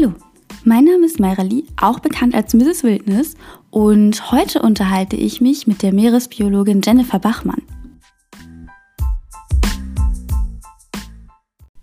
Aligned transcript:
Hallo, 0.00 0.14
mein 0.62 0.84
Name 0.84 1.06
ist 1.06 1.18
Mayra 1.18 1.44
auch 1.76 1.98
bekannt 1.98 2.32
als 2.32 2.54
Mrs. 2.54 2.84
Wildnis 2.84 3.34
und 3.70 4.30
heute 4.30 4.62
unterhalte 4.62 5.16
ich 5.16 5.40
mich 5.40 5.66
mit 5.66 5.82
der 5.82 5.92
Meeresbiologin 5.92 6.82
Jennifer 6.84 7.18
Bachmann. 7.18 7.62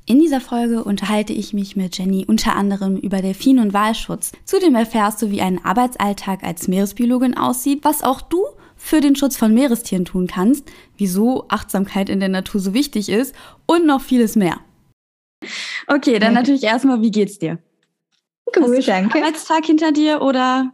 In 0.05 0.21
dieser 0.21 0.39
Folge 0.39 0.85
unterhalte 0.85 1.33
ich 1.33 1.51
mich 1.51 1.75
mit 1.75 1.97
Jenny 1.97 2.23
unter 2.25 2.55
anderem 2.55 2.95
über 2.95 3.21
Delfin- 3.21 3.59
und 3.59 3.73
Walschutz. 3.73 4.31
Zudem 4.45 4.75
erfährst 4.75 5.21
du, 5.21 5.29
wie 5.29 5.41
ein 5.41 5.65
Arbeitsalltag 5.65 6.41
als 6.45 6.69
Meeresbiologin 6.69 7.35
aussieht, 7.35 7.79
was 7.83 8.01
auch 8.01 8.21
du 8.21 8.45
für 8.77 9.01
den 9.01 9.17
Schutz 9.17 9.35
von 9.35 9.53
Meerestieren 9.53 10.05
tun 10.05 10.27
kannst, 10.27 10.71
wieso 10.95 11.49
Achtsamkeit 11.49 12.07
in 12.07 12.21
der 12.21 12.29
Natur 12.29 12.61
so 12.61 12.73
wichtig 12.73 13.09
ist 13.09 13.35
und 13.65 13.85
noch 13.85 13.99
vieles 13.99 14.37
mehr. 14.37 14.61
Okay, 15.87 16.17
dann 16.17 16.33
natürlich 16.33 16.63
erstmal, 16.63 17.01
wie 17.01 17.11
geht's 17.11 17.39
dir? 17.39 17.59
Du 18.55 18.81
danke. 18.81 19.19
Arbeitstag 19.19 19.65
hinter 19.65 19.91
dir 19.91 20.21
oder 20.21 20.71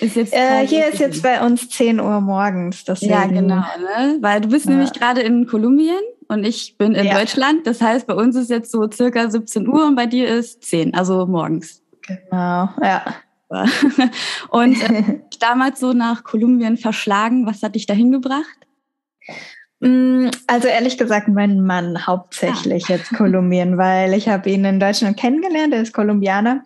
ist 0.00 0.16
jetzt 0.16 0.32
äh, 0.32 0.66
hier 0.66 0.88
ist 0.88 0.98
jetzt 0.98 1.22
bei 1.22 1.44
uns 1.44 1.68
10 1.68 2.00
Uhr 2.00 2.20
morgens. 2.20 2.84
Deswegen. 2.84 3.12
Ja, 3.12 3.26
genau. 3.26 3.62
Ne? 3.78 4.18
Weil 4.20 4.40
du 4.40 4.48
bist 4.48 4.66
ja. 4.66 4.72
nämlich 4.72 4.92
gerade 4.92 5.20
in 5.20 5.46
Kolumbien 5.46 6.00
und 6.28 6.44
ich 6.44 6.76
bin 6.76 6.94
in 6.94 7.06
ja. 7.06 7.18
Deutschland. 7.18 7.66
Das 7.66 7.80
heißt, 7.80 8.06
bei 8.06 8.14
uns 8.14 8.34
ist 8.34 8.50
jetzt 8.50 8.72
so 8.72 8.90
circa 8.90 9.30
17 9.30 9.68
Uhr 9.68 9.86
und 9.86 9.94
bei 9.94 10.06
dir 10.06 10.28
ist 10.28 10.64
10, 10.64 10.94
also 10.94 11.26
morgens. 11.26 11.82
Genau, 12.06 12.68
ja. 12.82 13.04
Und 14.50 14.82
äh, 14.82 15.20
damals 15.40 15.78
so 15.78 15.92
nach 15.92 16.24
Kolumbien 16.24 16.76
verschlagen, 16.76 17.46
was 17.46 17.62
hat 17.62 17.76
dich 17.76 17.86
dahin 17.86 18.10
gebracht? 18.10 18.66
Mm, 19.80 20.28
also 20.46 20.66
ehrlich 20.66 20.98
gesagt, 20.98 21.28
mein 21.28 21.60
Mann 21.60 22.06
hauptsächlich 22.06 22.86
ah. 22.88 22.94
jetzt 22.94 23.14
Kolumbien, 23.14 23.78
weil 23.78 24.12
ich 24.14 24.28
habe 24.28 24.50
ihn 24.50 24.64
in 24.64 24.80
Deutschland 24.80 25.16
kennengelernt, 25.16 25.72
er 25.72 25.82
ist 25.82 25.94
Kolumbianer. 25.94 26.64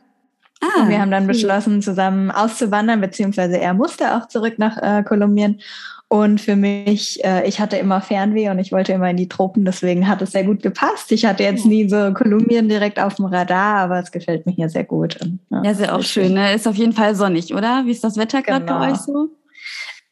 Ah, 0.61 0.83
und 0.83 0.89
wir 0.89 1.01
haben 1.01 1.11
dann 1.11 1.27
beschlossen, 1.27 1.83
zusammen 1.83 2.31
auszuwandern, 2.31 3.01
beziehungsweise 3.01 3.59
er 3.59 3.75
musste 3.75 4.17
auch 4.17 4.27
zurück 4.29 4.55
nach 4.59 4.77
äh, 4.79 5.03
Kolumbien. 5.03 5.61
Und 6.11 6.41
für 6.41 6.57
mich, 6.57 7.23
äh, 7.23 7.47
ich 7.47 7.61
hatte 7.61 7.77
immer 7.77 8.01
Fernweh 8.01 8.49
und 8.49 8.59
ich 8.59 8.73
wollte 8.73 8.95
immer 8.95 9.11
in 9.11 9.19
die 9.19 9.29
Tropen, 9.29 9.67
deswegen 9.67 10.09
hat 10.09 10.23
es 10.23 10.33
sehr 10.33 10.45
gut 10.45 10.63
gepasst. 10.63 11.13
Ich 11.13 11.27
hatte 11.27 11.43
jetzt 11.43 11.67
nie 11.67 11.87
so 11.87 12.15
Kolumbien 12.15 12.67
direkt 12.67 12.99
auf 12.99 13.17
dem 13.17 13.27
Radar, 13.27 13.77
aber 13.77 14.01
es 14.01 14.11
gefällt 14.11 14.47
mir 14.47 14.53
hier 14.53 14.71
sehr 14.71 14.85
gut. 14.85 15.21
Und, 15.21 15.39
ja, 15.51 15.63
ja, 15.65 15.71
ist 15.71 15.81
ja 15.83 15.95
auch 15.95 16.03
schön. 16.03 16.33
Ne? 16.33 16.55
Ist 16.55 16.67
auf 16.67 16.77
jeden 16.77 16.95
Fall 16.95 17.15
sonnig, 17.15 17.55
oder? 17.55 17.83
Wie 17.85 17.91
ist 17.91 18.03
das 18.03 18.17
Wetter 18.17 18.41
gerade 18.41 18.65
genau. 18.65 18.79
bei 18.79 18.93
euch 18.93 18.97
so? 18.97 19.29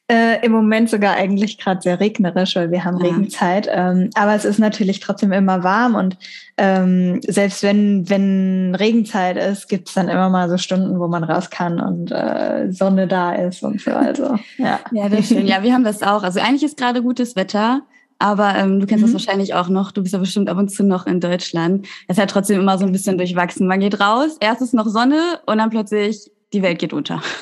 Äh, 0.09 0.45
Im 0.47 0.53
Moment 0.53 0.89
sogar 0.89 1.17
eigentlich 1.17 1.59
gerade 1.59 1.81
sehr 1.83 1.99
regnerisch, 1.99 2.55
weil 2.55 2.71
wir 2.71 2.85
haben 2.85 2.99
ja. 2.99 3.07
Regenzeit. 3.07 3.69
Ähm, 3.69 4.11
aber 4.15 4.37
es 4.37 4.45
ist 4.45 4.61
natürlich 4.61 5.01
trotzdem 5.01 5.33
immer 5.33 5.65
warm 5.65 5.97
und 5.97 6.17
ähm, 6.59 7.21
selbst 7.27 7.65
wenn, 7.65 8.09
wenn 8.09 8.77
Regenzeit 8.77 9.37
ist, 9.37 9.69
gibt 9.69 9.89
es 9.89 9.95
dann 9.95 10.09
immer 10.09 10.29
mal 10.29 10.49
so 10.49 10.59
Stunden, 10.59 11.01
wo 11.01 11.09
man 11.09 11.25
raus 11.25 11.51
kann 11.51 11.81
und 11.81 12.13
äh, 12.13 12.71
Sonne 12.71 13.09
da 13.09 13.35
ist 13.35 13.65
und 13.65 13.81
so. 13.81 13.91
Also, 13.91 14.37
ja. 14.59 14.79
ja, 14.93 15.09
das 15.09 15.21
ist 15.21 15.29
schön. 15.29 15.47
Ja, 15.47 15.65
wir 15.65 15.73
haben 15.73 15.85
das 15.85 16.03
auch. 16.03 16.23
Also 16.23 16.39
eigentlich 16.39 16.63
ist 16.63 16.77
gerade 16.77 17.03
gutes 17.03 17.35
Wetter. 17.35 17.83
Aber 18.19 18.55
ähm, 18.55 18.81
du 18.81 18.87
kennst 18.87 19.05
mhm. 19.05 19.13
das 19.13 19.27
wahrscheinlich 19.27 19.55
auch 19.55 19.69
noch. 19.69 19.93
Du 19.93 20.03
bist 20.03 20.15
ja 20.15 20.19
bestimmt 20.19 20.49
ab 20.49 20.57
und 20.57 20.71
zu 20.71 20.85
noch 20.85 21.07
in 21.07 21.21
Deutschland. 21.21 21.87
Es 22.09 22.17
ist 22.17 22.19
ja 22.19 22.27
trotzdem 22.27 22.61
immer 22.61 22.79
so 22.79 22.87
ein 22.87 22.93
bisschen 22.93 23.19
durchwachsen. 23.19 23.67
Man 23.67 23.81
geht 23.81 24.01
raus, 24.01 24.39
erst 24.41 24.63
ist 24.63 24.73
noch 24.73 24.87
Sonne 24.87 25.21
und 25.45 25.59
dann 25.59 25.69
plötzlich 25.69 26.31
die 26.53 26.63
Welt 26.63 26.79
geht 26.79 26.93
unter. 26.93 27.23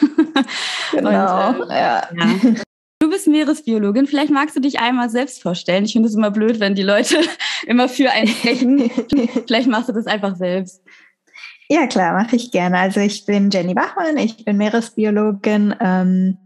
Genau, 0.93 1.63
und, 1.63 1.71
äh, 1.71 1.75
ja. 1.75 2.09
ja. 2.17 2.55
Du 3.05 3.11
bist 3.11 3.27
Meeresbiologin. 3.27 4.07
Vielleicht 4.07 4.31
magst 4.31 4.57
du 4.57 4.61
dich 4.61 4.81
einmal 4.81 5.11
selbst 5.11 5.43
vorstellen. 5.43 5.85
Ich 5.85 5.93
finde 5.93 6.09
es 6.09 6.15
immer 6.15 6.31
blöd, 6.31 6.61
wenn 6.61 6.75
die 6.75 6.83
Leute 6.83 7.17
immer 7.67 7.89
für 7.89 8.11
einen 8.11 8.29
sprechen. 8.29 8.91
Vielleicht 9.47 9.69
machst 9.69 9.89
du 9.89 9.93
das 9.93 10.07
einfach 10.07 10.37
selbst. 10.37 10.83
Ja, 11.69 11.87
klar, 11.87 12.13
mache 12.13 12.37
ich 12.37 12.51
gerne. 12.51 12.79
Also 12.79 13.01
ich 13.01 13.27
bin 13.27 13.51
Jenny 13.51 13.75
Bachmann, 13.75 14.17
ich 14.17 14.45
bin 14.45 14.57
Meeresbiologin. 14.57 15.75
Ähm, 15.81 16.39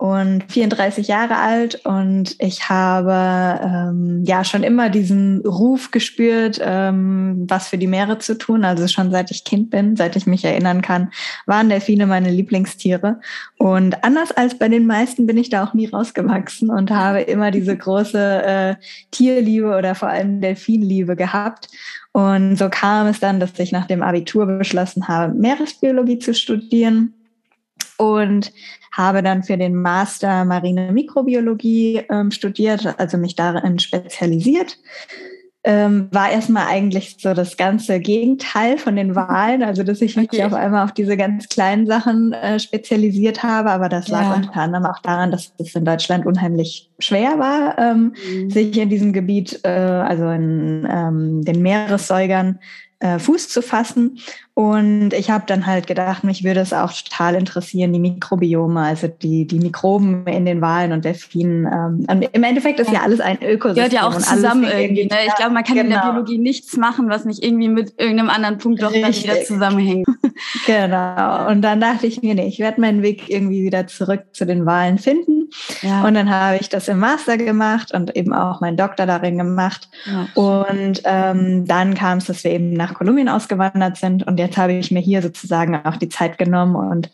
und 0.00 0.44
34 0.50 1.08
Jahre 1.08 1.36
alt 1.36 1.84
und 1.84 2.34
ich 2.38 2.70
habe 2.70 3.60
ähm, 3.62 4.24
ja 4.24 4.44
schon 4.44 4.62
immer 4.62 4.88
diesen 4.88 5.46
Ruf 5.46 5.90
gespürt, 5.90 6.58
ähm, 6.64 7.44
was 7.46 7.68
für 7.68 7.76
die 7.76 7.86
Meere 7.86 8.18
zu 8.18 8.38
tun. 8.38 8.64
Also 8.64 8.88
schon 8.88 9.10
seit 9.10 9.30
ich 9.30 9.44
Kind 9.44 9.68
bin, 9.68 9.96
seit 9.96 10.16
ich 10.16 10.26
mich 10.26 10.42
erinnern 10.42 10.80
kann, 10.80 11.12
waren 11.44 11.68
Delfine 11.68 12.06
meine 12.06 12.30
Lieblingstiere. 12.30 13.20
Und 13.58 14.02
anders 14.02 14.32
als 14.32 14.58
bei 14.58 14.70
den 14.70 14.86
meisten 14.86 15.26
bin 15.26 15.36
ich 15.36 15.50
da 15.50 15.64
auch 15.64 15.74
nie 15.74 15.88
rausgewachsen 15.88 16.70
und 16.70 16.90
habe 16.90 17.20
immer 17.20 17.50
diese 17.50 17.76
große 17.76 18.42
äh, 18.42 18.74
Tierliebe 19.10 19.76
oder 19.76 19.94
vor 19.94 20.08
allem 20.08 20.40
Delfinliebe 20.40 21.14
gehabt. 21.14 21.68
Und 22.12 22.56
so 22.56 22.70
kam 22.70 23.06
es 23.06 23.20
dann, 23.20 23.38
dass 23.38 23.58
ich 23.58 23.70
nach 23.70 23.86
dem 23.86 24.02
Abitur 24.02 24.46
beschlossen 24.46 25.08
habe, 25.08 25.34
Meeresbiologie 25.34 26.20
zu 26.20 26.32
studieren. 26.32 27.12
Und 28.00 28.52
habe 28.92 29.22
dann 29.22 29.42
für 29.42 29.56
den 29.56 29.74
Master 29.74 30.44
Marine 30.44 30.92
Mikrobiologie 30.92 32.02
ähm, 32.10 32.30
studiert, 32.30 32.98
also 32.98 33.18
mich 33.18 33.36
darin 33.36 33.78
spezialisiert. 33.78 34.78
Ähm, 35.62 36.08
war 36.10 36.30
erstmal 36.30 36.68
eigentlich 36.68 37.18
so 37.20 37.34
das 37.34 37.58
ganze 37.58 38.00
Gegenteil 38.00 38.78
von 38.78 38.96
den 38.96 39.14
Wahlen, 39.14 39.62
also 39.62 39.82
dass 39.82 40.00
ich 40.00 40.16
mich 40.16 40.30
okay. 40.32 40.44
auf 40.44 40.54
einmal 40.54 40.86
auf 40.86 40.92
diese 40.92 41.18
ganz 41.18 41.50
kleinen 41.50 41.86
Sachen 41.86 42.32
äh, 42.32 42.58
spezialisiert 42.58 43.42
habe, 43.42 43.70
aber 43.70 43.90
das 43.90 44.08
lag 44.08 44.22
ja. 44.22 44.34
unter 44.36 44.56
anderem 44.56 44.86
auch 44.86 45.00
daran, 45.00 45.30
dass 45.30 45.52
es 45.58 45.74
in 45.74 45.84
Deutschland 45.84 46.24
unheimlich 46.24 46.90
schwer 46.98 47.38
war, 47.38 47.78
ähm, 47.78 48.14
mhm. 48.32 48.50
sich 48.50 48.78
in 48.78 48.88
diesem 48.88 49.12
Gebiet, 49.12 49.60
äh, 49.62 49.68
also 49.68 50.30
in 50.30 50.88
ähm, 50.90 51.44
den 51.44 51.60
Meeressäugern, 51.60 52.58
äh, 53.00 53.18
Fuß 53.18 53.48
zu 53.48 53.60
fassen. 53.60 54.18
Und 54.60 55.14
ich 55.14 55.30
habe 55.30 55.44
dann 55.46 55.64
halt 55.64 55.86
gedacht, 55.86 56.22
mich 56.22 56.44
würde 56.44 56.60
es 56.60 56.74
auch 56.74 56.92
total 56.92 57.34
interessieren, 57.34 57.94
die 57.94 57.98
Mikrobiome, 57.98 58.82
also 58.82 59.08
die, 59.08 59.46
die 59.46 59.58
Mikroben 59.58 60.26
in 60.26 60.44
den 60.44 60.60
Walen 60.60 60.92
und 60.92 61.02
Delfinen. 61.02 61.66
Ähm, 62.10 62.28
Im 62.30 62.42
Endeffekt 62.42 62.78
ist 62.78 62.92
ja. 62.92 63.00
alles 63.00 63.20
ein 63.20 63.38
Ökosystem. 63.42 63.74
Gehört 63.74 63.92
ja 63.94 64.06
auch 64.06 64.18
zusammen 64.18 64.64
irgendwie. 64.64 65.06
Ne? 65.06 65.16
Ich 65.26 65.34
glaube, 65.36 65.54
man 65.54 65.64
kann 65.64 65.76
genau. 65.76 65.86
in 65.86 65.90
der 65.92 66.00
genau. 66.00 66.12
Biologie 66.12 66.36
nichts 66.36 66.76
machen, 66.76 67.08
was 67.08 67.24
nicht 67.24 67.42
irgendwie 67.42 67.68
mit 67.68 67.94
irgendeinem 67.96 68.28
anderen 68.28 68.58
Punkt 68.58 68.82
doch 68.82 68.92
dann 68.92 69.14
wieder 69.14 69.42
zusammenhängt. 69.44 70.06
Genau. 70.66 71.48
Und 71.48 71.62
dann 71.62 71.80
dachte 71.80 72.06
ich 72.06 72.22
mir, 72.22 72.34
nee, 72.34 72.46
ich 72.46 72.58
werde 72.58 72.80
meinen 72.80 73.02
Weg 73.02 73.28
irgendwie 73.28 73.64
wieder 73.64 73.86
zurück 73.86 74.24
zu 74.32 74.46
den 74.46 74.66
Walen 74.66 74.98
finden. 74.98 75.50
Ja. 75.82 76.04
Und 76.04 76.14
dann 76.14 76.30
habe 76.30 76.58
ich 76.60 76.68
das 76.68 76.88
im 76.88 76.98
Master 76.98 77.36
gemacht 77.36 77.92
und 77.92 78.16
eben 78.16 78.32
auch 78.32 78.60
meinen 78.60 78.76
Doktor 78.76 79.06
darin 79.06 79.38
gemacht. 79.38 79.88
Ja, 80.06 80.28
und 80.34 81.02
ähm, 81.04 81.66
dann 81.66 81.94
kam 81.94 82.18
es, 82.18 82.26
dass 82.26 82.44
wir 82.44 82.52
eben 82.52 82.72
nach 82.72 82.94
Kolumbien 82.94 83.28
ausgewandert 83.28 83.96
sind 83.96 84.26
und 84.26 84.38
jetzt 84.38 84.49
jetzt 84.50 84.58
habe 84.58 84.72
ich 84.72 84.90
mir 84.90 85.00
hier 85.00 85.22
sozusagen 85.22 85.76
auch 85.76 85.96
die 85.96 86.08
Zeit 86.08 86.38
genommen 86.38 86.74
und 86.74 87.10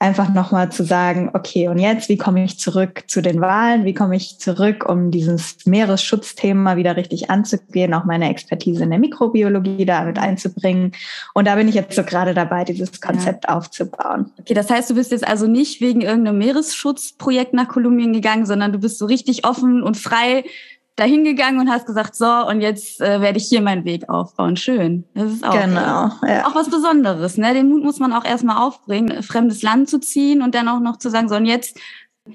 einfach 0.00 0.32
nochmal 0.32 0.72
zu 0.72 0.82
sagen, 0.82 1.30
okay, 1.34 1.68
und 1.68 1.78
jetzt, 1.78 2.08
wie 2.08 2.16
komme 2.16 2.42
ich 2.42 2.58
zurück 2.58 3.04
zu 3.06 3.20
den 3.20 3.42
Wahlen? 3.42 3.84
Wie 3.84 3.92
komme 3.92 4.16
ich 4.16 4.38
zurück, 4.38 4.88
um 4.88 5.10
dieses 5.10 5.66
Meeresschutzthema 5.66 6.76
wieder 6.76 6.96
richtig 6.96 7.30
anzugehen, 7.30 7.92
auch 7.92 8.04
meine 8.04 8.30
Expertise 8.30 8.82
in 8.82 8.90
der 8.90 8.98
Mikrobiologie 8.98 9.84
damit 9.84 10.18
einzubringen. 10.18 10.92
Und 11.34 11.46
da 11.46 11.54
bin 11.54 11.68
ich 11.68 11.74
jetzt 11.74 11.94
so 11.94 12.02
gerade 12.02 12.32
dabei, 12.32 12.64
dieses 12.64 13.00
Konzept 13.02 13.44
ja. 13.46 13.56
aufzubauen. 13.56 14.30
Okay, 14.40 14.54
das 14.54 14.70
heißt, 14.70 14.88
du 14.88 14.94
bist 14.94 15.12
jetzt 15.12 15.28
also 15.28 15.46
nicht 15.46 15.82
wegen 15.82 16.00
irgendeinem 16.00 16.38
Meeresschutzprojekt 16.38 17.52
nach 17.52 17.68
Kolumbien 17.68 18.14
gegangen, 18.14 18.46
sondern 18.46 18.72
du 18.72 18.78
bist 18.78 18.98
so 18.98 19.04
richtig 19.04 19.46
offen 19.46 19.82
und 19.82 19.98
frei 19.98 20.44
dahingegangen 21.00 21.60
und 21.60 21.70
hast 21.70 21.86
gesagt, 21.86 22.14
so, 22.14 22.46
und 22.46 22.60
jetzt 22.60 23.00
äh, 23.00 23.20
werde 23.20 23.38
ich 23.38 23.46
hier 23.46 23.62
meinen 23.62 23.84
Weg 23.84 24.08
aufbauen. 24.08 24.56
Schön. 24.56 25.04
Das 25.14 25.32
ist 25.32 25.44
auch, 25.44 25.52
genau, 25.52 26.10
ja. 26.26 26.46
auch 26.46 26.54
was 26.54 26.70
Besonderes. 26.70 27.36
Ne? 27.36 27.54
Den 27.54 27.68
Mut 27.68 27.82
muss 27.82 27.98
man 27.98 28.12
auch 28.12 28.24
erstmal 28.24 28.58
aufbringen, 28.58 29.22
fremdes 29.22 29.62
Land 29.62 29.88
zu 29.88 29.98
ziehen 29.98 30.42
und 30.42 30.54
dann 30.54 30.68
auch 30.68 30.80
noch 30.80 30.98
zu 30.98 31.10
sagen, 31.10 31.28
so, 31.28 31.36
und 31.36 31.46
jetzt 31.46 31.78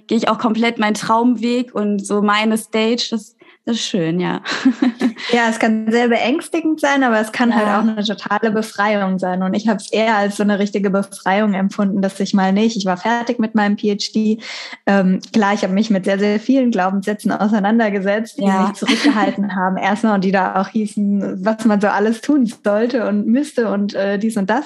gehe 0.07 0.17
ich 0.17 0.27
auch 0.27 0.39
komplett 0.39 0.79
meinen 0.79 0.95
Traumweg 0.95 1.73
und 1.73 2.05
so 2.05 2.21
meine 2.21 2.57
Stage. 2.57 3.07
Das 3.11 3.35
das 3.65 3.77
ist 3.77 3.85
schön, 3.87 4.19
ja. 4.19 4.43
ja, 5.31 5.49
es 5.49 5.59
kann 5.59 5.91
sehr 5.91 6.07
beängstigend 6.07 6.79
sein, 6.79 7.03
aber 7.03 7.19
es 7.19 7.31
kann 7.31 7.53
halt 7.53 7.65
ja. 7.65 7.73
halt 7.73 7.83
auch 7.83 7.91
eine 7.91 8.03
totale 8.03 8.51
Befreiung 8.51 9.19
sein. 9.19 9.43
Und 9.43 9.53
ich 9.53 9.67
habe 9.67 9.77
es 9.77 9.91
eher 9.91 10.15
als 10.15 10.37
so 10.37 10.43
eine 10.43 10.59
richtige 10.59 10.89
Befreiung 10.89 11.53
empfunden, 11.53 12.01
dass 12.01 12.19
ich 12.19 12.33
mal 12.33 12.53
nicht, 12.53 12.77
ich 12.77 12.85
war 12.85 12.97
fertig 12.97 13.39
mit 13.39 13.55
meinem 13.55 13.77
PhD. 13.77 14.41
Ähm, 14.85 15.19
klar, 15.33 15.53
ich 15.53 15.63
habe 15.63 15.73
mich 15.73 15.89
mit 15.89 16.05
sehr, 16.05 16.19
sehr 16.19 16.39
vielen 16.39 16.71
Glaubenssätzen 16.71 17.31
auseinandergesetzt, 17.31 18.37
die 18.37 18.45
ja. 18.45 18.67
mich 18.67 18.73
zurückgehalten 18.73 19.55
haben. 19.55 19.77
Erstmal 19.77 20.15
und 20.15 20.23
die 20.23 20.31
da 20.31 20.61
auch 20.61 20.67
hießen, 20.69 21.45
was 21.45 21.65
man 21.65 21.81
so 21.81 21.87
alles 21.87 22.21
tun 22.21 22.51
sollte 22.63 23.07
und 23.07 23.27
müsste 23.27 23.71
und 23.71 23.93
äh, 23.93 24.17
dies 24.19 24.37
und 24.37 24.49
das. 24.49 24.65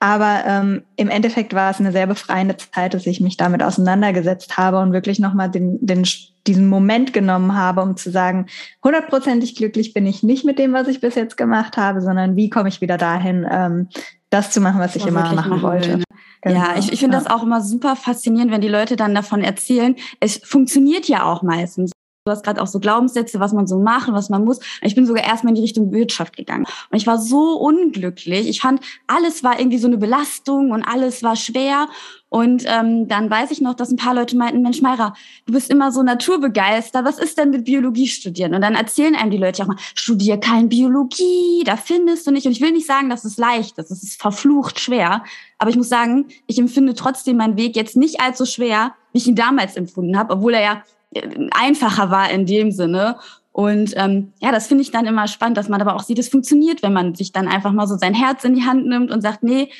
Aber 0.00 0.42
ähm, 0.46 0.82
im 0.96 1.08
Endeffekt 1.08 1.54
war 1.54 1.70
es 1.70 1.80
eine 1.80 1.92
sehr 1.92 2.06
befreiende 2.06 2.56
Zeit, 2.56 2.94
dass 2.94 3.06
ich 3.06 3.20
mich 3.20 3.36
damit 3.36 3.62
auseinandergesetzt 3.62 4.56
habe 4.56 4.78
und 4.78 4.92
wirklich 4.92 5.18
nochmal 5.18 5.50
den, 5.50 5.84
den 5.84 6.04
diesen 6.46 6.68
Moment 6.68 7.12
genommen 7.12 7.54
habe, 7.54 7.82
um 7.82 7.96
zu 7.96 8.10
sagen, 8.10 8.46
hundertprozentig 8.82 9.56
glücklich 9.56 9.92
bin 9.92 10.06
ich 10.06 10.22
nicht 10.22 10.44
mit 10.44 10.58
dem, 10.58 10.72
was 10.72 10.88
ich 10.88 11.00
bis 11.00 11.14
jetzt 11.14 11.36
gemacht 11.36 11.76
habe, 11.76 12.00
sondern 12.00 12.36
wie 12.36 12.50
komme 12.50 12.68
ich 12.68 12.80
wieder 12.80 12.96
dahin, 12.96 13.46
ähm, 13.50 13.88
das 14.30 14.50
zu 14.50 14.60
machen, 14.60 14.80
was 14.80 14.96
ich 14.96 15.06
immer 15.06 15.22
machen, 15.22 15.36
machen 15.36 15.62
wollte. 15.62 15.88
Will, 15.88 15.96
ne? 15.98 16.04
genau. 16.42 16.56
Ja, 16.56 16.76
ich, 16.78 16.92
ich 16.92 17.00
finde 17.00 17.16
ja. 17.16 17.22
das 17.22 17.32
auch 17.32 17.42
immer 17.42 17.60
super 17.60 17.96
faszinierend, 17.96 18.52
wenn 18.52 18.60
die 18.60 18.68
Leute 18.68 18.96
dann 18.96 19.14
davon 19.14 19.42
erzählen. 19.42 19.96
Es 20.20 20.40
funktioniert 20.44 21.08
ja 21.08 21.24
auch 21.24 21.42
meistens. 21.42 21.92
Du 22.28 22.32
hast 22.32 22.44
gerade 22.44 22.60
auch 22.60 22.66
so 22.66 22.78
Glaubenssätze, 22.78 23.40
was 23.40 23.54
man 23.54 23.66
so 23.66 23.78
macht 23.78 24.08
und 24.08 24.14
was 24.14 24.28
man 24.28 24.44
muss. 24.44 24.60
Ich 24.82 24.94
bin 24.94 25.06
sogar 25.06 25.24
erstmal 25.24 25.52
in 25.52 25.54
die 25.54 25.62
Richtung 25.62 25.92
Wirtschaft 25.92 26.36
gegangen. 26.36 26.66
Und 26.90 26.98
ich 26.98 27.06
war 27.06 27.16
so 27.16 27.58
unglücklich. 27.58 28.48
Ich 28.48 28.60
fand, 28.60 28.82
alles 29.06 29.42
war 29.42 29.58
irgendwie 29.58 29.78
so 29.78 29.86
eine 29.86 29.96
Belastung 29.96 30.72
und 30.72 30.82
alles 30.82 31.22
war 31.22 31.36
schwer. 31.36 31.88
Und 32.30 32.64
ähm, 32.66 33.08
dann 33.08 33.30
weiß 33.30 33.50
ich 33.50 33.62
noch, 33.62 33.74
dass 33.74 33.90
ein 33.90 33.96
paar 33.96 34.14
Leute 34.14 34.36
meinten, 34.36 34.60
Mensch, 34.60 34.82
Mayra, 34.82 35.14
du 35.46 35.52
bist 35.52 35.70
immer 35.70 35.92
so 35.92 36.02
naturbegeistert. 36.02 37.04
Was 37.04 37.18
ist 37.18 37.38
denn 37.38 37.50
mit 37.50 37.64
Biologie 37.64 38.06
studieren? 38.06 38.54
Und 38.54 38.60
dann 38.60 38.74
erzählen 38.74 39.14
einem 39.14 39.30
die 39.30 39.38
Leute 39.38 39.62
auch 39.62 39.68
mal, 39.68 39.78
studier 39.94 40.38
kein 40.38 40.68
Biologie, 40.68 41.62
da 41.64 41.76
findest 41.76 42.26
du 42.26 42.30
nicht. 42.30 42.46
Und 42.46 42.52
ich 42.52 42.60
will 42.60 42.72
nicht 42.72 42.86
sagen, 42.86 43.08
dass 43.08 43.24
es 43.24 43.38
leicht 43.38 43.78
ist. 43.78 43.90
Es 43.90 44.02
ist 44.02 44.20
verflucht 44.20 44.78
schwer. 44.78 45.24
Aber 45.58 45.70
ich 45.70 45.76
muss 45.76 45.88
sagen, 45.88 46.26
ich 46.46 46.58
empfinde 46.58 46.94
trotzdem 46.94 47.38
meinen 47.38 47.56
Weg 47.56 47.76
jetzt 47.76 47.96
nicht 47.96 48.20
allzu 48.20 48.44
schwer, 48.44 48.94
wie 49.12 49.18
ich 49.18 49.26
ihn 49.26 49.34
damals 49.34 49.76
empfunden 49.76 50.18
habe, 50.18 50.34
obwohl 50.34 50.52
er 50.52 50.62
ja 50.62 50.82
äh, 51.14 51.48
einfacher 51.52 52.10
war 52.10 52.30
in 52.30 52.44
dem 52.44 52.72
Sinne. 52.72 53.16
Und 53.52 53.94
ähm, 53.96 54.32
ja, 54.40 54.52
das 54.52 54.66
finde 54.68 54.82
ich 54.82 54.90
dann 54.90 55.06
immer 55.06 55.26
spannend, 55.26 55.56
dass 55.56 55.68
man 55.68 55.80
aber 55.80 55.96
auch 55.96 56.02
sieht, 56.02 56.18
es 56.18 56.28
funktioniert, 56.28 56.82
wenn 56.82 56.92
man 56.92 57.14
sich 57.14 57.32
dann 57.32 57.48
einfach 57.48 57.72
mal 57.72 57.88
so 57.88 57.96
sein 57.96 58.14
Herz 58.14 58.44
in 58.44 58.54
die 58.54 58.64
Hand 58.64 58.86
nimmt 58.86 59.10
und 59.10 59.22
sagt, 59.22 59.42
nee, 59.42 59.70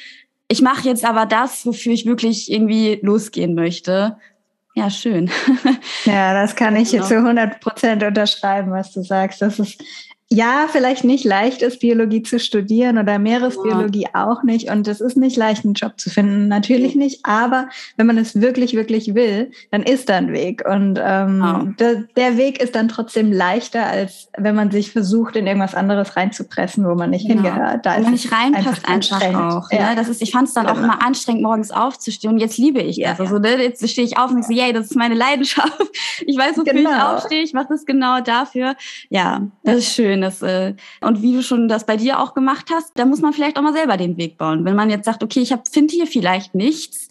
ich 0.48 0.62
mache 0.62 0.88
jetzt 0.88 1.04
aber 1.04 1.26
das, 1.26 1.66
wofür 1.66 1.92
ich 1.92 2.06
wirklich 2.06 2.50
irgendwie 2.50 2.98
losgehen 3.02 3.54
möchte. 3.54 4.16
Ja, 4.74 4.90
schön. 4.90 5.30
Ja, 6.04 6.32
das 6.32 6.56
kann 6.56 6.76
ich 6.76 6.92
genau. 6.92 7.04
zu 7.04 7.16
100 7.16 7.60
Prozent 7.60 8.02
unterschreiben, 8.02 8.70
was 8.70 8.92
du 8.92 9.02
sagst. 9.02 9.42
Das 9.42 9.58
ist 9.58 9.82
ja, 10.30 10.66
vielleicht 10.70 11.04
nicht 11.04 11.24
leicht 11.24 11.62
ist, 11.62 11.80
Biologie 11.80 12.22
zu 12.22 12.38
studieren 12.38 12.98
oder 12.98 13.18
Meeresbiologie 13.18 14.08
ja. 14.12 14.26
auch 14.28 14.42
nicht. 14.42 14.70
Und 14.70 14.86
es 14.86 15.00
ist 15.00 15.16
nicht 15.16 15.38
leicht, 15.38 15.64
einen 15.64 15.72
Job 15.72 15.98
zu 15.98 16.10
finden. 16.10 16.48
Natürlich 16.48 16.94
nicht. 16.94 17.20
Aber 17.24 17.70
wenn 17.96 18.06
man 18.06 18.18
es 18.18 18.38
wirklich, 18.38 18.74
wirklich 18.74 19.14
will, 19.14 19.50
dann 19.70 19.82
ist 19.82 20.10
da 20.10 20.16
ein 20.16 20.34
Weg. 20.34 20.68
Und 20.68 21.00
ähm, 21.02 21.40
ja. 21.40 21.66
der, 21.78 22.04
der, 22.14 22.36
Weg 22.36 22.60
ist 22.60 22.74
dann 22.74 22.88
trotzdem 22.88 23.32
leichter, 23.32 23.86
als 23.86 24.28
wenn 24.36 24.54
man 24.54 24.70
sich 24.70 24.92
versucht, 24.92 25.34
in 25.34 25.46
irgendwas 25.46 25.74
anderes 25.74 26.14
reinzupressen, 26.14 26.86
wo 26.86 26.94
man 26.94 27.08
nicht. 27.08 27.26
Genau. 27.26 27.44
hingehört. 27.44 27.86
Da 27.86 27.96
wenn 27.96 28.02
man 28.02 28.12
nicht 28.12 28.30
reinpasst 28.30 28.86
einfach, 28.86 29.22
einfach 29.22 29.56
auch. 29.56 29.72
Ja. 29.72 29.90
Ne? 29.90 29.96
Das 29.96 30.10
ist, 30.10 30.20
ich 30.20 30.32
fand 30.32 30.48
es 30.48 30.54
dann 30.54 30.66
genau. 30.66 30.78
auch 30.78 30.84
immer 30.84 31.02
anstrengend, 31.02 31.42
morgens 31.42 31.70
aufzustehen. 31.70 32.34
Und 32.34 32.38
jetzt 32.38 32.58
liebe 32.58 32.80
ich 32.80 33.02
es. 33.02 33.18
Also 33.18 33.38
ne, 33.38 33.62
jetzt 33.62 33.88
stehe 33.88 34.06
ich 34.06 34.18
auf 34.18 34.30
und 34.30 34.44
so, 34.44 34.52
yay, 34.52 34.74
das 34.74 34.90
ist 34.90 34.96
meine 34.96 35.14
Leidenschaft. 35.14 35.72
Ich 36.26 36.36
weiß, 36.36 36.58
wofür 36.58 36.72
genau. 36.72 36.90
ich 36.90 37.02
aufstehe. 37.02 37.42
Ich 37.42 37.52
mache 37.52 37.68
das 37.70 37.86
genau 37.86 38.20
dafür. 38.20 38.74
Ja, 39.08 39.46
das 39.62 39.76
ist 39.78 39.94
schön 39.94 40.17
schön. 40.22 40.48
Äh, 40.48 40.74
und 41.00 41.22
wie 41.22 41.34
du 41.34 41.42
schon 41.42 41.68
das 41.68 41.86
bei 41.86 41.96
dir 41.96 42.20
auch 42.20 42.34
gemacht 42.34 42.66
hast, 42.72 42.92
da 42.94 43.04
muss 43.04 43.20
man 43.20 43.32
vielleicht 43.32 43.58
auch 43.58 43.62
mal 43.62 43.72
selber 43.72 43.96
den 43.96 44.16
Weg 44.16 44.38
bauen. 44.38 44.64
Wenn 44.64 44.76
man 44.76 44.90
jetzt 44.90 45.04
sagt, 45.04 45.22
okay, 45.22 45.40
ich 45.40 45.54
finde 45.70 45.94
hier 45.94 46.06
vielleicht 46.06 46.54
nichts, 46.54 47.08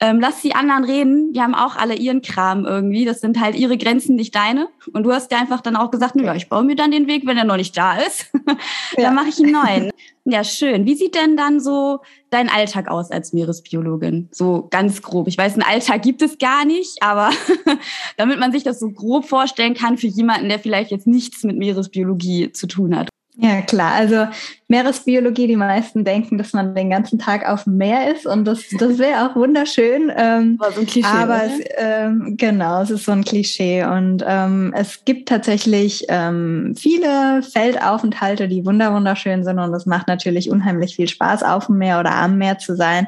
ähm, 0.00 0.20
lass 0.20 0.42
die 0.42 0.54
anderen 0.54 0.84
reden, 0.84 1.32
die 1.32 1.40
haben 1.40 1.56
auch 1.56 1.74
alle 1.74 1.94
ihren 1.94 2.22
Kram 2.22 2.64
irgendwie. 2.64 3.04
Das 3.04 3.20
sind 3.20 3.40
halt 3.40 3.56
ihre 3.56 3.76
Grenzen, 3.76 4.14
nicht 4.14 4.34
deine. 4.34 4.68
Und 4.92 5.02
du 5.02 5.12
hast 5.12 5.32
ja 5.32 5.38
einfach 5.38 5.60
dann 5.60 5.74
auch 5.74 5.90
gesagt, 5.90 6.14
ja, 6.16 6.34
ich 6.34 6.48
baue 6.48 6.62
mir 6.62 6.76
dann 6.76 6.92
den 6.92 7.08
Weg, 7.08 7.26
wenn 7.26 7.36
er 7.36 7.44
noch 7.44 7.56
nicht 7.56 7.76
da 7.76 7.96
ist. 7.96 8.30
dann 8.46 8.56
ja. 8.96 9.10
mache 9.10 9.28
ich 9.30 9.42
einen 9.42 9.52
neuen. 9.52 9.90
Ja, 10.30 10.44
schön. 10.44 10.84
Wie 10.84 10.94
sieht 10.94 11.14
denn 11.14 11.38
dann 11.38 11.58
so 11.58 12.00
dein 12.28 12.50
Alltag 12.50 12.88
aus 12.88 13.10
als 13.10 13.32
Meeresbiologin? 13.32 14.28
So 14.30 14.68
ganz 14.70 15.00
grob. 15.00 15.26
Ich 15.26 15.38
weiß, 15.38 15.54
einen 15.54 15.62
Alltag 15.62 16.02
gibt 16.02 16.20
es 16.20 16.36
gar 16.36 16.66
nicht, 16.66 17.02
aber 17.02 17.30
damit 18.18 18.38
man 18.38 18.52
sich 18.52 18.62
das 18.62 18.78
so 18.78 18.90
grob 18.90 19.24
vorstellen 19.24 19.72
kann 19.72 19.96
für 19.96 20.06
jemanden, 20.06 20.50
der 20.50 20.58
vielleicht 20.58 20.90
jetzt 20.90 21.06
nichts 21.06 21.44
mit 21.44 21.56
Meeresbiologie 21.56 22.52
zu 22.52 22.66
tun 22.66 22.94
hat. 22.94 23.08
Ja, 23.40 23.62
klar. 23.62 23.92
Also 23.92 24.26
Meeresbiologie, 24.66 25.46
die 25.46 25.54
meisten 25.54 26.04
denken, 26.04 26.38
dass 26.38 26.52
man 26.54 26.74
den 26.74 26.90
ganzen 26.90 27.20
Tag 27.20 27.48
auf 27.48 27.64
dem 27.64 27.76
Meer 27.76 28.12
ist 28.12 28.26
und 28.26 28.44
das, 28.44 28.64
das 28.76 28.98
wäre 28.98 29.30
auch 29.30 29.36
wunderschön. 29.36 30.10
Ähm, 30.16 30.58
so 30.74 30.80
ein 30.80 30.86
Klischee, 30.86 31.08
aber 31.08 31.44
es, 31.44 31.52
ähm, 31.76 32.34
genau, 32.36 32.82
es 32.82 32.90
ist 32.90 33.04
so 33.04 33.12
ein 33.12 33.22
Klischee. 33.22 33.84
Und 33.84 34.24
ähm, 34.26 34.74
es 34.76 35.04
gibt 35.04 35.28
tatsächlich 35.28 36.04
ähm, 36.08 36.74
viele 36.76 37.42
Feldaufenthalte, 37.44 38.48
die 38.48 38.66
wunderschön 38.66 39.44
sind 39.44 39.60
und 39.60 39.72
es 39.72 39.86
macht 39.86 40.08
natürlich 40.08 40.50
unheimlich 40.50 40.96
viel 40.96 41.06
Spaß, 41.08 41.44
auf 41.44 41.66
dem 41.66 41.78
Meer 41.78 42.00
oder 42.00 42.16
am 42.16 42.38
Meer 42.38 42.58
zu 42.58 42.74
sein. 42.74 43.06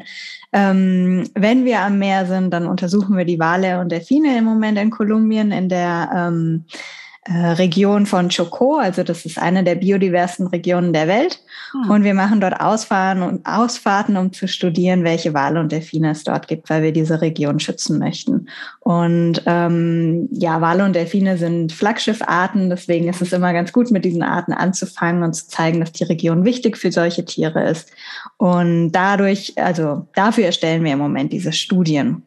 Ähm, 0.52 1.28
wenn 1.34 1.64
wir 1.64 1.80
am 1.80 1.98
Meer 1.98 2.26
sind, 2.26 2.52
dann 2.52 2.68
untersuchen 2.68 3.16
wir 3.16 3.24
die 3.24 3.40
Wale 3.40 3.80
und 3.80 3.90
Delfine 3.90 4.38
im 4.38 4.44
Moment 4.44 4.78
in 4.78 4.90
Kolumbien 4.90 5.50
in 5.50 5.68
der 5.68 6.10
ähm, 6.14 6.66
äh, 6.68 6.99
Region 7.28 8.06
von 8.06 8.30
Chocó, 8.30 8.80
also 8.80 9.02
das 9.02 9.26
ist 9.26 9.38
eine 9.38 9.62
der 9.62 9.74
biodiversen 9.74 10.46
Regionen 10.46 10.94
der 10.94 11.06
Welt. 11.06 11.38
Hm. 11.72 11.90
Und 11.90 12.04
wir 12.04 12.14
machen 12.14 12.40
dort 12.40 12.58
Ausfahrten, 12.58 13.22
und 13.22 13.44
Ausfahrten, 13.44 14.16
um 14.16 14.32
zu 14.32 14.48
studieren, 14.48 15.04
welche 15.04 15.34
Wale 15.34 15.60
und 15.60 15.70
Delfine 15.70 16.12
es 16.12 16.24
dort 16.24 16.48
gibt, 16.48 16.70
weil 16.70 16.82
wir 16.82 16.92
diese 16.92 17.20
Region 17.20 17.60
schützen 17.60 17.98
möchten. 17.98 18.48
Und 18.80 19.42
ähm, 19.44 20.30
ja, 20.32 20.62
Wale 20.62 20.82
und 20.82 20.96
Delfine 20.96 21.36
sind 21.36 21.72
Flaggschiffarten, 21.72 22.70
deswegen 22.70 23.08
ist 23.08 23.20
es 23.20 23.34
immer 23.34 23.52
ganz 23.52 23.70
gut, 23.70 23.90
mit 23.90 24.06
diesen 24.06 24.22
Arten 24.22 24.54
anzufangen 24.54 25.22
und 25.22 25.34
zu 25.34 25.46
zeigen, 25.46 25.80
dass 25.80 25.92
die 25.92 26.04
Region 26.04 26.46
wichtig 26.46 26.78
für 26.78 26.90
solche 26.90 27.26
Tiere 27.26 27.68
ist. 27.68 27.90
Und 28.38 28.92
dadurch, 28.92 29.52
also 29.56 30.06
dafür 30.14 30.46
erstellen 30.46 30.84
wir 30.84 30.94
im 30.94 30.98
Moment 30.98 31.34
diese 31.34 31.52
Studien. 31.52 32.22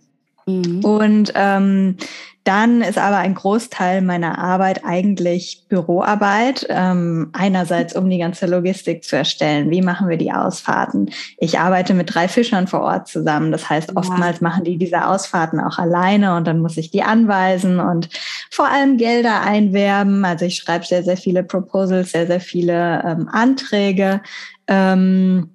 Mhm. 0.46 0.84
Und 0.84 1.34
ähm, 1.36 1.98
dann 2.44 2.82
ist 2.82 2.98
aber 2.98 3.18
ein 3.18 3.36
Großteil 3.36 4.02
meiner 4.02 4.38
Arbeit 4.38 4.84
eigentlich 4.84 5.64
Büroarbeit. 5.70 6.66
Ähm, 6.70 7.30
einerseits, 7.32 7.96
um 7.96 8.10
die 8.10 8.18
ganze 8.18 8.48
Logistik 8.48 9.06
zu 9.06 9.16
erstellen. 9.16 9.70
Wie 9.70 9.82
machen 9.82 10.10
wir 10.10 10.18
die 10.18 10.34
Ausfahrten? 10.34 11.12
Ich 11.38 11.58
arbeite 11.58 11.94
mit 11.94 12.14
drei 12.14 12.28
Fischern 12.28 12.68
vor 12.68 12.82
Ort 12.82 13.08
zusammen. 13.08 13.54
Das 13.54 13.70
heißt, 13.70 13.96
oftmals 13.96 14.42
machen 14.42 14.66
die 14.66 14.78
diese 14.78 15.08
Ausfahrten 15.08 15.62
auch 15.62 15.80
alleine 15.80 16.36
und 16.36 16.46
dann 16.46 16.60
muss 16.60 16.76
ich 16.76 16.92
die 16.92 17.04
anweisen 17.04 17.80
und 17.80 18.10
vor 18.52 18.68
allem 18.68 18.98
Gelder 18.98 19.42
einwerben. 19.42 20.26
Also 20.26 20.44
ich 20.44 20.58
schreibe 20.58 20.86
sehr, 20.86 21.04
sehr 21.04 21.18
viele 21.18 21.44
Proposals, 21.44 22.12
sehr, 22.12 22.28
sehr 22.28 22.42
viele 22.42 23.04
ähm, 23.06 23.30
Anträge. 23.32 24.22
Ähm, 24.68 25.53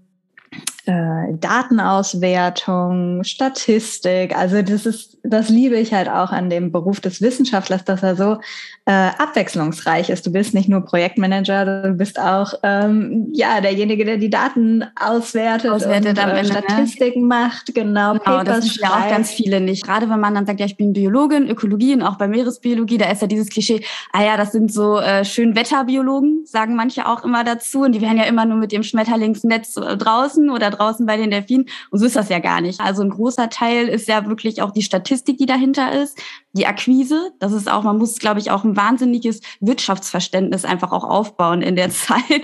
äh, 0.88 1.34
Datenauswertung, 1.38 3.22
Statistik. 3.22 4.34
Also 4.34 4.62
das 4.62 4.86
ist, 4.86 5.18
das 5.22 5.50
liebe 5.50 5.76
ich 5.76 5.92
halt 5.92 6.08
auch 6.08 6.30
an 6.30 6.48
dem 6.48 6.72
Beruf 6.72 7.00
des 7.00 7.20
Wissenschaftlers, 7.20 7.84
dass 7.84 8.02
er 8.02 8.16
so 8.16 8.38
äh, 8.86 9.10
abwechslungsreich 9.18 10.08
ist. 10.08 10.24
Du 10.24 10.32
bist 10.32 10.54
nicht 10.54 10.70
nur 10.70 10.80
Projektmanager, 10.80 11.82
du 11.82 11.92
bist 11.92 12.18
auch 12.18 12.54
ähm, 12.62 13.28
ja 13.32 13.60
derjenige, 13.60 14.06
der 14.06 14.16
die 14.16 14.30
Daten 14.30 14.82
auswertet, 14.98 15.70
auswertet 15.70 16.18
und 16.18 16.30
äh, 16.30 16.42
ne? 16.42 16.44
Statistiken 16.46 17.20
ne? 17.20 17.26
macht, 17.26 17.74
genau. 17.74 18.12
Genau, 18.12 18.24
Papers 18.24 18.46
das 18.46 18.64
sind 18.64 18.80
ja 18.80 18.88
auch 18.88 19.10
ganz 19.10 19.30
viele 19.30 19.60
nicht. 19.60 19.84
Gerade 19.84 20.08
wenn 20.08 20.20
man 20.20 20.34
dann 20.34 20.46
sagt, 20.46 20.58
ja, 20.58 20.64
ich 20.64 20.78
bin 20.78 20.94
Biologin, 20.94 21.50
Ökologie 21.50 21.92
und 21.92 22.02
auch 22.02 22.16
bei 22.16 22.28
Meeresbiologie, 22.28 22.96
da 22.96 23.10
ist 23.10 23.20
ja 23.20 23.28
dieses 23.28 23.50
Klischee, 23.50 23.82
ah 24.14 24.24
ja, 24.24 24.38
das 24.38 24.52
sind 24.52 24.72
so 24.72 24.98
äh, 24.98 25.22
schön 25.26 25.54
Wetterbiologen, 25.54 26.46
sagen 26.46 26.76
manche 26.76 27.06
auch 27.06 27.24
immer 27.24 27.44
dazu. 27.44 27.82
Und 27.82 27.92
die 27.92 28.00
werden 28.00 28.16
ja 28.16 28.24
immer 28.24 28.46
nur 28.46 28.56
mit 28.56 28.72
dem 28.72 28.82
Schmetterlingsnetz 28.82 29.76
äh, 29.76 29.98
draußen 29.98 30.48
oder 30.48 30.77
draußen 30.78 31.06
bei 31.06 31.16
den 31.16 31.30
Delfinen. 31.30 31.66
Und 31.90 31.98
so 31.98 32.06
ist 32.06 32.16
das 32.16 32.28
ja 32.28 32.38
gar 32.38 32.60
nicht. 32.60 32.80
Also 32.80 33.02
ein 33.02 33.10
großer 33.10 33.48
Teil 33.50 33.88
ist 33.88 34.08
ja 34.08 34.26
wirklich 34.26 34.62
auch 34.62 34.70
die 34.70 34.82
Statistik, 34.82 35.38
die 35.38 35.46
dahinter 35.46 35.92
ist, 35.92 36.18
die 36.52 36.66
Akquise. 36.66 37.32
Das 37.38 37.52
ist 37.52 37.70
auch, 37.70 37.82
man 37.82 37.98
muss, 37.98 38.18
glaube 38.18 38.40
ich, 38.40 38.50
auch 38.50 38.64
ein 38.64 38.76
wahnsinniges 38.76 39.40
Wirtschaftsverständnis 39.60 40.64
einfach 40.64 40.92
auch 40.92 41.04
aufbauen 41.04 41.62
in 41.62 41.76
der 41.76 41.90
Zeit. 41.90 42.42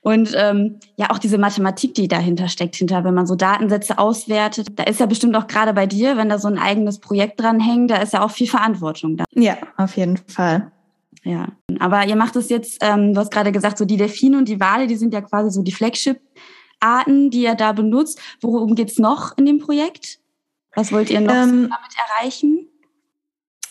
Und 0.00 0.32
ähm, 0.36 0.78
ja, 0.96 1.10
auch 1.10 1.18
diese 1.18 1.38
Mathematik, 1.38 1.94
die 1.94 2.06
dahinter 2.06 2.48
steckt, 2.48 2.76
hinter, 2.76 3.02
wenn 3.02 3.14
man 3.14 3.26
so 3.26 3.34
Datensätze 3.34 3.98
auswertet. 3.98 4.68
Da 4.76 4.84
ist 4.84 5.00
ja 5.00 5.06
bestimmt 5.06 5.34
auch 5.34 5.48
gerade 5.48 5.72
bei 5.72 5.86
dir, 5.86 6.16
wenn 6.16 6.28
da 6.28 6.38
so 6.38 6.48
ein 6.48 6.58
eigenes 6.58 7.00
Projekt 7.00 7.40
dran 7.40 7.58
hängt, 7.58 7.90
da 7.90 7.96
ist 7.96 8.12
ja 8.12 8.24
auch 8.24 8.30
viel 8.30 8.46
Verantwortung 8.46 9.16
da. 9.16 9.24
Ja, 9.34 9.56
auf 9.76 9.96
jeden 9.96 10.16
Fall. 10.16 10.70
Ja, 11.24 11.48
aber 11.80 12.06
ihr 12.06 12.14
macht 12.14 12.36
es 12.36 12.50
jetzt, 12.50 12.78
ähm, 12.82 13.12
du 13.12 13.20
hast 13.20 13.32
gerade 13.32 13.50
gesagt, 13.50 13.78
so 13.78 13.84
die 13.84 13.96
Delfine 13.96 14.38
und 14.38 14.48
die 14.48 14.60
Wale, 14.60 14.86
die 14.86 14.94
sind 14.94 15.12
ja 15.12 15.22
quasi 15.22 15.50
so 15.50 15.62
die 15.62 15.72
Flagship-Arten, 16.80 17.30
die 17.30 17.42
ihr 17.42 17.54
da 17.54 17.72
benutzt. 17.72 18.20
Worum 18.40 18.74
geht's 18.74 18.98
noch 18.98 19.36
in 19.36 19.46
dem 19.46 19.58
Projekt? 19.58 20.20
Was 20.74 20.92
wollt 20.92 21.10
ihr 21.10 21.20
noch 21.20 21.32
ähm, 21.32 21.70
damit 21.70 21.96
erreichen? 21.96 22.68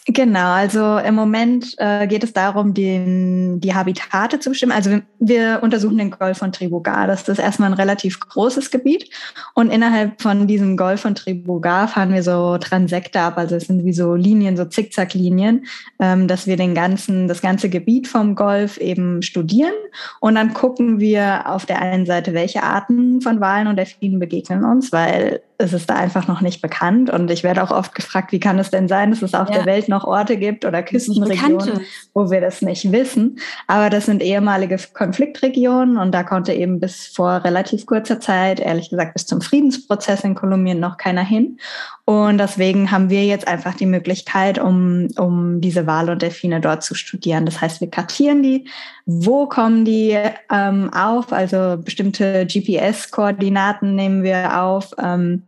Genau, 0.08 0.52
also 0.52 1.00
im 1.00 1.16
Moment 1.16 1.74
äh, 1.80 2.06
geht 2.06 2.24
es 2.24 2.32
darum, 2.32 2.76
den, 2.76 3.60
die 3.60 3.74
Habitate 3.74 4.40
zu 4.40 4.52
bestimmen. 4.52 4.72
Also 4.72 4.92
wir, 4.92 5.02
wir 5.18 5.60
untersuchen 5.64 5.98
den 5.98 6.12
Golf 6.12 6.38
von 6.38 6.52
Tribugar. 6.52 7.08
Das 7.08 7.28
ist 7.28 7.40
erstmal 7.40 7.72
ein 7.72 7.74
relativ 7.74 8.20
großes 8.20 8.70
Gebiet. 8.70 9.10
Und 9.56 9.72
innerhalb 9.72 10.22
von 10.22 10.46
diesem 10.46 10.78
Golf 10.78 11.02
von 11.02 11.16
Tribugar 11.16 11.88
fahren 11.88 12.14
wir 12.14 12.22
so 12.22 12.60
Transekte 12.60 13.20
ab. 13.20 13.40
Also 13.40 13.56
es 13.56 13.66
sind 13.66 13.84
wie 13.84 13.94
so 13.94 14.14
Linien, 14.14 14.58
so 14.58 14.66
Zickzacklinien, 14.66 15.66
ähm, 16.00 16.28
dass 16.28 16.46
wir 16.46 16.56
den 16.56 16.76
ganzen, 16.76 17.28
das 17.28 17.42
ganze 17.42 17.70
Gebiet 17.70 18.08
vom 18.08 18.36
Golf 18.36 18.78
eben 18.78 19.24
studieren. 19.24 19.74
Und 20.20 20.36
dann 20.36 20.54
gucken 20.54 21.00
wir 21.00 21.50
auf 21.50 21.66
der 21.66 21.82
einen 21.82 22.06
Seite, 22.06 22.36
welche 22.36 22.62
Arten 22.62 23.22
von 23.22 23.40
Walen 23.40 23.66
und 23.66 23.78
Delfinen 23.78 24.20
begegnen 24.20 24.66
uns, 24.66 24.92
weil 24.92 25.42
es 25.58 25.74
ist 25.74 25.90
da 25.90 25.96
einfach 25.96 26.28
noch 26.28 26.42
nicht 26.42 26.62
bekannt. 26.62 27.10
Und 27.10 27.32
ich 27.32 27.44
werde 27.44 27.64
auch 27.64 27.72
oft 27.72 27.96
gefragt, 27.96 28.32
wie 28.32 28.40
kann 28.40 28.60
es 28.60 28.70
denn 28.70 28.88
sein, 28.88 29.10
dass 29.10 29.22
es 29.22 29.34
auf 29.34 29.50
ja. 29.50 29.56
der 29.56 29.66
Welt 29.66 29.90
noch 29.90 29.96
noch 29.96 30.04
Orte 30.06 30.38
gibt 30.38 30.66
oder 30.66 30.84
Küstenregionen, 30.84 31.82
wo 32.14 32.30
wir 32.30 32.42
das 32.42 32.62
nicht 32.62 32.92
wissen. 32.92 33.40
Aber 33.68 33.90
das 33.90 34.06
sind 34.06 34.22
ehemalige 34.22 34.78
Konfliktregionen 34.94 35.98
und 35.98 36.12
da 36.12 36.24
konnte 36.24 36.54
eben 36.54 36.80
bis 36.80 37.08
vor 37.08 37.44
relativ 37.44 37.86
kurzer 37.86 38.20
Zeit, 38.20 38.60
ehrlich 38.60 38.90
gesagt 38.90 39.14
bis 39.14 39.26
zum 39.26 39.42
Friedensprozess 39.42 40.24
in 40.24 40.36
Kolumbien 40.36 40.80
noch 40.80 40.98
keiner 40.98 41.24
hin. 41.24 41.60
Und 42.06 42.38
deswegen 42.38 42.92
haben 42.92 43.10
wir 43.10 43.26
jetzt 43.26 43.48
einfach 43.48 43.74
die 43.74 43.86
Möglichkeit, 43.86 44.60
um, 44.60 45.08
um 45.18 45.62
diese 45.62 45.88
Wale 45.88 46.12
und 46.12 46.22
Delfine 46.22 46.62
dort 46.62 46.84
zu 46.84 46.94
studieren. 46.94 47.46
Das 47.46 47.62
heißt, 47.62 47.82
wir 47.82 47.90
kartieren 47.90 48.44
die. 48.44 48.68
Wo 49.06 49.46
kommen 49.46 49.86
die 49.86 50.18
ähm, 50.52 50.92
auf? 50.92 51.32
Also 51.32 51.78
bestimmte 51.78 52.46
GPS-Koordinaten 52.48 53.96
nehmen 53.96 54.24
wir 54.24 54.62
auf. 54.62 54.94
Ähm, 55.02 55.44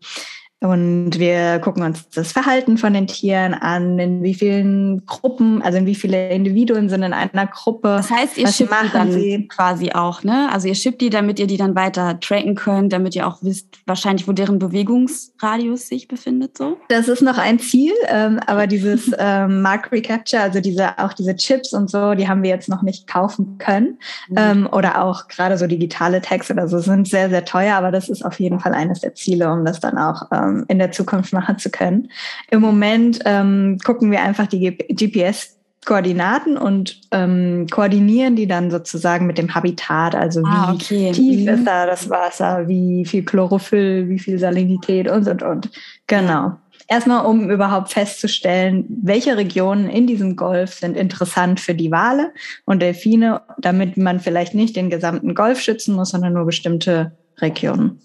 und 0.59 1.19
wir 1.19 1.59
gucken 1.59 1.83
uns 1.83 2.09
das 2.09 2.31
Verhalten 2.31 2.79
von 2.79 2.91
den 2.91 3.05
Tieren 3.05 3.53
an, 3.53 3.99
in 3.99 4.23
wie 4.23 4.33
vielen 4.33 5.05
Gruppen, 5.05 5.61
also 5.61 5.77
in 5.77 5.85
wie 5.85 5.93
viele 5.93 6.29
Individuen 6.29 6.89
sind 6.89 7.03
in 7.03 7.13
einer 7.13 7.45
Gruppe. 7.45 7.89
Das 7.89 8.09
heißt, 8.09 8.39
ihr 8.39 8.47
schippt 8.47 8.73
die 8.83 8.89
dann 8.91 9.11
sie? 9.11 9.47
quasi 9.47 9.91
auch, 9.91 10.23
ne? 10.23 10.49
Also 10.51 10.67
ihr 10.67 10.73
schippt 10.73 11.01
die, 11.01 11.11
damit 11.11 11.37
ihr 11.37 11.45
die 11.45 11.57
dann 11.57 11.75
weiter 11.75 12.19
tracken 12.19 12.55
könnt, 12.55 12.91
damit 12.91 13.15
ihr 13.15 13.27
auch 13.27 13.37
wisst, 13.41 13.67
wahrscheinlich, 13.85 14.27
wo 14.27 14.31
deren 14.31 14.57
Bewegungsradius 14.57 15.89
sich 15.89 16.07
befindet, 16.07 16.57
so? 16.57 16.77
Das 16.89 17.07
ist 17.07 17.21
noch 17.21 17.37
ein 17.37 17.59
Ziel, 17.59 17.93
ähm, 18.07 18.39
aber 18.47 18.65
dieses 18.65 19.11
ähm, 19.19 19.61
Mark 19.61 19.91
Recapture, 19.91 20.41
also 20.41 20.59
diese, 20.59 20.97
auch 20.97 21.13
diese 21.13 21.35
Chips 21.35 21.71
und 21.71 21.91
so, 21.91 22.15
die 22.15 22.27
haben 22.27 22.41
wir 22.41 22.49
jetzt 22.49 22.67
noch 22.67 22.81
nicht 22.81 23.05
kaufen 23.05 23.59
können. 23.59 23.99
Mhm. 24.29 24.35
Ähm, 24.37 24.69
oder 24.71 25.03
auch 25.03 25.27
gerade 25.27 25.55
so 25.55 25.67
digitale 25.67 26.19
Tags 26.19 26.49
oder 26.49 26.67
so 26.67 26.79
sind 26.79 27.07
sehr, 27.07 27.29
sehr 27.29 27.45
teuer, 27.45 27.75
aber 27.75 27.91
das 27.91 28.09
ist 28.09 28.25
auf 28.25 28.39
jeden 28.39 28.59
Fall 28.59 28.73
eines 28.73 29.01
der 29.01 29.13
Ziele, 29.13 29.51
um 29.53 29.63
das 29.63 29.79
dann 29.79 29.99
auch 29.99 30.23
ähm, 30.31 30.46
in 30.67 30.79
der 30.79 30.91
Zukunft 30.91 31.33
machen 31.33 31.57
zu 31.57 31.69
können. 31.69 32.09
Im 32.49 32.61
Moment 32.61 33.19
ähm, 33.25 33.77
gucken 33.83 34.11
wir 34.11 34.21
einfach 34.21 34.47
die 34.47 34.77
GPS 34.89 35.57
Koordinaten 35.87 36.57
und 36.57 36.99
ähm, 37.11 37.65
koordinieren 37.71 38.35
die 38.35 38.45
dann 38.45 38.69
sozusagen 38.69 39.25
mit 39.25 39.37
dem 39.37 39.55
Habitat. 39.55 40.15
Also 40.15 40.41
wie 40.41 40.47
ah, 40.47 40.73
okay. 40.73 41.13
tief 41.13 41.41
mhm. 41.41 41.47
ist 41.47 41.65
da 41.65 41.85
das 41.85 42.09
Wasser, 42.09 42.67
wie 42.67 43.05
viel 43.05 43.23
Chlorophyll, 43.23 44.09
wie 44.09 44.19
viel 44.19 44.37
Salinität 44.37 45.09
und 45.09 45.27
und 45.29 45.43
und. 45.43 45.69
Genau. 46.07 46.57
Erstmal, 46.89 47.25
um 47.25 47.49
überhaupt 47.49 47.91
festzustellen, 47.91 48.85
welche 48.89 49.35
Regionen 49.35 49.89
in 49.89 50.07
diesem 50.07 50.35
Golf 50.35 50.73
sind 50.73 50.95
interessant 50.95 51.59
für 51.59 51.73
die 51.73 51.91
Wale 51.91 52.33
und 52.65 52.81
Delfine, 52.81 53.41
damit 53.57 53.97
man 53.97 54.19
vielleicht 54.19 54.55
nicht 54.55 54.75
den 54.75 54.89
gesamten 54.89 55.35
Golf 55.35 55.59
schützen 55.59 55.95
muss, 55.95 56.09
sondern 56.09 56.33
nur 56.33 56.45
bestimmte 56.45 57.13
Regionen. 57.39 57.99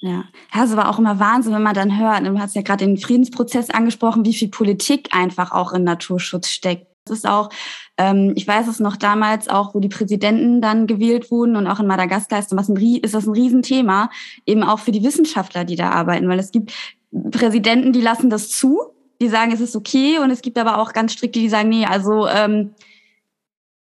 Ja, 0.00 0.24
es 0.54 0.76
war 0.76 0.88
auch 0.88 0.98
immer 0.98 1.18
Wahnsinn, 1.18 1.52
wenn 1.52 1.62
man 1.62 1.74
dann 1.74 1.98
hört, 1.98 2.24
du 2.24 2.38
hast 2.38 2.54
ja 2.54 2.62
gerade 2.62 2.86
den 2.86 2.98
Friedensprozess 2.98 3.70
angesprochen, 3.70 4.24
wie 4.24 4.34
viel 4.34 4.48
Politik 4.48 5.08
einfach 5.12 5.50
auch 5.50 5.72
in 5.72 5.82
Naturschutz 5.82 6.48
steckt. 6.48 6.86
Das 7.04 7.18
ist 7.18 7.26
auch, 7.26 7.48
ähm, 7.96 8.32
ich 8.36 8.46
weiß 8.46 8.68
es 8.68 8.80
noch 8.80 8.96
damals 8.96 9.48
auch, 9.48 9.74
wo 9.74 9.80
die 9.80 9.88
Präsidenten 9.88 10.60
dann 10.60 10.86
gewählt 10.86 11.30
wurden 11.30 11.56
und 11.56 11.66
auch 11.66 11.80
in 11.80 11.86
Madagaskar 11.86 12.38
ist 12.38 12.52
das 12.52 12.68
ein, 12.68 12.76
ist 12.76 13.14
das 13.14 13.26
ein 13.26 13.32
Riesenthema, 13.32 14.10
eben 14.46 14.62
auch 14.62 14.78
für 14.78 14.92
die 14.92 15.02
Wissenschaftler, 15.02 15.64
die 15.64 15.76
da 15.76 15.90
arbeiten, 15.90 16.28
weil 16.28 16.38
es 16.38 16.52
gibt 16.52 16.72
Präsidenten, 17.30 17.92
die 17.92 18.00
lassen 18.00 18.30
das 18.30 18.50
zu, 18.50 18.80
die 19.20 19.28
sagen, 19.28 19.52
es 19.52 19.60
ist 19.60 19.76
okay. 19.76 20.18
Und 20.18 20.30
es 20.30 20.42
gibt 20.42 20.58
aber 20.58 20.78
auch 20.78 20.92
ganz 20.92 21.12
strikte, 21.12 21.40
die 21.40 21.48
sagen, 21.48 21.68
nee, 21.68 21.86
also 21.86 22.28
ähm, 22.28 22.74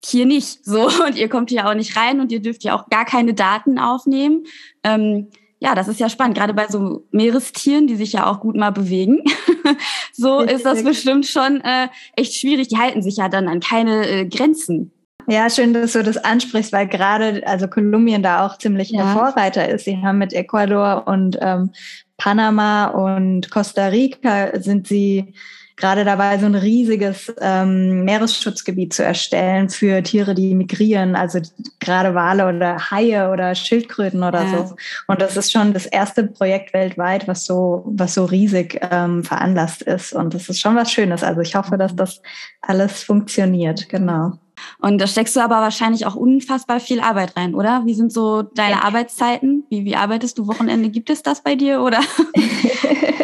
hier 0.05 0.27
nicht. 0.27 0.65
So. 0.65 0.87
Und 1.07 1.17
ihr 1.17 1.29
kommt 1.29 1.51
hier 1.51 1.69
auch 1.69 1.75
nicht 1.75 1.97
rein 1.97 2.21
und 2.21 2.33
ihr 2.33 2.41
dürft 2.41 2.65
ja 2.65 2.75
auch 2.75 2.89
gar 2.89 3.05
keine 3.05 3.35
Daten 3.35 3.79
aufnehmen. 3.79 4.45
Ähm, 4.83 5.29
ja, 5.63 5.77
das 5.77 5.87
ist 5.87 6.01
ja 6.01 6.09
spannend, 6.09 6.37
gerade 6.37 6.55
bei 6.55 6.67
so 6.67 7.07
Meerestieren, 7.13 7.87
die 7.87 7.95
sich 7.95 8.13
ja 8.13 8.27
auch 8.27 8.41
gut 8.41 8.57
mal 8.57 8.71
bewegen. 8.71 9.23
so 10.13 10.41
ist 10.41 10.67
das 10.67 10.83
bestimmt 10.83 11.25
schon 11.25 11.61
äh, 11.61 11.87
echt 12.17 12.35
schwierig. 12.35 12.67
Die 12.67 12.79
halten 12.79 13.01
sich 13.01 13.19
ja 13.19 13.29
dann 13.29 13.47
an 13.47 13.61
keine 13.61 14.09
äh, 14.09 14.27
Grenzen. 14.27 14.91
Ja, 15.29 15.49
schön, 15.49 15.73
dass 15.73 15.93
du 15.93 16.03
das 16.03 16.17
ansprichst, 16.17 16.73
weil 16.73 16.89
gerade 16.89 17.47
also 17.47 17.69
Kolumbien 17.69 18.25
da 18.25 18.45
auch 18.45 18.59
ziemlich 18.59 18.91
ja. 18.91 19.05
der 19.05 19.13
Vorreiter 19.13 19.69
ist. 19.69 19.85
Sie 19.85 19.99
haben 19.99 20.19
mit 20.19 20.33
Ecuador 20.33 21.05
und 21.07 21.39
ähm, 21.41 21.71
Panama 22.17 22.87
und 22.87 23.49
Costa 23.53 23.87
Rica 23.87 24.61
sind 24.61 24.89
sie 24.89 25.33
gerade 25.83 26.05
dabei, 26.05 26.39
so 26.39 26.47
ein 26.47 26.55
riesiges 26.55 27.35
ähm, 27.41 28.05
Meeresschutzgebiet 28.05 28.95
zu 28.95 29.05
erstellen 29.05 29.69
für 29.69 30.01
Tiere, 30.05 30.33
die 30.33 30.55
migrieren, 30.55 31.17
also 31.17 31.41
gerade 31.81 32.15
Wale 32.15 32.47
oder 32.47 32.91
Haie 32.93 33.29
oder 33.31 33.53
Schildkröten 33.57 34.23
oder 34.23 34.45
ja. 34.45 34.67
so. 34.67 34.77
Und 35.09 35.21
das 35.21 35.37
ist 35.37 35.51
schon 35.51 35.73
das 35.73 35.87
erste 35.87 36.25
Projekt 36.25 36.73
weltweit, 36.73 37.27
was 37.27 37.45
so, 37.45 37.83
was 37.85 38.15
so 38.15 38.25
riesig 38.25 38.81
ähm, 38.93 39.25
veranlasst 39.25 39.83
ist. 39.83 40.13
Und 40.13 40.35
das 40.35 40.49
ist 40.49 40.61
schon 40.61 40.77
was 40.77 40.93
Schönes. 40.93 41.25
Also 41.25 41.41
ich 41.41 41.57
hoffe, 41.57 41.77
dass 41.77 41.97
das 41.97 42.23
alles 42.61 43.03
funktioniert. 43.03 43.89
Genau. 43.89 44.39
Und 44.79 45.01
da 45.01 45.09
steckst 45.09 45.35
du 45.35 45.41
aber 45.41 45.57
wahrscheinlich 45.57 46.07
auch 46.07 46.15
unfassbar 46.15 46.79
viel 46.79 47.01
Arbeit 47.01 47.37
rein, 47.37 47.57
oder? 47.57 47.83
Wie 47.87 47.95
sind 47.95 48.13
so 48.13 48.43
deine 48.43 48.77
ja. 48.77 48.85
Arbeitszeiten? 48.85 49.65
Wie, 49.69 49.85
wie 49.85 49.97
arbeitest 49.97 50.39
du 50.39 50.47
Wochenende? 50.47 50.91
Gibt 50.91 51.11
es 51.11 51.25
das 51.25 51.43
bei 51.43 51.57
dir, 51.57 51.81
oder? 51.81 51.99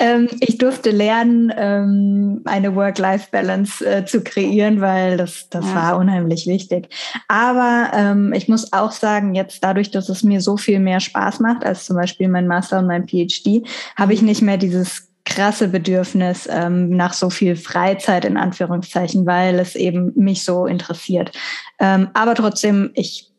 ähm, 0.00 0.28
ich 0.40 0.58
durfte 0.58 0.90
lernen, 0.90 1.52
ähm, 1.56 2.42
eine 2.44 2.74
Work-Life-Balance 2.74 3.84
äh, 3.84 4.04
zu 4.04 4.22
kreieren, 4.22 4.80
weil 4.80 5.16
das, 5.16 5.48
das 5.50 5.66
ja. 5.66 5.74
war 5.74 5.96
unheimlich 5.98 6.46
wichtig. 6.46 6.88
Aber 7.28 7.90
ähm, 7.94 8.32
ich 8.32 8.48
muss 8.48 8.72
auch 8.72 8.92
sagen, 8.92 9.34
jetzt 9.34 9.62
dadurch, 9.62 9.90
dass 9.90 10.08
es 10.08 10.22
mir 10.22 10.40
so 10.40 10.56
viel 10.56 10.80
mehr 10.80 11.00
Spaß 11.00 11.40
macht, 11.40 11.64
als 11.64 11.84
zum 11.84 11.96
Beispiel 11.96 12.28
mein 12.28 12.46
Master 12.46 12.78
und 12.78 12.86
mein 12.86 13.06
PhD, 13.06 13.66
habe 13.96 14.14
ich 14.14 14.22
nicht 14.22 14.42
mehr 14.42 14.56
dieses 14.56 15.08
krasse 15.24 15.68
Bedürfnis 15.68 16.48
ähm, 16.50 16.90
nach 16.90 17.12
so 17.12 17.30
viel 17.30 17.54
Freizeit 17.56 18.24
in 18.24 18.36
Anführungszeichen, 18.36 19.26
weil 19.26 19.58
es 19.58 19.76
eben 19.76 20.12
mich 20.16 20.44
so 20.44 20.66
interessiert. 20.66 21.32
Ähm, 21.78 22.08
aber 22.14 22.34
trotzdem, 22.34 22.90
ich 22.94 23.29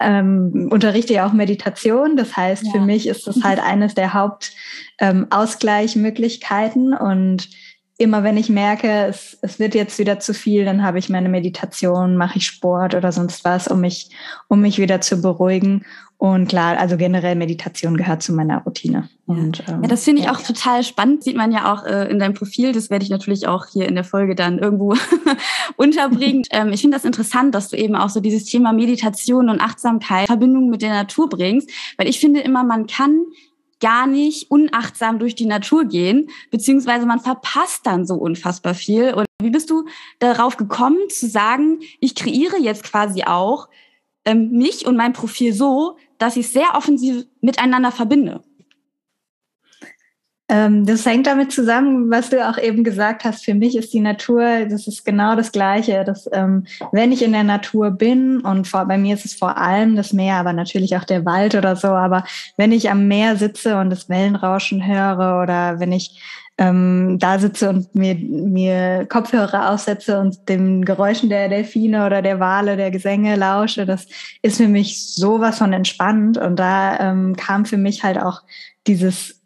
ähm, 0.00 0.68
unterrichte 0.70 1.14
ja 1.14 1.26
auch 1.26 1.32
Meditation. 1.32 2.16
Das 2.16 2.36
heißt, 2.36 2.66
ja. 2.66 2.72
für 2.72 2.80
mich 2.80 3.08
ist 3.08 3.26
das 3.26 3.42
halt 3.42 3.58
eines 3.60 3.94
der 3.94 4.14
Hauptausgleichmöglichkeiten 4.14 6.92
ähm, 6.92 7.06
und 7.06 7.48
immer 7.98 8.22
wenn 8.22 8.36
ich 8.36 8.48
merke, 8.48 9.06
es, 9.06 9.36
es 9.42 9.58
wird 9.58 9.74
jetzt 9.74 9.98
wieder 9.98 10.20
zu 10.20 10.32
viel, 10.32 10.64
dann 10.64 10.84
habe 10.84 11.00
ich 11.00 11.08
meine 11.08 11.28
Meditation, 11.28 12.16
mache 12.16 12.38
ich 12.38 12.46
Sport 12.46 12.94
oder 12.94 13.10
sonst 13.10 13.44
was, 13.44 13.66
um 13.66 13.80
mich, 13.80 14.10
um 14.46 14.60
mich 14.60 14.78
wieder 14.78 15.00
zu 15.00 15.20
beruhigen. 15.20 15.84
Und 16.18 16.48
klar, 16.48 16.76
also 16.78 16.96
generell 16.96 17.36
Meditation 17.36 17.96
gehört 17.96 18.24
zu 18.24 18.32
meiner 18.32 18.58
Routine. 18.64 19.08
Und, 19.26 19.62
ähm, 19.68 19.82
ja, 19.82 19.88
das 19.88 20.02
finde 20.02 20.20
ich 20.20 20.26
ja. 20.26 20.34
auch 20.34 20.40
total 20.40 20.82
spannend. 20.82 21.22
Sieht 21.22 21.36
man 21.36 21.52
ja 21.52 21.72
auch 21.72 21.86
äh, 21.86 22.10
in 22.10 22.18
deinem 22.18 22.34
Profil. 22.34 22.72
Das 22.72 22.90
werde 22.90 23.04
ich 23.04 23.10
natürlich 23.10 23.46
auch 23.46 23.66
hier 23.66 23.86
in 23.86 23.94
der 23.94 24.02
Folge 24.02 24.34
dann 24.34 24.58
irgendwo 24.58 24.96
unterbringen. 25.76 26.42
ähm, 26.50 26.72
ich 26.72 26.80
finde 26.80 26.96
das 26.96 27.04
interessant, 27.04 27.54
dass 27.54 27.68
du 27.68 27.76
eben 27.76 27.94
auch 27.94 28.08
so 28.08 28.18
dieses 28.18 28.46
Thema 28.46 28.72
Meditation 28.72 29.48
und 29.48 29.60
Achtsamkeit 29.60 30.26
Verbindung 30.26 30.70
mit 30.70 30.82
der 30.82 30.90
Natur 30.90 31.28
bringst, 31.28 31.70
weil 31.96 32.08
ich 32.08 32.18
finde 32.18 32.40
immer, 32.40 32.64
man 32.64 32.88
kann 32.88 33.20
gar 33.80 34.08
nicht 34.08 34.50
unachtsam 34.50 35.20
durch 35.20 35.36
die 35.36 35.46
Natur 35.46 35.84
gehen, 35.84 36.30
beziehungsweise 36.50 37.06
man 37.06 37.20
verpasst 37.20 37.86
dann 37.86 38.06
so 38.06 38.16
unfassbar 38.16 38.74
viel. 38.74 39.14
Und 39.14 39.26
wie 39.40 39.50
bist 39.50 39.70
du 39.70 39.84
darauf 40.18 40.56
gekommen 40.56 40.98
zu 41.10 41.28
sagen, 41.28 41.78
ich 42.00 42.16
kreiere 42.16 42.58
jetzt 42.60 42.82
quasi 42.82 43.22
auch 43.22 43.68
ähm, 44.28 44.50
mich 44.50 44.86
und 44.86 44.96
mein 44.96 45.12
Profil 45.12 45.52
so, 45.52 45.96
dass 46.18 46.36
ich 46.36 46.46
es 46.46 46.52
sehr 46.52 46.74
offensiv 46.74 47.24
miteinander 47.40 47.90
verbinde? 47.90 48.42
Ähm, 50.50 50.86
das 50.86 51.04
hängt 51.04 51.26
damit 51.26 51.52
zusammen, 51.52 52.10
was 52.10 52.30
du 52.30 52.46
auch 52.46 52.56
eben 52.56 52.82
gesagt 52.82 53.24
hast. 53.24 53.44
Für 53.44 53.52
mich 53.52 53.76
ist 53.76 53.92
die 53.92 54.00
Natur, 54.00 54.64
das 54.64 54.86
ist 54.86 55.04
genau 55.04 55.36
das 55.36 55.52
Gleiche. 55.52 56.04
Dass, 56.04 56.28
ähm, 56.32 56.66
wenn 56.90 57.12
ich 57.12 57.22
in 57.22 57.32
der 57.32 57.44
Natur 57.44 57.90
bin, 57.90 58.40
und 58.40 58.66
vor, 58.66 58.86
bei 58.86 58.96
mir 58.96 59.14
ist 59.14 59.26
es 59.26 59.34
vor 59.34 59.58
allem 59.58 59.94
das 59.94 60.14
Meer, 60.14 60.36
aber 60.36 60.54
natürlich 60.54 60.96
auch 60.96 61.04
der 61.04 61.26
Wald 61.26 61.54
oder 61.54 61.76
so, 61.76 61.88
aber 61.88 62.24
wenn 62.56 62.72
ich 62.72 62.90
am 62.90 63.08
Meer 63.08 63.36
sitze 63.36 63.78
und 63.78 63.90
das 63.90 64.08
Wellenrauschen 64.08 64.86
höre 64.86 65.42
oder 65.42 65.80
wenn 65.80 65.92
ich 65.92 66.18
ähm, 66.58 67.18
da 67.18 67.38
sitze 67.38 67.70
und 67.70 67.94
mir, 67.94 68.14
mir 68.16 69.06
Kopfhörer 69.06 69.70
aufsetze 69.70 70.18
und 70.20 70.48
dem 70.48 70.84
Geräuschen 70.84 71.28
der 71.28 71.48
Delfine 71.48 72.04
oder 72.04 72.20
der 72.20 72.40
Wale, 72.40 72.76
der 72.76 72.90
Gesänge 72.90 73.36
lausche, 73.36 73.86
das 73.86 74.06
ist 74.42 74.58
für 74.58 74.68
mich 74.68 75.14
sowas 75.14 75.58
von 75.58 75.72
entspannt. 75.72 76.36
Und 76.36 76.56
da 76.56 76.98
ähm, 76.98 77.36
kam 77.36 77.64
für 77.64 77.76
mich 77.76 78.02
halt 78.02 78.20
auch 78.20 78.42
dieses 78.86 79.38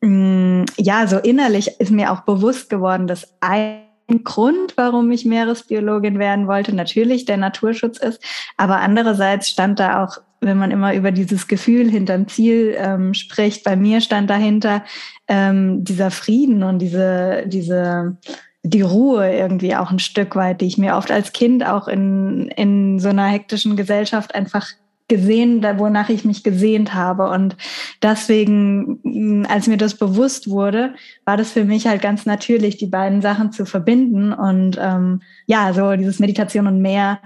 Mm, 0.00 0.64
ja, 0.76 1.06
so 1.06 1.18
innerlich 1.18 1.80
ist 1.80 1.90
mir 1.90 2.12
auch 2.12 2.20
bewusst 2.20 2.70
geworden, 2.70 3.06
dass 3.06 3.34
ein 3.40 3.82
Grund, 4.24 4.76
warum 4.76 5.10
ich 5.10 5.24
Meeresbiologin 5.24 6.18
werden 6.18 6.46
wollte, 6.46 6.74
natürlich 6.74 7.24
der 7.24 7.36
Naturschutz 7.36 7.98
ist, 7.98 8.22
aber 8.56 8.78
andererseits 8.78 9.48
stand 9.48 9.80
da 9.80 10.04
auch, 10.04 10.18
wenn 10.40 10.58
man 10.58 10.70
immer 10.70 10.94
über 10.94 11.10
dieses 11.10 11.48
Gefühl 11.48 11.90
hinterm 11.90 12.28
Ziel 12.28 12.74
ähm, 12.78 13.14
spricht, 13.14 13.64
bei 13.64 13.76
mir 13.76 14.00
stand 14.00 14.30
dahinter 14.30 14.84
ähm, 15.26 15.84
dieser 15.84 16.10
Frieden 16.10 16.62
und 16.62 16.78
diese, 16.78 17.44
diese 17.46 18.16
die 18.64 18.82
Ruhe 18.82 19.32
irgendwie 19.32 19.74
auch 19.76 19.90
ein 19.90 19.98
Stück 19.98 20.36
weit, 20.36 20.60
die 20.60 20.66
ich 20.66 20.78
mir 20.78 20.96
oft 20.96 21.10
als 21.10 21.32
Kind 21.32 21.64
auch 21.64 21.88
in, 21.88 22.48
in 22.56 22.98
so 22.98 23.08
einer 23.08 23.26
hektischen 23.26 23.76
Gesellschaft 23.76 24.34
einfach 24.34 24.66
gesehen, 25.08 25.62
wonach 25.78 26.10
ich 26.10 26.24
mich 26.24 26.44
gesehnt 26.44 26.92
habe. 26.92 27.30
Und 27.30 27.56
deswegen, 28.02 29.46
als 29.48 29.66
mir 29.66 29.78
das 29.78 29.94
bewusst 29.94 30.50
wurde, 30.50 30.94
war 31.24 31.36
das 31.36 31.52
für 31.52 31.64
mich 31.64 31.86
halt 31.86 32.02
ganz 32.02 32.26
natürlich, 32.26 32.76
die 32.76 32.86
beiden 32.86 33.22
Sachen 33.22 33.50
zu 33.50 33.64
verbinden 33.64 34.32
und 34.32 34.78
ähm, 34.78 35.22
ja, 35.46 35.72
so 35.72 35.96
dieses 35.96 36.18
Meditation 36.18 36.66
und 36.66 36.82
mehr 36.82 37.20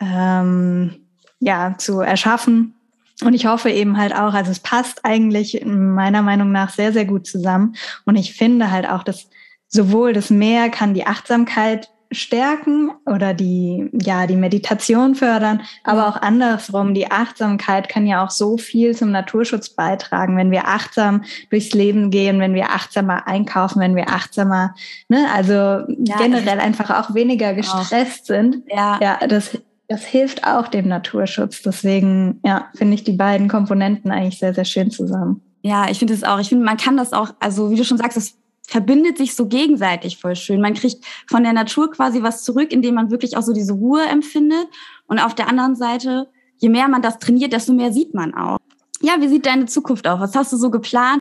ähm, 0.00 1.03
ja 1.44 1.74
zu 1.78 2.00
erschaffen. 2.00 2.74
Und 3.22 3.34
ich 3.34 3.46
hoffe 3.46 3.70
eben 3.70 3.96
halt 3.96 4.14
auch, 4.14 4.34
also 4.34 4.50
es 4.50 4.58
passt 4.58 5.04
eigentlich 5.04 5.64
meiner 5.64 6.22
Meinung 6.22 6.50
nach 6.50 6.70
sehr, 6.70 6.92
sehr 6.92 7.04
gut 7.04 7.26
zusammen. 7.26 7.76
Und 8.04 8.16
ich 8.16 8.34
finde 8.34 8.70
halt 8.70 8.88
auch, 8.88 9.04
dass 9.04 9.28
sowohl 9.68 10.12
das 10.12 10.30
Meer 10.30 10.68
kann 10.68 10.94
die 10.94 11.06
Achtsamkeit 11.06 11.90
stärken 12.10 12.90
oder 13.06 13.34
die, 13.34 13.90
ja, 13.92 14.26
die 14.26 14.36
Meditation 14.36 15.14
fördern, 15.14 15.62
aber 15.82 16.08
auch 16.08 16.16
andersrum. 16.16 16.94
Die 16.94 17.10
Achtsamkeit 17.10 17.88
kann 17.88 18.06
ja 18.06 18.24
auch 18.24 18.30
so 18.30 18.56
viel 18.56 18.94
zum 18.96 19.10
Naturschutz 19.10 19.70
beitragen, 19.70 20.36
wenn 20.36 20.50
wir 20.50 20.68
achtsam 20.68 21.24
durchs 21.50 21.72
Leben 21.72 22.10
gehen, 22.10 22.40
wenn 22.40 22.54
wir 22.54 22.70
achtsamer 22.70 23.26
einkaufen, 23.26 23.80
wenn 23.80 23.96
wir 23.96 24.10
achtsamer, 24.10 24.74
ne, 25.08 25.26
also 25.34 25.52
ja, 25.52 26.16
generell 26.18 26.60
einfach 26.60 26.90
auch 26.90 27.14
weniger 27.14 27.54
gestresst 27.54 28.22
auch. 28.22 28.26
sind. 28.26 28.62
Ja, 28.68 28.98
ja 29.00 29.26
das, 29.26 29.58
das 29.88 30.04
hilft 30.04 30.46
auch 30.46 30.68
dem 30.68 30.88
Naturschutz. 30.88 31.62
Deswegen, 31.62 32.40
ja, 32.44 32.70
finde 32.74 32.94
ich 32.94 33.04
die 33.04 33.12
beiden 33.12 33.48
Komponenten 33.48 34.10
eigentlich 34.10 34.38
sehr, 34.38 34.54
sehr 34.54 34.64
schön 34.64 34.90
zusammen. 34.90 35.42
Ja, 35.62 35.90
ich 35.90 35.98
finde 35.98 36.14
es 36.14 36.24
auch. 36.24 36.38
Ich 36.40 36.48
finde, 36.48 36.64
man 36.64 36.76
kann 36.76 36.96
das 36.96 37.12
auch, 37.12 37.30
also 37.40 37.70
wie 37.70 37.76
du 37.76 37.84
schon 37.84 37.98
sagst, 37.98 38.16
das 38.16 38.34
verbindet 38.66 39.18
sich 39.18 39.34
so 39.34 39.46
gegenseitig 39.46 40.18
voll 40.18 40.36
schön. 40.36 40.60
Man 40.60 40.74
kriegt 40.74 41.04
von 41.28 41.42
der 41.42 41.52
Natur 41.52 41.90
quasi 41.90 42.22
was 42.22 42.44
zurück, 42.44 42.72
indem 42.72 42.94
man 42.94 43.10
wirklich 43.10 43.36
auch 43.36 43.42
so 43.42 43.52
diese 43.52 43.74
Ruhe 43.74 44.04
empfindet. 44.06 44.66
Und 45.06 45.18
auf 45.18 45.34
der 45.34 45.48
anderen 45.48 45.76
Seite, 45.76 46.28
je 46.58 46.68
mehr 46.68 46.88
man 46.88 47.02
das 47.02 47.18
trainiert, 47.18 47.52
desto 47.52 47.72
mehr 47.72 47.92
sieht 47.92 48.14
man 48.14 48.34
auch. 48.34 48.58
Ja, 49.02 49.20
wie 49.20 49.28
sieht 49.28 49.46
deine 49.46 49.66
Zukunft 49.66 50.06
aus? 50.06 50.20
Was 50.20 50.34
hast 50.34 50.52
du 50.52 50.56
so 50.56 50.70
geplant? 50.70 51.20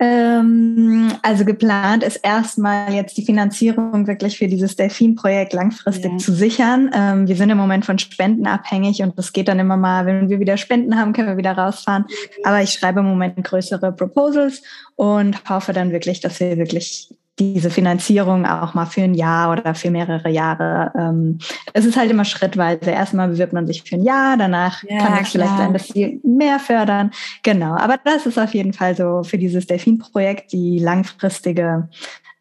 Ähm, 0.00 1.12
also 1.22 1.44
geplant 1.44 2.04
ist 2.04 2.16
erstmal 2.16 2.92
jetzt 2.92 3.16
die 3.16 3.24
Finanzierung 3.24 4.06
wirklich 4.06 4.38
für 4.38 4.46
dieses 4.46 4.76
Delfin-Projekt 4.76 5.52
langfristig 5.52 6.12
ja. 6.12 6.18
zu 6.18 6.32
sichern. 6.32 6.90
Ähm, 6.94 7.26
wir 7.26 7.34
sind 7.34 7.50
im 7.50 7.58
Moment 7.58 7.84
von 7.84 7.98
Spenden 7.98 8.46
abhängig 8.46 9.02
und 9.02 9.18
das 9.18 9.32
geht 9.32 9.48
dann 9.48 9.58
immer 9.58 9.76
mal, 9.76 10.06
wenn 10.06 10.28
wir 10.28 10.38
wieder 10.38 10.56
Spenden 10.56 10.96
haben, 10.96 11.12
können 11.12 11.28
wir 11.28 11.36
wieder 11.36 11.52
rausfahren. 11.52 12.04
Aber 12.44 12.62
ich 12.62 12.70
schreibe 12.70 13.00
im 13.00 13.06
Moment 13.06 13.42
größere 13.42 13.90
Proposals 13.90 14.62
und 14.94 15.48
hoffe 15.48 15.72
dann 15.72 15.90
wirklich, 15.90 16.20
dass 16.20 16.38
wir 16.38 16.56
wirklich 16.58 17.08
diese 17.38 17.70
Finanzierung 17.70 18.46
auch 18.46 18.74
mal 18.74 18.86
für 18.86 19.02
ein 19.02 19.14
Jahr 19.14 19.52
oder 19.52 19.74
für 19.74 19.90
mehrere 19.90 20.28
Jahre. 20.28 20.92
Ähm, 20.98 21.38
es 21.72 21.84
ist 21.84 21.96
halt 21.96 22.10
immer 22.10 22.24
schrittweise. 22.24 22.90
Erstmal 22.90 23.28
bewirbt 23.28 23.52
man 23.52 23.66
sich 23.66 23.82
für 23.82 23.96
ein 23.96 24.02
Jahr, 24.02 24.36
danach 24.36 24.82
ja, 24.84 24.98
kann 24.98 25.18
es 25.22 25.30
vielleicht 25.30 25.56
sein, 25.56 25.72
dass 25.72 25.88
sie 25.88 26.20
mehr 26.24 26.58
fördern. 26.58 27.10
Genau, 27.42 27.76
aber 27.76 27.98
das 28.02 28.26
ist 28.26 28.38
auf 28.38 28.54
jeden 28.54 28.72
Fall 28.72 28.96
so 28.96 29.22
für 29.22 29.38
dieses 29.38 29.66
Delfin-Projekt 29.66 30.52
die 30.52 30.78
langfristige 30.78 31.88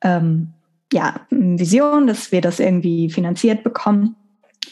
ähm, 0.01 0.53
ja, 0.93 1.15
Vision, 1.29 2.07
dass 2.07 2.31
wir 2.31 2.41
das 2.41 2.59
irgendwie 2.59 3.09
finanziert 3.09 3.63
bekommen. 3.63 4.15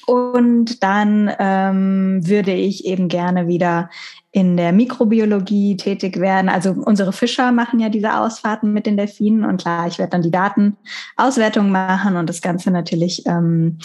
Und 0.07 0.83
dann 0.83 1.31
ähm, 1.39 2.19
würde 2.27 2.53
ich 2.53 2.85
eben 2.85 3.07
gerne 3.07 3.47
wieder 3.47 3.89
in 4.35 4.57
der 4.57 4.73
Mikrobiologie 4.73 5.77
tätig 5.77 6.19
werden. 6.19 6.49
Also 6.49 6.71
unsere 6.71 7.13
Fischer 7.13 7.53
machen 7.53 7.79
ja 7.79 7.87
diese 7.87 8.17
Ausfahrten 8.17 8.73
mit 8.73 8.85
den 8.85 8.97
Delfinen 8.97 9.45
und 9.45 9.61
klar, 9.61 9.87
ich 9.87 9.97
werde 9.97 10.09
dann 10.09 10.23
die 10.23 10.31
Datenauswertung 10.31 11.71
machen 11.71 12.17
und 12.17 12.27
das 12.27 12.41
Ganze 12.41 12.69
natürlich 12.69 13.25
ähm, 13.27 13.79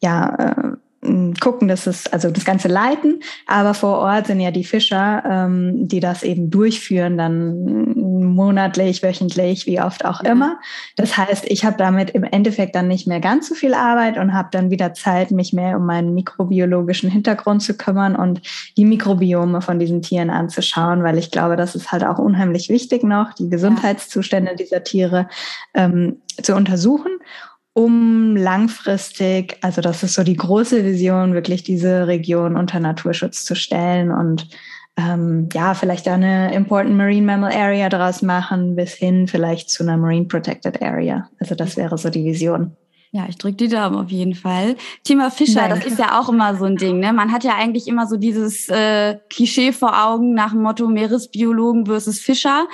ja 0.00 0.28
äh, 0.36 0.76
gucken, 1.40 1.68
dass 1.68 1.86
es, 1.86 2.06
also 2.06 2.30
das 2.30 2.44
Ganze 2.44 2.68
leiten, 2.68 3.20
aber 3.46 3.74
vor 3.74 3.98
Ort 3.98 4.26
sind 4.26 4.40
ja 4.40 4.50
die 4.50 4.64
Fischer, 4.64 5.22
ähm, 5.28 5.88
die 5.88 6.00
das 6.00 6.22
eben 6.22 6.50
durchführen, 6.50 7.16
dann 7.16 7.94
monatlich, 8.34 9.02
wöchentlich, 9.02 9.66
wie 9.66 9.80
oft 9.80 10.04
auch 10.04 10.22
ja. 10.22 10.32
immer. 10.32 10.58
Das 10.96 11.16
heißt, 11.16 11.44
ich 11.48 11.64
habe 11.64 11.76
damit 11.76 12.10
im 12.10 12.24
Endeffekt 12.24 12.74
dann 12.74 12.88
nicht 12.88 13.06
mehr 13.06 13.20
ganz 13.20 13.48
so 13.48 13.54
viel 13.54 13.74
Arbeit 13.74 14.18
und 14.18 14.32
habe 14.32 14.48
dann 14.52 14.70
wieder 14.70 14.94
Zeit, 14.94 15.30
mich 15.30 15.52
mehr 15.52 15.76
um 15.76 15.86
meinen 15.86 16.14
mikrobiologischen 16.14 17.10
Hintergrund 17.10 17.62
zu 17.62 17.76
kümmern 17.76 18.16
und 18.16 18.42
die 18.76 18.84
Mikrobiome 18.84 19.60
von 19.60 19.78
diesen 19.78 20.02
Tieren 20.02 20.30
anzuschauen, 20.30 21.02
weil 21.02 21.18
ich 21.18 21.30
glaube, 21.30 21.56
das 21.56 21.74
ist 21.74 21.92
halt 21.92 22.04
auch 22.04 22.18
unheimlich 22.18 22.68
wichtig 22.68 23.02
noch, 23.02 23.32
die 23.32 23.48
Gesundheitszustände 23.48 24.54
dieser 24.56 24.84
Tiere 24.84 25.28
ähm, 25.74 26.20
zu 26.42 26.54
untersuchen 26.54 27.12
um 27.76 28.36
langfristig, 28.36 29.58
also 29.60 29.82
das 29.82 30.02
ist 30.02 30.14
so 30.14 30.24
die 30.24 30.36
große 30.36 30.82
Vision, 30.82 31.34
wirklich 31.34 31.62
diese 31.62 32.06
Region 32.06 32.56
unter 32.56 32.80
Naturschutz 32.80 33.44
zu 33.44 33.54
stellen 33.54 34.10
und 34.10 34.48
ähm, 34.96 35.50
ja, 35.52 35.74
vielleicht 35.74 36.08
eine 36.08 36.54
Important 36.54 36.96
Marine 36.96 37.26
Mammal 37.26 37.52
Area 37.52 37.90
daraus 37.90 38.22
machen, 38.22 38.76
bis 38.76 38.94
hin 38.94 39.28
vielleicht 39.28 39.68
zu 39.68 39.82
einer 39.82 39.98
Marine 39.98 40.24
Protected 40.24 40.80
Area. 40.80 41.28
Also 41.38 41.54
das 41.54 41.76
wäre 41.76 41.98
so 41.98 42.08
die 42.08 42.24
Vision. 42.24 42.74
Ja, 43.12 43.26
ich 43.28 43.36
drücke 43.36 43.56
die 43.56 43.68
Daumen 43.68 43.96
auf 43.96 44.10
jeden 44.10 44.34
Fall. 44.34 44.76
Thema 45.04 45.30
Fischer, 45.30 45.68
Danke. 45.68 45.80
das 45.80 45.92
ist 45.92 45.98
ja 45.98 46.18
auch 46.18 46.30
immer 46.30 46.56
so 46.56 46.64
ein 46.64 46.76
Ding. 46.76 46.98
Ne? 46.98 47.12
Man 47.12 47.30
hat 47.30 47.44
ja 47.44 47.56
eigentlich 47.58 47.88
immer 47.88 48.06
so 48.06 48.16
dieses 48.16 48.70
äh, 48.70 49.18
Klischee 49.28 49.72
vor 49.72 50.02
Augen 50.02 50.32
nach 50.32 50.52
dem 50.52 50.62
Motto 50.62 50.88
Meeresbiologen 50.88 51.84
versus 51.84 52.20
Fischer. 52.20 52.66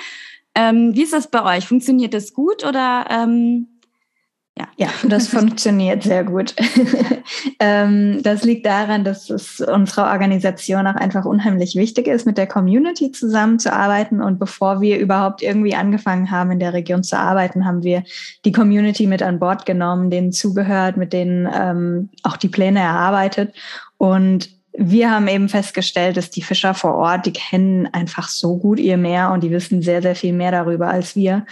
Ähm, 0.55 0.95
wie 0.95 1.03
ist 1.03 1.11
das 1.11 1.29
bei 1.29 1.57
euch? 1.57 1.67
Funktioniert 1.67 2.13
das 2.13 2.31
gut 2.31 2.65
oder 2.65 3.05
ähm, 3.09 3.67
ja. 4.55 4.67
ja, 4.77 4.89
das 5.07 5.29
funktioniert 5.29 6.03
sehr 6.03 6.23
gut. 6.23 6.53
ähm, 7.59 8.21
das 8.21 8.43
liegt 8.43 8.67
daran, 8.67 9.03
dass 9.03 9.31
es 9.31 9.59
unserer 9.59 10.11
Organisation 10.11 10.85
auch 10.85 10.95
einfach 10.95 11.25
unheimlich 11.25 11.75
wichtig 11.75 12.05
ist, 12.07 12.27
mit 12.27 12.37
der 12.37 12.45
Community 12.45 13.11
zusammenzuarbeiten. 13.11 14.21
Und 14.21 14.37
bevor 14.37 14.79
wir 14.79 14.99
überhaupt 14.99 15.41
irgendwie 15.41 15.73
angefangen 15.73 16.29
haben, 16.29 16.51
in 16.51 16.59
der 16.59 16.73
Region 16.73 17.03
zu 17.03 17.17
arbeiten, 17.17 17.65
haben 17.65 17.81
wir 17.81 18.03
die 18.45 18.51
Community 18.51 19.07
mit 19.07 19.23
an 19.23 19.39
Bord 19.39 19.65
genommen, 19.65 20.11
denen 20.11 20.31
zugehört, 20.31 20.97
mit 20.97 21.13
denen 21.13 21.49
ähm, 21.51 22.09
auch 22.21 22.37
die 22.37 22.49
Pläne 22.49 22.79
erarbeitet. 22.79 23.55
Und 23.97 24.49
wir 24.75 25.11
haben 25.11 25.27
eben 25.27 25.49
festgestellt, 25.49 26.17
dass 26.17 26.31
die 26.31 26.41
Fischer 26.41 26.73
vor 26.73 26.95
Ort, 26.95 27.25
die 27.25 27.33
kennen 27.33 27.87
einfach 27.93 28.27
so 28.27 28.57
gut 28.57 28.79
ihr 28.79 28.97
Meer 28.97 29.31
und 29.31 29.43
die 29.43 29.51
wissen 29.51 29.81
sehr, 29.81 30.01
sehr 30.01 30.15
viel 30.15 30.33
mehr 30.33 30.51
darüber 30.51 30.87
als 30.87 31.15
wir. 31.15 31.45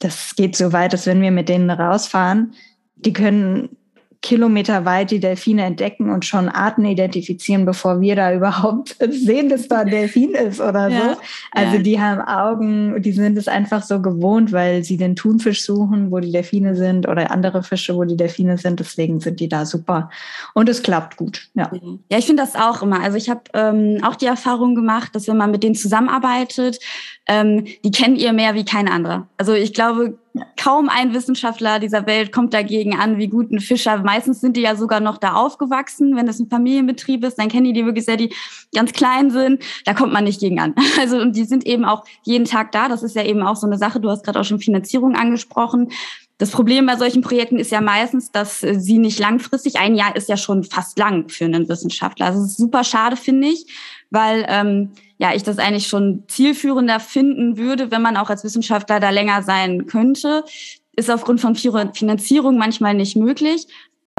Das 0.00 0.34
geht 0.36 0.56
so 0.56 0.72
weit, 0.72 0.92
dass 0.92 1.06
wenn 1.06 1.22
wir 1.22 1.30
mit 1.30 1.48
denen 1.48 1.70
rausfahren, 1.70 2.54
die 2.96 3.12
können 3.12 3.76
kilometerweit 4.24 5.10
die 5.10 5.20
Delfine 5.20 5.64
entdecken 5.64 6.08
und 6.08 6.24
schon 6.24 6.48
Arten 6.48 6.86
identifizieren, 6.86 7.66
bevor 7.66 8.00
wir 8.00 8.16
da 8.16 8.32
überhaupt 8.34 8.96
sehen, 9.10 9.50
dass 9.50 9.68
da 9.68 9.80
ein 9.80 9.90
Delfin 9.90 10.30
ist 10.30 10.60
oder 10.60 10.88
ja, 10.88 11.00
so. 11.00 11.20
Also 11.52 11.76
ja. 11.76 11.82
die 11.82 12.00
haben 12.00 12.22
Augen, 12.22 13.02
die 13.02 13.12
sind 13.12 13.36
es 13.36 13.48
einfach 13.48 13.82
so 13.82 14.00
gewohnt, 14.00 14.50
weil 14.50 14.82
sie 14.82 14.96
den 14.96 15.14
Thunfisch 15.14 15.62
suchen, 15.62 16.10
wo 16.10 16.20
die 16.20 16.32
Delfine 16.32 16.74
sind 16.74 17.06
oder 17.06 17.30
andere 17.30 17.62
Fische, 17.62 17.94
wo 17.96 18.04
die 18.04 18.16
Delfine 18.16 18.56
sind. 18.56 18.80
Deswegen 18.80 19.20
sind 19.20 19.40
die 19.40 19.48
da 19.48 19.66
super. 19.66 20.08
Und 20.54 20.70
es 20.70 20.82
klappt 20.82 21.18
gut. 21.18 21.48
Ja, 21.52 21.70
ja 22.08 22.18
ich 22.18 22.24
finde 22.24 22.42
das 22.42 22.56
auch 22.56 22.82
immer. 22.82 23.02
Also 23.02 23.18
ich 23.18 23.28
habe 23.28 23.42
ähm, 23.52 23.98
auch 24.02 24.16
die 24.16 24.26
Erfahrung 24.26 24.74
gemacht, 24.74 25.14
dass 25.14 25.28
wenn 25.28 25.36
man 25.36 25.50
mit 25.50 25.62
denen 25.62 25.74
zusammenarbeitet, 25.74 26.78
ähm, 27.26 27.64
die 27.82 27.90
kennen 27.90 28.16
ihr 28.16 28.32
mehr 28.32 28.54
wie 28.54 28.64
kein 28.64 28.88
anderer. 28.88 29.26
Also 29.38 29.54
ich 29.54 29.72
glaube, 29.72 30.18
kaum 30.56 30.88
ein 30.88 31.14
Wissenschaftler 31.14 31.78
dieser 31.78 32.06
Welt 32.06 32.32
kommt 32.32 32.52
dagegen 32.52 32.98
an, 32.98 33.18
wie 33.18 33.28
gut 33.28 33.50
ein 33.50 33.60
Fischer. 33.60 33.98
Meistens 33.98 34.40
sind 34.40 34.56
die 34.56 34.62
ja 34.62 34.76
sogar 34.76 35.00
noch 35.00 35.16
da 35.16 35.34
aufgewachsen. 35.34 36.16
Wenn 36.16 36.28
es 36.28 36.38
ein 36.38 36.48
Familienbetrieb 36.48 37.24
ist, 37.24 37.38
dann 37.38 37.48
kennen 37.48 37.64
die 37.64 37.72
die 37.72 37.86
wirklich 37.86 38.04
sehr, 38.04 38.16
die 38.16 38.34
ganz 38.74 38.92
klein 38.92 39.30
sind. 39.30 39.62
Da 39.84 39.94
kommt 39.94 40.12
man 40.12 40.24
nicht 40.24 40.40
gegen 40.40 40.60
an. 40.60 40.74
Also, 41.00 41.18
und 41.18 41.34
die 41.36 41.44
sind 41.44 41.66
eben 41.66 41.84
auch 41.84 42.04
jeden 42.22 42.44
Tag 42.44 42.72
da. 42.72 42.88
Das 42.88 43.02
ist 43.02 43.16
ja 43.16 43.24
eben 43.24 43.42
auch 43.42 43.56
so 43.56 43.66
eine 43.66 43.78
Sache. 43.78 44.00
Du 44.00 44.10
hast 44.10 44.24
gerade 44.24 44.40
auch 44.40 44.44
schon 44.44 44.60
Finanzierung 44.60 45.16
angesprochen. 45.16 45.90
Das 46.38 46.50
Problem 46.50 46.86
bei 46.86 46.96
solchen 46.96 47.22
Projekten 47.22 47.58
ist 47.58 47.70
ja 47.70 47.80
meistens, 47.80 48.32
dass 48.32 48.60
sie 48.60 48.98
nicht 48.98 49.18
langfristig, 49.18 49.76
ein 49.76 49.94
Jahr 49.94 50.16
ist 50.16 50.28
ja 50.28 50.36
schon 50.36 50.64
fast 50.64 50.98
lang 50.98 51.28
für 51.28 51.44
einen 51.44 51.68
Wissenschaftler. 51.68 52.26
Also 52.26 52.40
es 52.40 52.50
ist 52.50 52.56
super 52.56 52.84
schade, 52.84 53.16
finde 53.16 53.48
ich, 53.48 53.66
weil 54.10 54.44
ähm, 54.48 54.90
ja, 55.18 55.34
ich 55.34 55.42
das 55.42 55.58
eigentlich 55.58 55.86
schon 55.86 56.24
zielführender 56.28 57.00
finden 57.00 57.56
würde, 57.56 57.90
wenn 57.90 58.02
man 58.02 58.16
auch 58.16 58.30
als 58.30 58.44
Wissenschaftler 58.44 59.00
da 59.00 59.10
länger 59.10 59.42
sein 59.42 59.86
könnte. 59.86 60.44
Ist 60.96 61.10
aufgrund 61.10 61.40
von 61.40 61.54
Finanzierung 61.54 62.56
manchmal 62.56 62.94
nicht 62.94 63.16
möglich. 63.16 63.66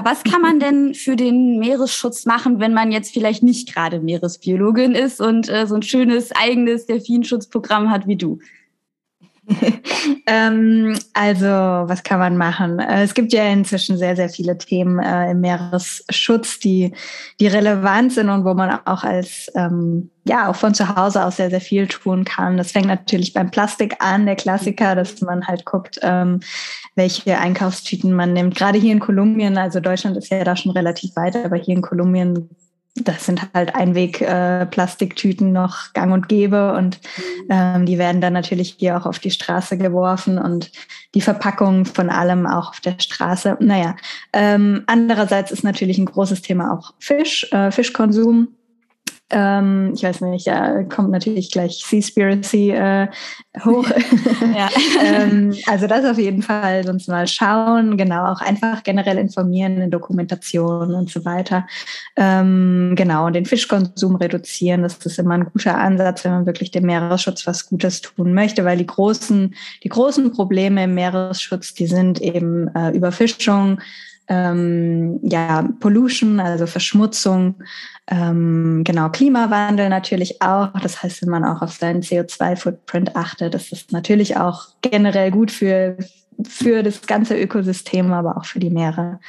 Was 0.02 0.24
kann 0.24 0.42
man 0.42 0.60
denn 0.60 0.94
für 0.94 1.16
den 1.16 1.58
Meeresschutz 1.58 2.26
machen, 2.26 2.60
wenn 2.60 2.74
man 2.74 2.92
jetzt 2.92 3.14
vielleicht 3.14 3.44
nicht 3.44 3.74
gerade 3.74 4.02
Meeresbiologin 4.02 4.92
ist 4.94 5.22
und 5.22 5.50
äh, 5.50 5.68
so 5.68 5.76
ein 5.76 5.84
schönes 5.84 6.32
eigenes 6.34 6.86
Delfinschutzprogramm 6.86 7.90
hat 7.92 8.06
wie 8.06 8.18
du? 8.18 8.40
ähm, 10.28 10.98
also, 11.14 11.46
was 11.46 12.04
kann 12.04 12.20
man 12.20 12.38
machen? 12.38 12.80
Äh, 12.80 13.04
es 13.04 13.14
gibt 13.14 13.32
ja 13.32 13.46
inzwischen 13.48 13.98
sehr, 13.98 14.16
sehr 14.16 14.30
viele 14.30 14.58
Themen 14.58 15.00
äh, 15.00 15.32
im 15.32 15.42
Meeresschutz, 15.42 16.60
die, 16.60 16.94
die 17.40 17.48
relevant 17.48 18.14
sind 18.14 18.30
und 18.30 18.44
wo 18.44 18.54
man 18.54 18.80
auch 18.86 19.04
als, 19.04 19.52
ähm, 19.56 20.10
ja, 20.28 20.50
auch 20.50 20.56
von 20.56 20.74
zu 20.74 20.96
Hause 20.96 21.24
aus 21.24 21.38
sehr, 21.38 21.50
sehr 21.50 21.62
viel 21.62 21.88
tun 21.88 22.26
kann. 22.26 22.58
Das 22.58 22.72
fängt 22.72 22.88
natürlich 22.88 23.34
beim 23.34 23.52
Plastik 23.52 23.98
an, 24.00 24.26
der 24.26 24.36
Klassiker, 24.36 24.96
dass 24.96 25.22
man 25.22 25.48
halt 25.48 25.66
guckt, 25.66 26.00
ähm, 26.02 26.40
welche 26.96 27.38
Einkaufstüten 27.38 28.14
man 28.14 28.34
nimmt. 28.34 28.56
Gerade 28.56 28.80
hier 28.80 28.94
in 28.94 29.00
Kolumbien, 29.00 29.58
also 29.58 29.80
Deutschland 29.80 30.18
ist 30.18 30.32
ja 30.32 30.44
da 30.44 30.56
schon 30.56 30.72
relativ 30.72 31.16
weit, 31.16 31.36
aber 31.36 31.58
hier 31.58 31.76
in 31.76 31.82
Kolumbien 31.82 32.50
das 32.96 33.26
sind 33.26 33.42
halt 33.54 33.76
Einweg-Plastiktüten 33.76 35.50
äh, 35.50 35.52
noch 35.52 35.92
gang 35.94 36.14
und 36.14 36.30
gäbe 36.30 36.74
und 36.74 37.00
mhm. 37.18 37.48
ähm, 37.50 37.86
die 37.86 37.98
werden 37.98 38.22
dann 38.22 38.34
natürlich 38.34 38.78
hier 38.80 38.98
auch 38.98 39.06
auf 39.06 39.20
die 39.20 39.32
Straße 39.32 39.78
geworfen 39.78 40.38
und 40.38 40.72
die 41.14 41.22
Verpackung 41.22 41.86
von 41.86 42.10
allem 42.10 42.48
auch 42.48 42.70
auf 42.70 42.80
der 42.80 42.96
Straße. 42.98 43.58
Naja, 43.60 43.96
ähm, 44.32 44.84
andererseits 44.88 45.52
ist 45.52 45.64
natürlich 45.64 45.98
ein 45.98 46.06
großes 46.06 46.42
Thema 46.42 46.74
auch 46.74 46.94
Fisch, 47.00 47.52
äh, 47.52 47.70
Fischkonsum. 47.70 48.55
Ähm, 49.32 49.94
ich 49.96 50.04
weiß 50.04 50.22
nicht, 50.22 50.46
ja, 50.46 50.84
kommt 50.84 51.10
natürlich 51.10 51.52
gleich 51.52 51.84
Seaspiracy 51.84 52.70
äh, 52.70 53.08
hoch. 53.64 53.86
ähm, 55.04 55.56
also 55.66 55.88
das 55.88 56.06
auf 56.06 56.20
jeden 56.20 56.44
Fall, 56.44 56.84
sonst 56.86 57.08
mal 57.08 57.26
schauen, 57.26 57.98
genau, 57.98 58.32
auch 58.32 58.42
einfach 58.42 58.84
generell 58.84 59.18
informieren 59.18 59.82
in 59.82 59.90
Dokumentation 59.90 60.94
und 60.94 61.10
so 61.10 61.26
weiter. 61.26 61.66
Ähm, 62.16 62.94
genau, 62.96 63.26
und 63.26 63.34
den 63.34 63.48
Fischkonsum 63.48 64.16
reduzieren, 64.16 64.84
das 64.84 64.98
ist 65.04 65.18
immer 65.18 65.34
ein 65.34 65.50
guter 65.52 65.76
Ansatz, 65.76 66.24
wenn 66.24 66.32
man 66.32 66.46
wirklich 66.46 66.70
dem 66.70 66.86
Meeresschutz 66.86 67.48
was 67.48 67.68
Gutes 67.68 68.02
tun 68.02 68.34
möchte, 68.36 68.64
weil 68.64 68.78
die 68.78 68.86
großen, 68.86 69.56
die 69.84 69.90
großen 69.90 70.32
Probleme 70.34 70.84
im 70.84 70.94
Meeresschutz, 70.94 71.74
die 71.74 71.88
sind 71.88 72.22
eben 72.22 72.68
äh, 72.76 72.92
Überfischung, 72.92 73.80
ähm, 74.28 75.20
ja, 75.24 75.68
Pollution, 75.80 76.40
also 76.40 76.66
Verschmutzung, 76.68 77.56
ähm, 78.08 78.84
genau, 78.84 79.10
Klimawandel 79.10 79.90
natürlich 79.90 80.42
auch. 80.42 80.70
Das 80.82 81.02
heißt, 81.02 81.22
wenn 81.22 81.30
man 81.30 81.44
auch 81.44 81.62
auf 81.62 81.74
seinen 81.74 82.02
CO2-Footprint 82.02 83.16
achtet, 83.16 83.56
ist 83.56 83.72
das 83.72 83.92
natürlich 83.92 84.38
auch 84.38 84.68
generell 84.82 85.32
gut 85.32 85.52
für, 85.52 85.98
für 86.44 86.84
das 86.84 87.02
ganze 87.08 87.40
Ökosystem, 87.40 88.12
aber 88.14 88.38
auch 88.38 88.46
für 88.46 88.60
die 88.60 88.70
Meere. 88.70 89.20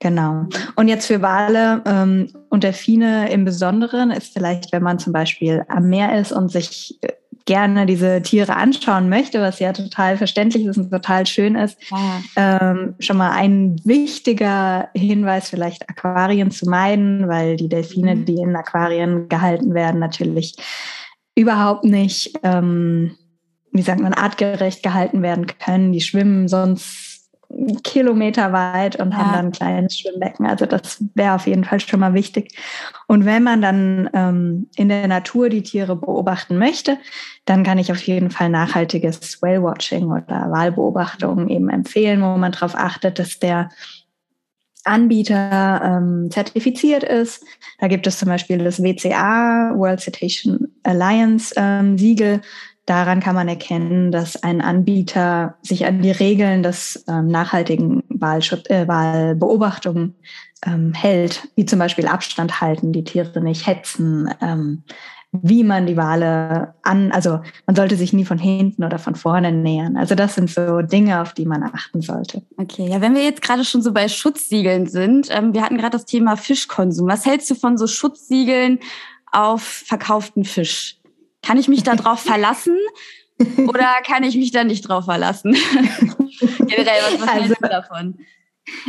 Genau. 0.00 0.46
Und 0.76 0.88
jetzt 0.88 1.06
für 1.06 1.20
Wale 1.20 1.82
ähm, 1.84 2.32
und 2.48 2.64
Delfine 2.64 3.30
im 3.30 3.44
Besonderen 3.44 4.10
ist 4.10 4.32
vielleicht, 4.32 4.72
wenn 4.72 4.82
man 4.82 4.98
zum 4.98 5.12
Beispiel 5.12 5.64
am 5.68 5.88
Meer 5.90 6.18
ist 6.18 6.32
und 6.32 6.50
sich 6.50 6.98
äh, 7.02 7.12
gerne 7.50 7.84
diese 7.84 8.22
Tiere 8.22 8.54
anschauen 8.54 9.08
möchte, 9.08 9.40
was 9.40 9.58
ja 9.58 9.72
total 9.72 10.16
verständlich 10.16 10.66
ist 10.66 10.78
und 10.78 10.88
total 10.88 11.26
schön 11.26 11.56
ist, 11.56 11.76
ja. 11.90 12.20
ähm, 12.36 12.94
schon 13.00 13.16
mal 13.16 13.32
ein 13.32 13.80
wichtiger 13.82 14.88
Hinweis, 14.94 15.50
vielleicht 15.50 15.90
Aquarien 15.90 16.52
zu 16.52 16.70
meiden, 16.70 17.26
weil 17.26 17.56
die 17.56 17.68
Delfine, 17.68 18.14
mhm. 18.14 18.24
die 18.24 18.36
in 18.36 18.54
Aquarien 18.54 19.28
gehalten 19.28 19.74
werden, 19.74 19.98
natürlich 19.98 20.54
überhaupt 21.34 21.82
nicht, 21.82 22.38
ähm, 22.44 23.16
wie 23.72 23.82
sagt 23.82 24.00
man, 24.00 24.14
artgerecht 24.14 24.84
gehalten 24.84 25.20
werden 25.20 25.48
können. 25.48 25.90
Die 25.90 26.02
schwimmen 26.02 26.46
sonst 26.46 27.09
Kilometer 27.82 28.52
weit 28.52 28.96
und 28.96 29.10
ja. 29.10 29.18
haben 29.18 29.32
dann 29.32 29.46
ein 29.46 29.52
kleines 29.52 29.98
Schwimmbecken. 29.98 30.46
Also 30.46 30.66
das 30.66 31.02
wäre 31.14 31.34
auf 31.34 31.46
jeden 31.46 31.64
Fall 31.64 31.80
schon 31.80 32.00
mal 32.00 32.14
wichtig. 32.14 32.56
Und 33.06 33.24
wenn 33.24 33.42
man 33.42 33.60
dann 33.60 34.08
ähm, 34.14 34.68
in 34.76 34.88
der 34.88 35.08
Natur 35.08 35.48
die 35.48 35.62
Tiere 35.62 35.96
beobachten 35.96 36.58
möchte, 36.58 36.98
dann 37.44 37.64
kann 37.64 37.78
ich 37.78 37.90
auf 37.90 38.02
jeden 38.02 38.30
Fall 38.30 38.48
nachhaltiges 38.48 39.42
Whale-Watching 39.42 40.06
oder 40.10 40.50
Wahlbeobachtung 40.50 41.48
eben 41.48 41.68
empfehlen, 41.68 42.22
wo 42.22 42.36
man 42.36 42.52
darauf 42.52 42.74
achtet, 42.74 43.18
dass 43.18 43.38
der 43.38 43.70
Anbieter 44.84 45.80
ähm, 45.84 46.30
zertifiziert 46.30 47.02
ist. 47.02 47.44
Da 47.80 47.88
gibt 47.88 48.06
es 48.06 48.18
zum 48.18 48.28
Beispiel 48.28 48.58
das 48.58 48.82
WCA, 48.82 49.74
World 49.76 50.00
Citation 50.00 50.68
Alliance 50.82 51.54
ähm, 51.56 51.98
Siegel, 51.98 52.40
Daran 52.90 53.20
kann 53.20 53.36
man 53.36 53.46
erkennen, 53.46 54.10
dass 54.10 54.42
ein 54.42 54.60
Anbieter 54.60 55.54
sich 55.62 55.86
an 55.86 56.02
die 56.02 56.10
Regeln 56.10 56.64
des 56.64 57.04
ähm, 57.06 57.28
nachhaltigen 57.28 58.02
Wahlschutz, 58.08 58.68
äh, 58.68 58.88
Wahlbeobachtung 58.88 60.14
ähm, 60.66 60.92
hält, 60.92 61.46
wie 61.54 61.64
zum 61.66 61.78
Beispiel 61.78 62.08
Abstand 62.08 62.60
halten, 62.60 62.92
die 62.92 63.04
Tiere 63.04 63.40
nicht 63.40 63.68
hetzen, 63.68 64.28
ähm, 64.42 64.82
wie 65.30 65.62
man 65.62 65.86
die 65.86 65.96
Wale 65.96 66.74
an, 66.82 67.12
also 67.12 67.38
man 67.64 67.76
sollte 67.76 67.94
sich 67.94 68.12
nie 68.12 68.24
von 68.24 68.38
hinten 68.38 68.82
oder 68.82 68.98
von 68.98 69.14
vorne 69.14 69.52
nähern. 69.52 69.96
Also 69.96 70.16
das 70.16 70.34
sind 70.34 70.50
so 70.50 70.82
Dinge, 70.82 71.22
auf 71.22 71.32
die 71.32 71.46
man 71.46 71.62
achten 71.62 72.00
sollte. 72.00 72.42
Okay, 72.56 72.88
ja, 72.88 73.00
wenn 73.00 73.14
wir 73.14 73.22
jetzt 73.22 73.42
gerade 73.42 73.64
schon 73.64 73.82
so 73.82 73.92
bei 73.92 74.08
Schutzsiegeln 74.08 74.88
sind, 74.88 75.28
ähm, 75.30 75.54
wir 75.54 75.62
hatten 75.62 75.78
gerade 75.78 75.92
das 75.92 76.06
Thema 76.06 76.34
Fischkonsum. 76.36 77.06
Was 77.06 77.24
hältst 77.24 77.48
du 77.52 77.54
von 77.54 77.78
so 77.78 77.86
Schutzsiegeln 77.86 78.80
auf 79.30 79.62
verkauften 79.62 80.44
Fisch? 80.44 80.99
Kann 81.42 81.58
ich 81.58 81.68
mich 81.68 81.82
darauf 81.82 82.20
verlassen 82.20 82.76
oder 83.66 83.86
kann 84.04 84.22
ich 84.22 84.36
mich 84.36 84.52
da 84.52 84.64
nicht 84.64 84.82
drauf 84.82 85.06
verlassen? 85.06 85.52
Generell, 86.58 87.02
was, 87.12 87.20
was 87.20 87.28
also, 87.28 87.54
du 87.54 87.68
davon? 87.68 88.18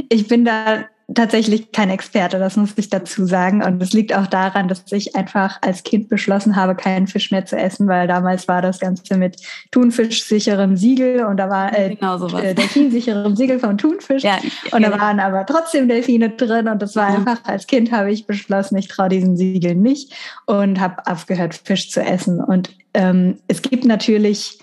Ich 0.10 0.28
bin 0.28 0.46
da 0.46 0.86
tatsächlich 1.16 1.72
kein 1.72 1.90
Experte, 1.90 2.40
das 2.40 2.58
muss 2.58 2.74
ich 2.76 2.90
dazu 2.90 3.26
sagen. 3.26 3.64
Und 3.64 3.82
es 3.82 3.94
liegt 3.94 4.16
auch 4.16 4.28
daran, 4.28 4.68
dass 4.68 4.84
ich 4.92 5.16
einfach 5.16 5.62
als 5.62 5.84
Kind 5.84 6.10
beschlossen 6.10 6.56
habe, 6.56 6.76
keinen 6.76 7.08
Fisch 7.08 7.32
mehr 7.32 7.46
zu 7.46 7.58
essen, 7.58 7.88
weil 7.88 8.08
damals 8.08 8.48
war 8.48 8.62
das 8.62 8.80
Ganze 8.80 9.18
mit 9.18 9.38
Thunfisch-sicherem 9.72 10.78
Siegel 10.78 11.26
und 11.26 11.38
da 11.38 11.50
war 11.50 11.78
äh, 11.78 11.96
genau 11.96 12.28
äh, 12.38 12.54
Delfinsicherem 12.54 13.36
Siegel 13.36 13.60
von 13.60 13.78
Thunfisch. 13.78 14.24
Ja, 14.24 14.38
und 14.72 14.84
genau. 14.84 14.90
da 14.90 15.00
waren 15.00 15.20
aber 15.20 15.46
trotzdem 15.46 15.88
Delfine 15.88 16.30
drin 16.30 16.68
und 16.68 16.82
das 16.82 16.96
war 16.96 17.10
ja. 17.10 17.16
einfach, 17.16 17.44
als 17.44 17.68
Kind 17.68 17.92
habe 17.92 18.12
ich 18.12 18.26
beschlossen, 18.28 18.78
ich 18.78 18.88
traue 18.88 19.10
diesen 19.10 19.38
Siegel 19.38 19.76
nicht 19.76 20.14
und 20.46 20.80
habe 20.80 21.06
aufgehört, 21.06 21.60
Fisch 21.64 21.92
zu 21.92 22.02
essen. 22.02 22.42
Und 22.42 22.70
ähm, 22.94 23.38
es 23.48 23.62
gibt 23.62 23.86
natürlich 23.86 24.60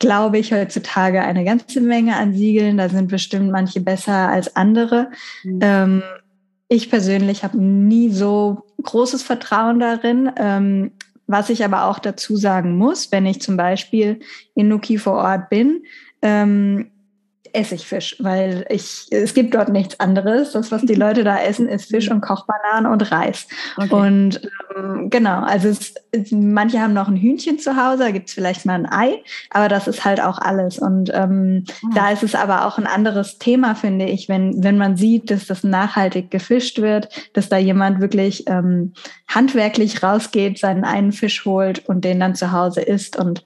glaube 0.00 0.38
ich, 0.38 0.52
heutzutage 0.52 1.22
eine 1.22 1.44
ganze 1.44 1.80
Menge 1.80 2.16
an 2.16 2.34
Siegeln. 2.34 2.78
Da 2.78 2.88
sind 2.88 3.08
bestimmt 3.08 3.52
manche 3.52 3.80
besser 3.80 4.28
als 4.28 4.56
andere. 4.56 5.10
Mhm. 5.44 5.58
Ähm, 5.62 6.02
ich 6.68 6.90
persönlich 6.90 7.44
habe 7.44 7.60
nie 7.60 8.10
so 8.10 8.64
großes 8.82 9.22
Vertrauen 9.22 9.78
darin. 9.78 10.32
Ähm, 10.36 10.92
was 11.26 11.50
ich 11.50 11.64
aber 11.64 11.84
auch 11.84 12.00
dazu 12.00 12.34
sagen 12.34 12.76
muss, 12.76 13.12
wenn 13.12 13.26
ich 13.26 13.40
zum 13.40 13.56
Beispiel 13.56 14.18
in 14.56 14.66
Nuki 14.66 14.98
vor 14.98 15.14
Ort 15.14 15.48
bin, 15.48 15.84
ähm, 16.22 16.90
esse 17.52 17.74
ich 17.74 17.86
Fisch, 17.86 18.16
weil 18.18 18.64
ich, 18.68 19.06
es 19.10 19.34
gibt 19.34 19.54
dort 19.54 19.68
nichts 19.68 19.98
anderes. 20.00 20.52
Das, 20.52 20.70
was 20.70 20.82
die 20.82 20.94
Leute 20.96 21.24
da 21.24 21.40
essen, 21.40 21.68
ist 21.68 21.90
Fisch 21.90 22.10
und 22.10 22.20
Kochbananen 22.20 22.90
und 22.90 23.10
Reis. 23.10 23.46
Okay. 23.76 23.94
Und 23.94 24.40
ähm, 24.76 25.10
genau, 25.10 25.42
also 25.42 25.68
es, 25.68 25.94
manche 26.30 26.80
haben 26.80 26.92
noch 26.92 27.08
ein 27.08 27.16
Hühnchen 27.16 27.58
zu 27.58 27.76
Hause, 27.76 28.04
da 28.04 28.10
gibt 28.10 28.28
es 28.28 28.34
vielleicht 28.34 28.66
mal 28.66 28.74
ein 28.74 28.90
Ei, 28.90 29.22
aber 29.50 29.68
das 29.68 29.88
ist 29.88 30.04
halt 30.04 30.20
auch 30.20 30.38
alles. 30.38 30.78
Und 30.78 31.10
ähm, 31.14 31.64
mhm. 31.82 31.94
da 31.94 32.10
ist 32.10 32.22
es 32.22 32.34
aber 32.34 32.66
auch 32.66 32.78
ein 32.78 32.86
anderes 32.86 33.38
Thema, 33.38 33.74
finde 33.74 34.06
ich, 34.06 34.28
wenn, 34.28 34.62
wenn 34.62 34.78
man 34.78 34.96
sieht, 34.96 35.30
dass 35.30 35.46
das 35.46 35.64
nachhaltig 35.64 36.30
gefischt 36.30 36.80
wird, 36.80 37.08
dass 37.32 37.48
da 37.48 37.58
jemand 37.58 38.00
wirklich 38.00 38.44
ähm, 38.48 38.94
handwerklich 39.28 40.02
rausgeht, 40.02 40.58
seinen 40.58 40.84
einen 40.84 41.12
Fisch 41.12 41.44
holt 41.44 41.88
und 41.88 42.04
den 42.04 42.20
dann 42.20 42.34
zu 42.34 42.52
Hause 42.52 42.80
isst 42.82 43.16
und 43.16 43.44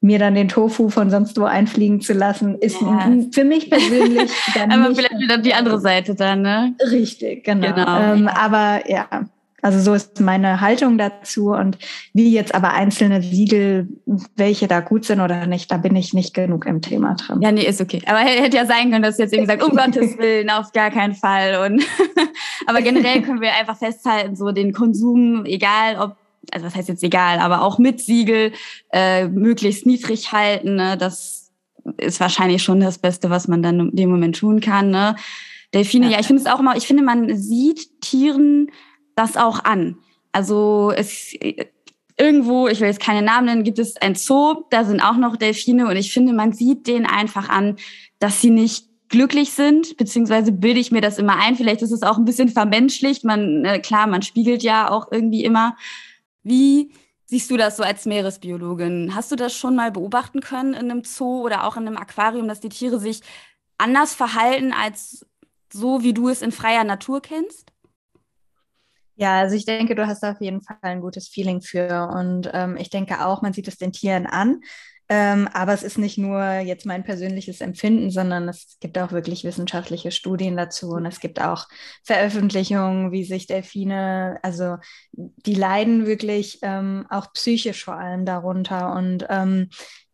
mir 0.00 0.18
dann 0.18 0.34
den 0.34 0.48
Tofu 0.48 0.88
von 0.88 1.10
sonst 1.10 1.40
wo 1.40 1.44
einfliegen 1.44 2.00
zu 2.00 2.12
lassen, 2.12 2.56
ist 2.56 2.80
ja. 2.80 3.10
für 3.32 3.44
mich 3.44 3.70
persönlich 3.70 4.30
dann 4.54 4.70
Aber 4.70 4.94
vielleicht 4.94 5.18
wieder 5.18 5.38
die 5.38 5.54
andere 5.54 5.80
Seite 5.80 6.14
dann, 6.14 6.42
ne? 6.42 6.74
Richtig, 6.90 7.44
genau. 7.44 7.72
genau. 7.72 8.12
Ähm, 8.12 8.28
aber 8.28 8.88
ja, 8.88 9.26
also 9.62 9.80
so 9.80 9.94
ist 9.94 10.20
meine 10.20 10.60
Haltung 10.60 10.96
dazu 10.96 11.50
und 11.50 11.78
wie 12.12 12.32
jetzt 12.32 12.54
aber 12.54 12.74
einzelne 12.74 13.20
Siegel, 13.20 13.88
welche 14.36 14.68
da 14.68 14.78
gut 14.78 15.04
sind 15.04 15.20
oder 15.20 15.46
nicht, 15.46 15.72
da 15.72 15.76
bin 15.76 15.96
ich 15.96 16.14
nicht 16.14 16.34
genug 16.34 16.66
im 16.66 16.82
Thema 16.82 17.14
drin. 17.14 17.40
Ja, 17.40 17.50
nee, 17.50 17.66
ist 17.66 17.80
okay. 17.80 18.00
Aber 18.06 18.18
hätte 18.18 18.56
ja 18.56 18.66
sein 18.66 18.90
können, 18.90 19.02
dass 19.02 19.16
du 19.16 19.24
jetzt 19.24 19.32
irgendwie 19.32 19.50
sagst, 19.50 19.68
um 19.68 19.76
Gottes 19.76 20.18
Willen, 20.18 20.50
auf 20.50 20.72
gar 20.72 20.90
keinen 20.90 21.14
Fall. 21.14 21.66
Und 21.66 21.82
aber 22.66 22.80
generell 22.80 23.22
können 23.22 23.40
wir 23.40 23.54
einfach 23.58 23.76
festhalten, 23.76 24.36
so 24.36 24.52
den 24.52 24.72
Konsum, 24.72 25.44
egal 25.46 25.96
ob 25.98 26.16
also 26.52 26.66
was 26.66 26.74
heißt 26.74 26.88
jetzt 26.88 27.02
egal, 27.02 27.38
aber 27.38 27.62
auch 27.62 27.78
mit 27.78 28.00
Siegel 28.00 28.52
äh, 28.92 29.28
möglichst 29.28 29.86
niedrig 29.86 30.32
halten. 30.32 30.76
Ne? 30.76 30.96
Das 30.96 31.52
ist 31.98 32.20
wahrscheinlich 32.20 32.62
schon 32.62 32.80
das 32.80 32.98
Beste, 32.98 33.30
was 33.30 33.48
man 33.48 33.62
dann 33.62 33.80
in 33.80 33.96
dem 33.96 34.10
Moment 34.10 34.36
tun 34.36 34.60
kann. 34.60 34.90
Ne? 34.90 35.16
Delfine, 35.74 36.06
ja, 36.06 36.12
ja 36.12 36.20
ich 36.20 36.26
finde 36.26 36.42
es 36.42 36.48
auch 36.48 36.60
immer, 36.60 36.76
ich 36.76 36.86
finde, 36.86 37.02
man 37.02 37.36
sieht 37.36 38.00
Tieren 38.00 38.70
das 39.14 39.36
auch 39.36 39.64
an. 39.64 39.98
Also 40.32 40.92
es 40.94 41.34
irgendwo, 42.18 42.68
ich 42.68 42.80
will 42.80 42.88
jetzt 42.88 43.00
keine 43.00 43.22
Namen 43.22 43.46
nennen, 43.46 43.64
gibt 43.64 43.78
es 43.78 43.96
ein 43.98 44.14
Zoo, 44.14 44.64
da 44.70 44.84
sind 44.84 45.00
auch 45.00 45.16
noch 45.16 45.36
Delfine 45.36 45.86
und 45.86 45.96
ich 45.96 46.12
finde, 46.12 46.32
man 46.32 46.52
sieht 46.52 46.86
denen 46.86 47.06
einfach 47.06 47.48
an, 47.48 47.76
dass 48.18 48.40
sie 48.40 48.50
nicht 48.50 48.86
glücklich 49.08 49.52
sind, 49.52 49.96
beziehungsweise 49.96 50.52
bilde 50.52 50.80
ich 50.80 50.90
mir 50.90 51.00
das 51.00 51.18
immer 51.18 51.36
ein. 51.36 51.56
Vielleicht 51.56 51.82
ist 51.82 51.92
es 51.92 52.02
auch 52.02 52.18
ein 52.18 52.24
bisschen 52.24 52.48
vermenschlicht. 52.48 53.24
Man, 53.24 53.64
äh, 53.64 53.78
klar, 53.78 54.06
man 54.06 54.22
spiegelt 54.22 54.62
ja 54.62 54.90
auch 54.90 55.12
irgendwie 55.12 55.44
immer. 55.44 55.76
Wie 56.46 56.92
siehst 57.24 57.50
du 57.50 57.56
das 57.56 57.76
so 57.76 57.82
als 57.82 58.06
Meeresbiologin? 58.06 59.14
Hast 59.14 59.32
du 59.32 59.36
das 59.36 59.54
schon 59.56 59.74
mal 59.74 59.90
beobachten 59.90 60.40
können 60.40 60.74
in 60.74 60.90
einem 60.90 61.02
Zoo 61.04 61.42
oder 61.42 61.64
auch 61.64 61.76
in 61.76 61.86
einem 61.86 61.96
Aquarium, 61.96 62.46
dass 62.46 62.60
die 62.60 62.68
Tiere 62.68 63.00
sich 63.00 63.20
anders 63.78 64.14
verhalten 64.14 64.72
als 64.72 65.26
so, 65.72 66.02
wie 66.02 66.14
du 66.14 66.28
es 66.28 66.42
in 66.42 66.52
freier 66.52 66.84
Natur 66.84 67.20
kennst? 67.20 67.72
Ja, 69.16 69.40
also 69.40 69.56
ich 69.56 69.64
denke, 69.64 69.94
du 69.94 70.06
hast 70.06 70.22
auf 70.24 70.40
jeden 70.40 70.60
Fall 70.60 70.76
ein 70.82 71.00
gutes 71.00 71.28
Feeling 71.28 71.62
für. 71.62 72.08
Und 72.14 72.50
ähm, 72.52 72.76
ich 72.76 72.90
denke 72.90 73.24
auch, 73.24 73.42
man 73.42 73.52
sieht 73.52 73.66
es 73.66 73.78
den 73.78 73.92
Tieren 73.92 74.26
an. 74.26 74.60
Ähm, 75.08 75.48
aber 75.52 75.72
es 75.72 75.82
ist 75.84 75.98
nicht 75.98 76.18
nur 76.18 76.42
jetzt 76.58 76.84
mein 76.84 77.04
persönliches 77.04 77.60
Empfinden, 77.60 78.10
sondern 78.10 78.48
es 78.48 78.76
gibt 78.80 78.98
auch 78.98 79.12
wirklich 79.12 79.44
wissenschaftliche 79.44 80.10
Studien 80.10 80.56
dazu 80.56 80.90
und 80.90 81.06
es 81.06 81.20
gibt 81.20 81.40
auch 81.40 81.68
Veröffentlichungen, 82.04 83.12
wie 83.12 83.24
sich 83.24 83.46
Delfine, 83.46 84.38
also 84.42 84.76
die 85.12 85.54
leiden 85.54 86.06
wirklich 86.06 86.58
ähm, 86.62 87.06
auch 87.08 87.32
psychisch 87.34 87.84
vor 87.84 87.94
allem 87.94 88.24
darunter 88.24 88.94
und 88.94 89.24
ähm, 89.28 89.68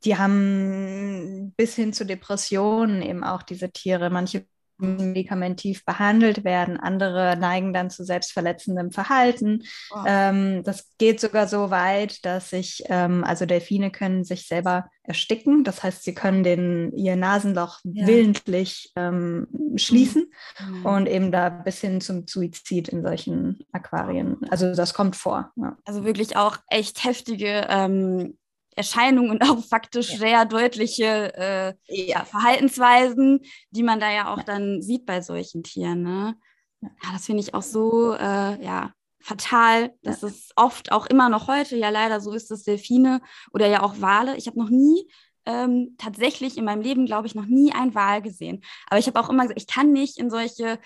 die 0.04 0.16
haben 0.18 1.54
bis 1.56 1.76
hin 1.76 1.92
zu 1.92 2.04
Depressionen 2.04 3.02
eben 3.02 3.24
auch 3.24 3.42
diese 3.42 3.70
Tiere. 3.70 4.10
Manche 4.10 4.46
medikamentiv 4.82 5.84
behandelt 5.84 6.44
werden. 6.44 6.78
Andere 6.78 7.36
neigen 7.36 7.72
dann 7.72 7.90
zu 7.90 8.04
selbstverletzendem 8.04 8.90
Verhalten. 8.90 9.62
Oh. 9.94 10.04
Ähm, 10.06 10.62
das 10.64 10.90
geht 10.98 11.20
sogar 11.20 11.48
so 11.48 11.70
weit, 11.70 12.24
dass 12.24 12.50
sich, 12.50 12.82
ähm, 12.88 13.24
also 13.24 13.46
Delfine 13.46 13.90
können 13.90 14.24
sich 14.24 14.46
selber 14.46 14.86
ersticken. 15.04 15.64
Das 15.64 15.82
heißt, 15.82 16.02
sie 16.02 16.14
können 16.14 16.44
den, 16.44 16.92
ihr 16.92 17.16
Nasenloch 17.16 17.80
ja. 17.84 18.06
willentlich 18.06 18.92
ähm, 18.96 19.48
schließen 19.76 20.30
mhm. 20.60 20.86
und 20.86 21.08
eben 21.08 21.32
da 21.32 21.48
bis 21.48 21.80
hin 21.80 22.00
zum 22.00 22.26
Suizid 22.26 22.88
in 22.88 23.02
solchen 23.02 23.64
Aquarien. 23.72 24.38
Also 24.50 24.74
das 24.74 24.94
kommt 24.94 25.16
vor. 25.16 25.50
Ja. 25.56 25.76
Also 25.84 26.04
wirklich 26.04 26.36
auch 26.36 26.58
echt 26.68 27.04
heftige 27.04 27.66
ähm, 27.68 28.36
Erscheinungen 28.76 29.30
und 29.30 29.42
auch 29.42 29.64
faktisch 29.64 30.12
ja. 30.12 30.18
sehr 30.18 30.44
deutliche 30.44 31.34
äh, 31.36 31.74
ja. 31.88 32.24
Verhaltensweisen, 32.24 33.40
die 33.70 33.82
man 33.82 34.00
da 34.00 34.10
ja 34.10 34.32
auch 34.32 34.42
dann 34.42 34.82
sieht 34.82 35.06
bei 35.06 35.20
solchen 35.20 35.62
Tieren. 35.62 36.02
Ne? 36.02 36.36
Ja, 36.80 37.12
das 37.12 37.26
finde 37.26 37.42
ich 37.42 37.54
auch 37.54 37.62
so 37.62 38.14
äh, 38.14 38.64
ja, 38.64 38.92
fatal. 39.20 39.94
Das 40.02 40.22
ist 40.22 40.52
oft 40.56 40.92
auch 40.92 41.06
immer 41.06 41.28
noch 41.28 41.48
heute, 41.48 41.76
ja 41.76 41.90
leider 41.90 42.20
so 42.20 42.32
ist 42.32 42.50
es 42.50 42.64
Delfine 42.64 43.20
oder 43.52 43.66
ja 43.66 43.82
auch 43.82 44.00
Wale. 44.00 44.36
Ich 44.36 44.46
habe 44.46 44.58
noch 44.58 44.70
nie 44.70 45.08
ähm, 45.46 45.94
tatsächlich 45.98 46.56
in 46.56 46.64
meinem 46.64 46.82
Leben, 46.82 47.06
glaube 47.06 47.26
ich, 47.26 47.34
noch 47.34 47.46
nie 47.46 47.72
ein 47.72 47.94
Wal 47.94 48.22
gesehen. 48.22 48.62
Aber 48.88 48.98
ich 48.98 49.06
habe 49.06 49.18
auch 49.18 49.28
immer 49.28 49.42
gesagt, 49.42 49.60
ich 49.60 49.66
kann 49.66 49.92
nicht 49.92 50.18
in 50.18 50.30
solche 50.30 50.78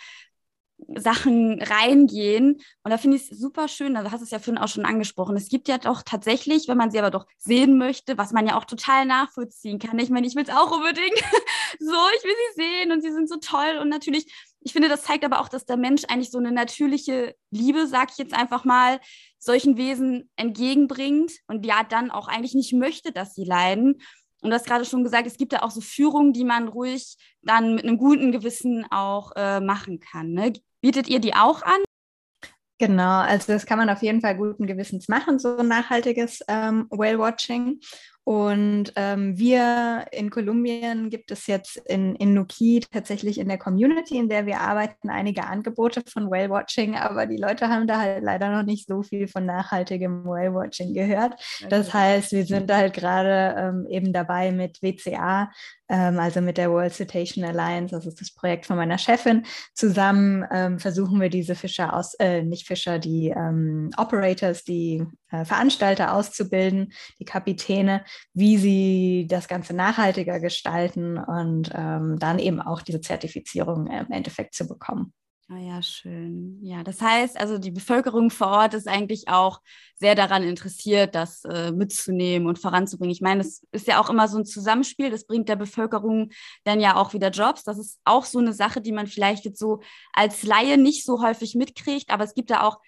Sachen 0.95 1.61
reingehen. 1.63 2.61
Und 2.83 2.91
da 2.91 2.99
finde 2.99 3.17
ich 3.17 3.31
es 3.31 3.39
super 3.39 3.69
schön, 3.69 3.97
also 3.97 4.11
hast 4.11 4.23
es 4.23 4.31
ja 4.31 4.39
vorhin 4.39 4.63
auch 4.63 4.69
schon 4.69 4.85
angesprochen. 4.85 5.37
Es 5.37 5.49
gibt 5.49 5.69
ja 5.69 5.79
doch 5.79 6.03
tatsächlich, 6.03 6.69
wenn 6.69 6.77
man 6.77 6.91
sie 6.91 6.99
aber 6.99 7.11
doch 7.11 7.27
sehen 7.39 7.79
möchte, 7.79 8.19
was 8.19 8.33
man 8.33 8.47
ja 8.47 8.57
auch 8.59 8.65
total 8.65 9.07
nachvollziehen 9.07 9.79
kann. 9.79 9.99
Ich 9.99 10.11
meine, 10.11 10.27
ich 10.27 10.35
will 10.35 10.45
es 10.45 10.51
auch 10.51 10.71
unbedingt 10.71 11.19
so, 11.79 11.95
ich 12.19 12.25
will 12.25 12.35
sie 12.55 12.63
sehen 12.63 12.93
und 12.93 13.03
sie 13.03 13.13
sind 13.13 13.29
so 13.29 13.37
toll. 13.37 13.79
Und 13.81 13.89
natürlich, 13.89 14.33
ich 14.61 14.73
finde, 14.73 14.89
das 14.89 15.03
zeigt 15.03 15.25
aber 15.25 15.41
auch, 15.41 15.49
dass 15.49 15.65
der 15.65 15.77
Mensch 15.77 16.05
eigentlich 16.09 16.31
so 16.31 16.39
eine 16.39 16.53
natürliche 16.53 17.35
Liebe, 17.51 17.87
sag 17.87 18.11
ich 18.13 18.19
jetzt 18.19 18.35
einfach 18.35 18.65
mal, 18.65 19.01
solchen 19.39 19.77
Wesen 19.77 20.31
entgegenbringt 20.37 21.33
und 21.47 21.65
ja 21.65 21.85
dann 21.85 22.11
auch 22.11 22.29
eigentlich 22.29 22.55
nicht 22.55 22.73
möchte, 22.73 23.13
dass 23.13 23.35
sie 23.35 23.45
leiden. 23.45 24.01
Und 24.47 24.51
du 24.51 24.55
hast 24.55 24.67
gerade 24.67 24.85
schon 24.85 25.03
gesagt, 25.03 25.27
es 25.27 25.39
gibt 25.39 25.53
da 25.53 25.63
auch 25.63 25.73
so 25.73 25.81
Führungen, 25.81 26.33
die 26.33 26.45
man 26.45 26.69
ruhig 26.69 27.17
dann 27.43 27.75
mit 27.75 27.83
einem 27.83 27.99
guten 27.99 28.31
Gewissen 28.31 28.87
auch 28.93 29.33
äh, 29.35 29.59
machen 29.59 29.99
kann. 29.99 30.31
Ne? 30.31 30.53
Bietet 30.81 31.09
ihr 31.09 31.19
die 31.19 31.35
auch 31.35 31.63
an? 31.63 31.83
Genau, 32.79 33.23
also 33.23 33.53
das 33.53 33.67
kann 33.67 33.77
man 33.77 33.91
auf 33.91 34.03
jeden 34.03 34.21
Fall 34.21 34.37
guten 34.37 34.69
Gewissens 34.69 35.09
machen, 35.09 35.41
so 35.41 35.65
nachhaltiges 35.65 36.45
ähm, 36.47 36.87
Whale-Watching. 36.91 37.81
Und 38.29 38.93
ähm, 38.97 39.39
wir 39.39 40.07
in 40.11 40.31
Kolumbien 40.31 41.11
gibt 41.11 41.31
es 41.31 41.47
jetzt 41.47 41.77
in, 41.77 42.17
in 42.17 42.35
Nuki 42.35 42.81
tatsächlich 42.81 43.39
in 43.39 43.47
der 43.47 43.57
Community, 43.57 44.17
in 44.17 44.29
der 44.29 44.47
wir 44.47 44.63
arbeiten, 44.63 45.11
einige 45.11 45.45
Angebote 45.45 46.03
von 46.09 46.29
Whale-Watching, 46.29 46.97
aber 46.97 47.27
die 47.27 47.37
Leute 47.37 47.69
haben 47.69 47.87
da 47.87 48.01
halt 48.01 48.25
leider 48.25 48.51
noch 48.51 48.65
nicht 48.65 48.89
so 48.89 49.05
viel 49.05 49.29
von 49.29 49.47
nachhaltigem 49.47 50.25
Whale-Watching 50.25 50.93
gehört. 50.93 51.35
Das 51.69 51.95
heißt, 51.95 52.33
wir 52.33 52.45
sind 52.45 52.73
halt 52.73 52.95
gerade 52.95 53.55
ähm, 53.57 53.87
eben 53.89 54.13
dabei 54.13 54.51
mit 54.51 54.83
WCA 54.83 55.49
ähm, 55.89 56.19
also 56.19 56.41
mit 56.41 56.59
der 56.59 56.71
World 56.71 56.93
Citation 56.93 57.45
Alliance, 57.45 57.95
das 57.95 58.07
ist 58.07 58.21
das 58.21 58.33
Projekt 58.33 58.67
von 58.67 58.77
meiner 58.77 58.99
Chefin, 58.99 59.45
zusammen 59.75 60.45
ähm, 60.51 60.79
versuchen 60.79 61.21
wir 61.21 61.29
diese 61.29 61.55
Fischer 61.55 61.95
aus, 61.95 62.15
äh, 62.15 62.43
nicht 62.43 62.67
Fischer, 62.67 62.99
die 62.99 63.29
ähm, 63.29 63.91
Operators, 63.97 64.65
die 64.65 65.05
Veranstalter 65.45 66.15
auszubilden, 66.15 66.93
die 67.19 67.25
Kapitäne, 67.25 68.05
wie 68.33 68.57
sie 68.57 69.27
das 69.29 69.49
Ganze 69.49 69.75
nachhaltiger 69.75 70.41
gestalten 70.41 71.19
und 71.19 71.71
ähm, 71.75 72.19
dann 72.19 72.39
eben 72.39 72.61
auch 72.61 72.83
diese 72.83 73.01
Zertifizierung 73.01 73.87
im 73.87 74.11
Endeffekt 74.11 74.55
zu 74.55 74.67
bekommen. 74.67 75.13
Ah 75.49 75.59
ja, 75.59 75.81
schön. 75.81 76.59
Ja, 76.61 76.83
das 76.83 77.01
heißt, 77.01 77.39
also 77.39 77.59
die 77.59 77.71
Bevölkerung 77.71 78.31
vor 78.31 78.49
Ort 78.49 78.75
ist 78.75 78.89
eigentlich 78.89 79.29
auch 79.29 79.61
sehr 79.95 80.17
daran 80.17 80.43
interessiert, 80.43 81.15
das 81.15 81.45
äh, 81.45 81.71
mitzunehmen 81.71 82.49
und 82.49 82.59
voranzubringen. 82.59 83.13
Ich 83.13 83.21
meine, 83.21 83.43
es 83.43 83.63
ist 83.71 83.87
ja 83.87 84.01
auch 84.01 84.11
immer 84.11 84.27
so 84.27 84.39
ein 84.39 84.45
Zusammenspiel, 84.45 85.09
das 85.09 85.25
bringt 85.25 85.49
der 85.49 85.55
Bevölkerung 85.55 86.31
dann 86.65 86.81
ja 86.81 86.97
auch 86.97 87.13
wieder 87.13 87.31
Jobs. 87.31 87.63
Das 87.63 87.79
ist 87.79 88.01
auch 88.05 88.25
so 88.25 88.41
eine 88.41 88.55
Sache, 88.55 88.81
die 88.81 88.91
man 88.91 89.07
vielleicht 89.07 89.45
jetzt 89.45 89.61
so 89.61 89.83
als 90.13 90.43
Laie 90.43 90.79
nicht 90.79 91.05
so 91.05 91.23
häufig 91.23 91.55
mitkriegt, 91.55 92.11
aber 92.11 92.25
es 92.25 92.35
gibt 92.35 92.51
da 92.51 92.63
auch 92.63 92.81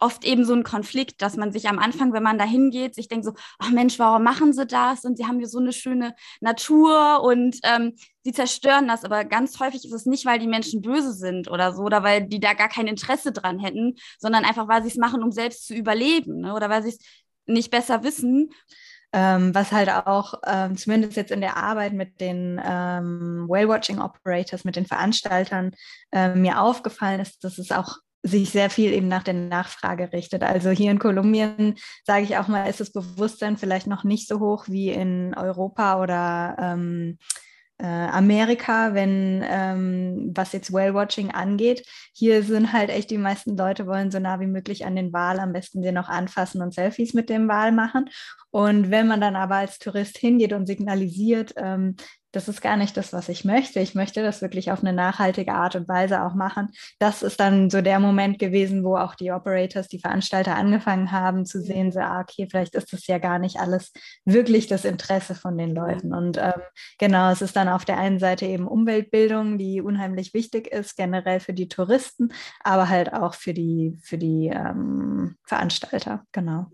oft 0.00 0.24
eben 0.24 0.44
so 0.44 0.54
ein 0.54 0.64
Konflikt, 0.64 1.22
dass 1.22 1.36
man 1.36 1.52
sich 1.52 1.68
am 1.68 1.78
Anfang, 1.78 2.12
wenn 2.12 2.22
man 2.22 2.38
da 2.38 2.44
hingeht, 2.44 2.94
sich 2.94 3.08
denkt 3.08 3.24
so, 3.24 3.32
ach 3.58 3.70
Mensch, 3.70 3.98
warum 3.98 4.22
machen 4.22 4.52
sie 4.52 4.66
das? 4.66 5.04
Und 5.04 5.16
sie 5.16 5.26
haben 5.26 5.38
hier 5.38 5.48
so 5.48 5.58
eine 5.58 5.72
schöne 5.72 6.14
Natur 6.40 7.22
und 7.22 7.58
ähm, 7.62 7.94
sie 8.24 8.32
zerstören 8.32 8.88
das. 8.88 9.04
Aber 9.04 9.24
ganz 9.24 9.58
häufig 9.60 9.84
ist 9.84 9.92
es 9.92 10.06
nicht, 10.06 10.26
weil 10.26 10.38
die 10.38 10.48
Menschen 10.48 10.82
böse 10.82 11.12
sind 11.12 11.50
oder 11.50 11.72
so, 11.72 11.82
oder 11.82 12.02
weil 12.02 12.26
die 12.26 12.40
da 12.40 12.52
gar 12.52 12.68
kein 12.68 12.86
Interesse 12.86 13.32
dran 13.32 13.58
hätten, 13.58 13.94
sondern 14.18 14.44
einfach, 14.44 14.68
weil 14.68 14.82
sie 14.82 14.88
es 14.88 14.96
machen, 14.96 15.22
um 15.22 15.32
selbst 15.32 15.66
zu 15.66 15.74
überleben 15.74 16.40
ne? 16.40 16.54
oder 16.54 16.68
weil 16.68 16.82
sie 16.82 16.90
es 16.90 16.98
nicht 17.46 17.70
besser 17.70 18.02
wissen. 18.02 18.50
Ähm, 19.12 19.54
was 19.54 19.72
halt 19.72 19.88
auch 19.88 20.34
ähm, 20.44 20.76
zumindest 20.76 21.16
jetzt 21.16 21.30
in 21.30 21.40
der 21.40 21.56
Arbeit 21.56 21.92
mit 21.92 22.20
den 22.20 22.60
ähm, 22.62 23.46
Whale-Watching 23.48 24.00
Operators, 24.00 24.64
mit 24.64 24.76
den 24.76 24.84
Veranstaltern 24.84 25.70
äh, 26.12 26.34
mir 26.34 26.60
aufgefallen 26.60 27.20
ist, 27.20 27.42
dass 27.44 27.56
es 27.56 27.70
auch 27.70 27.98
sich 28.26 28.50
sehr 28.50 28.70
viel 28.70 28.92
eben 28.92 29.08
nach 29.08 29.22
der 29.22 29.34
Nachfrage 29.34 30.12
richtet. 30.12 30.42
Also 30.42 30.70
hier 30.70 30.90
in 30.90 30.98
Kolumbien, 30.98 31.74
sage 32.04 32.24
ich 32.24 32.36
auch 32.36 32.48
mal, 32.48 32.68
ist 32.68 32.80
das 32.80 32.92
Bewusstsein 32.92 33.56
vielleicht 33.56 33.86
noch 33.86 34.04
nicht 34.04 34.28
so 34.28 34.40
hoch 34.40 34.66
wie 34.68 34.90
in 34.90 35.34
Europa 35.34 36.02
oder 36.02 36.56
ähm, 36.58 37.18
äh, 37.78 37.86
Amerika, 37.86 38.94
wenn 38.94 39.44
ähm, 39.46 40.32
was 40.34 40.52
jetzt 40.52 40.72
Whale-Watching 40.72 41.30
angeht. 41.32 41.86
Hier 42.14 42.42
sind 42.42 42.72
halt 42.72 42.90
echt 42.90 43.10
die 43.10 43.18
meisten 43.18 43.56
Leute 43.56 43.86
wollen 43.86 44.10
so 44.10 44.18
nah 44.18 44.40
wie 44.40 44.46
möglich 44.46 44.86
an 44.86 44.96
den 44.96 45.12
Wal, 45.12 45.38
am 45.38 45.52
besten 45.52 45.82
den 45.82 45.94
noch 45.94 46.08
anfassen 46.08 46.62
und 46.62 46.72
Selfies 46.72 47.12
mit 47.12 47.28
dem 47.28 47.48
Wal 47.48 47.72
machen. 47.72 48.08
Und 48.50 48.90
wenn 48.90 49.06
man 49.06 49.20
dann 49.20 49.36
aber 49.36 49.56
als 49.56 49.78
Tourist 49.78 50.16
hingeht 50.16 50.54
und 50.54 50.66
signalisiert, 50.66 51.52
ähm, 51.56 51.96
das 52.36 52.48
ist 52.48 52.60
gar 52.60 52.76
nicht 52.76 52.98
das, 52.98 53.14
was 53.14 53.30
ich 53.30 53.46
möchte. 53.46 53.80
Ich 53.80 53.94
möchte 53.94 54.22
das 54.22 54.42
wirklich 54.42 54.70
auf 54.70 54.80
eine 54.80 54.92
nachhaltige 54.92 55.54
Art 55.54 55.74
und 55.74 55.88
Weise 55.88 56.22
auch 56.22 56.34
machen. 56.34 56.68
Das 56.98 57.22
ist 57.22 57.40
dann 57.40 57.70
so 57.70 57.80
der 57.80 57.98
Moment 57.98 58.38
gewesen, 58.38 58.84
wo 58.84 58.96
auch 58.96 59.14
die 59.14 59.32
Operators, 59.32 59.88
die 59.88 60.00
Veranstalter 60.00 60.54
angefangen 60.54 61.12
haben 61.12 61.46
zu 61.46 61.62
sehen, 61.62 61.92
so, 61.92 62.00
ah, 62.00 62.20
okay, 62.20 62.46
vielleicht 62.50 62.74
ist 62.74 62.92
das 62.92 63.06
ja 63.06 63.16
gar 63.16 63.38
nicht 63.38 63.58
alles 63.58 63.90
wirklich 64.26 64.66
das 64.66 64.84
Interesse 64.84 65.34
von 65.34 65.56
den 65.56 65.74
Leuten. 65.74 66.12
Und 66.12 66.36
ähm, 66.36 66.60
genau, 66.98 67.30
es 67.30 67.40
ist 67.40 67.56
dann 67.56 67.70
auf 67.70 67.86
der 67.86 67.96
einen 67.96 68.18
Seite 68.18 68.44
eben 68.44 68.68
Umweltbildung, 68.68 69.56
die 69.56 69.80
unheimlich 69.80 70.34
wichtig 70.34 70.66
ist, 70.66 70.94
generell 70.94 71.40
für 71.40 71.54
die 71.54 71.68
Touristen, 71.68 72.34
aber 72.62 72.90
halt 72.90 73.14
auch 73.14 73.32
für 73.32 73.54
die, 73.54 73.96
für 74.02 74.18
die 74.18 74.48
ähm, 74.48 75.36
Veranstalter. 75.42 76.22
Genau 76.32 76.66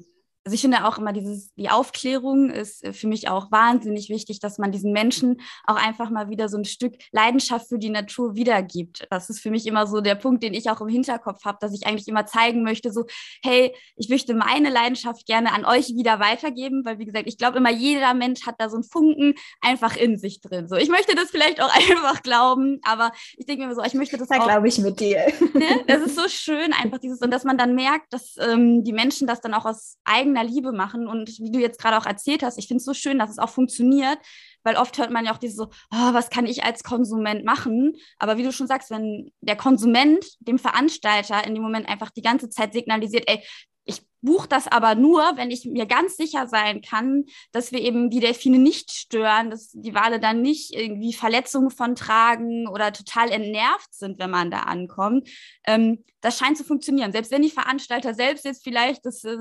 also 0.45 0.55
ich 0.55 0.61
finde 0.61 0.85
auch 0.85 0.99
immer 0.99 1.13
dieses, 1.13 1.55
die 1.55 1.71
Aufklärung 1.71 2.51
ist 2.51 2.85
äh, 2.85 2.93
für 2.93 3.07
mich 3.07 3.29
auch 3.29 3.53
wahnsinnig 3.53 4.09
wichtig, 4.09 4.41
dass 4.41 4.59
man 4.59 4.73
diesen 4.73 4.93
Menschen 4.93 5.41
auch 5.65 5.77
einfach 5.77 6.11
mal 6.11 6.31
wieder 6.31 6.49
so 6.49 6.57
ein 6.57 6.65
Stück 6.65 6.95
Leidenschaft 7.13 7.69
für 7.69 7.79
die 7.79 7.91
Natur 7.91 8.35
wiedergibt. 8.35 9.07
Das 9.11 9.31
ist 9.31 9.41
für 9.41 9.51
mich 9.51 9.67
immer 9.67 9.87
so 9.87 10.01
der 10.01 10.17
Punkt, 10.17 10.43
den 10.43 10.55
ich 10.55 10.69
auch 10.69 10.81
im 10.81 10.89
Hinterkopf 10.89 11.45
habe, 11.45 11.59
dass 11.61 11.73
ich 11.73 11.87
eigentlich 11.87 12.09
immer 12.09 12.27
zeigen 12.27 12.65
möchte, 12.65 12.93
so, 12.93 13.05
hey, 13.45 13.73
ich 13.97 14.09
möchte 14.09 14.35
meine 14.35 14.71
Leidenschaft 14.71 15.27
gerne 15.27 15.53
an 15.53 15.65
euch 15.65 15.95
wieder 15.95 16.19
weitergeben, 16.19 16.85
weil 16.85 16.99
wie 16.99 17.05
gesagt, 17.05 17.29
ich 17.29 17.39
glaube 17.39 17.59
immer, 17.59 17.71
jeder 17.71 18.13
Mensch 18.15 18.45
hat 18.45 18.57
da 18.59 18.69
so 18.69 18.77
einen 18.77 18.85
Funken 18.85 19.35
einfach 19.61 19.97
in 19.97 20.19
sich 20.19 20.41
drin. 20.41 20.67
So, 20.67 20.75
ich 20.75 20.89
möchte 20.89 21.15
das 21.15 21.31
vielleicht 21.31 21.63
auch 21.63 21.73
einfach 21.75 22.23
glauben, 22.23 22.81
aber 22.83 23.13
ich 23.37 23.47
denke 23.47 23.63
mir 23.63 23.67
immer 23.67 23.81
so, 23.81 23.87
ich 23.87 23.95
möchte 23.95 24.19
das 24.19 24.29
da 24.29 24.39
glaube 24.39 24.67
ich 24.67 24.79
mit 24.79 24.99
dir. 24.99 25.33
Ne? 25.55 25.85
Das 25.87 26.01
ist 26.03 26.17
so 26.17 26.29
schön, 26.29 26.73
einfach 26.73 26.99
dieses, 26.99 27.21
und 27.21 27.31
dass 27.31 27.45
man 27.45 27.59
dann 27.59 27.75
merkt, 27.75 28.13
dass 28.13 28.37
ähm, 28.39 28.83
die 28.83 28.93
Menschen 28.93 29.27
das 29.27 29.41
dann 29.41 29.55
auch 29.55 29.67
aus 29.67 29.99
eigenem 30.05 30.32
eigener 30.33 30.45
Liebe 30.51 30.73
machen. 30.73 31.07
Und 31.07 31.29
wie 31.39 31.51
du 31.51 31.61
jetzt 31.61 31.81
gerade 31.81 31.97
auch 31.99 32.07
erzählt 32.07 32.43
hast, 32.43 32.59
ich 32.59 32.69
finde 32.69 32.79
es 32.79 32.85
so 32.85 32.95
schön, 32.95 33.19
dass 33.19 33.31
es 33.31 33.39
auch 33.39 33.49
funktioniert, 33.49 34.19
weil 34.63 34.77
oft 34.77 34.99
hört 34.99 35.11
man 35.11 35.25
ja 35.25 35.33
auch 35.33 35.39
diese 35.39 35.55
so, 35.55 35.65
oh, 35.65 36.13
was 36.13 36.31
kann 36.31 36.47
ich 36.47 36.65
als 36.65 36.83
Konsument 36.83 37.45
machen? 37.45 37.95
Aber 38.19 38.37
wie 38.37 38.43
du 38.43 38.53
schon 38.53 38.67
sagst, 38.67 38.91
wenn 38.91 39.33
der 39.41 39.57
Konsument 39.57 40.25
dem 40.41 40.59
Veranstalter 40.59 41.45
in 41.47 41.55
dem 41.55 41.63
Moment 41.63 41.89
einfach 41.89 42.11
die 42.11 42.23
ganze 42.23 42.49
Zeit 42.49 42.73
signalisiert, 42.73 43.25
ey, 43.27 43.43
ich 43.85 44.01
buche 44.21 44.47
das 44.47 44.69
aber 44.69 44.95
nur, 44.95 45.21
wenn 45.35 45.51
ich 45.51 45.65
mir 45.65 45.87
ganz 45.87 46.17
sicher 46.17 46.47
sein 46.47 46.83
kann, 46.83 47.25
dass 47.51 47.73
wir 47.73 47.81
eben 47.81 48.11
die 48.11 48.21
Delfine 48.21 48.59
nicht 48.59 48.93
stören, 48.93 49.51
dass 49.51 49.71
die 49.73 49.95
Wale 49.95 50.21
dann 50.21 50.41
nicht 50.41 50.73
irgendwie 50.73 51.13
Verletzungen 51.13 51.71
von 51.71 51.97
tragen 51.97 52.69
oder 52.69 52.93
total 52.93 53.31
entnervt 53.33 53.93
sind, 53.93 54.21
wenn 54.21 54.31
man 54.31 54.53
da 54.53 54.61
ankommt. 54.61 55.29
Ähm, 55.67 56.05
das 56.21 56.39
scheint 56.39 56.57
zu 56.57 56.63
funktionieren. 56.63 57.11
Selbst 57.11 57.33
wenn 57.33 57.43
die 57.43 57.51
Veranstalter 57.51 58.15
selbst 58.15 58.45
jetzt 58.45 58.63
vielleicht 58.63 59.05
das 59.05 59.25
äh, 59.25 59.37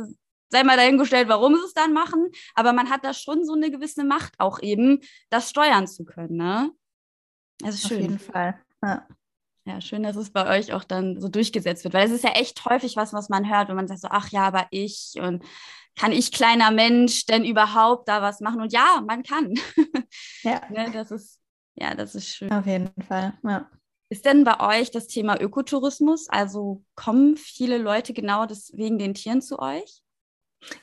sei 0.52 0.64
mal 0.64 0.78
dahingestellt, 0.78 1.28
warum 1.28 1.56
sie 1.56 1.66
es 1.66 1.74
dann 1.74 1.94
machen, 1.94 2.30
aber 2.54 2.74
man 2.74 2.90
hat 2.90 3.04
da 3.04 3.14
schon 3.14 3.46
so 3.46 3.54
eine 3.54 3.72
gewisse 3.72 4.04
Macht 4.04 4.34
auch 4.38 4.62
eben, 4.62 5.00
das 5.30 5.50
steuern 5.50 5.88
zu 5.88 6.06
können, 6.06 6.38
ne? 6.38 6.72
Das 7.60 7.76
ist 7.76 7.88
schön. 7.88 7.98
Auf 7.98 8.04
jeden 8.04 8.20
Fall, 8.20 8.60
ja. 8.84 9.08
Ja, 9.66 9.80
schön, 9.80 10.02
dass 10.02 10.16
es 10.16 10.32
bei 10.32 10.58
euch 10.58 10.74
auch 10.74 10.84
dann 10.84 11.20
so 11.22 11.30
durchgesetzt 11.30 11.84
wird, 11.84 11.94
weil 11.94 12.08
es 12.08 12.12
ist 12.12 12.24
ja 12.24 12.32
echt 12.32 12.66
häufig 12.66 12.96
was, 12.96 13.14
was 13.14 13.30
man 13.30 13.48
hört, 13.48 13.70
wenn 13.70 13.76
man 13.76 13.88
sagt 13.88 14.02
so, 14.02 14.08
ach 14.10 14.30
ja, 14.30 14.42
aber 14.42 14.66
ich 14.72 15.14
und 15.22 15.44
kann 15.96 16.12
ich 16.12 16.32
kleiner 16.32 16.72
Mensch 16.72 17.26
denn 17.26 17.46
überhaupt 17.46 18.08
da 18.08 18.22
was 18.24 18.40
machen? 18.40 18.62
Und 18.62 18.74
ja, 18.74 19.04
man 19.06 19.24
kann. 19.24 19.54
Ja. 20.44 20.62
ne, 20.70 20.90
das 20.92 21.12
ist, 21.12 21.40
ja, 21.76 21.94
das 21.94 22.16
ist 22.16 22.28
schön. 22.28 22.52
Auf 22.52 22.66
jeden 22.66 22.90
Fall, 23.04 23.38
ja. 23.44 23.70
Ist 24.10 24.26
denn 24.26 24.44
bei 24.44 24.60
euch 24.60 24.92
das 24.92 25.08
Thema 25.08 25.40
Ökotourismus? 25.40 26.28
Also 26.28 26.84
kommen 26.96 27.38
viele 27.38 27.78
Leute 27.78 28.14
genau 28.14 28.46
deswegen 28.46 28.98
den 28.98 29.14
Tieren 29.14 29.42
zu 29.42 29.60
euch? 29.60 30.02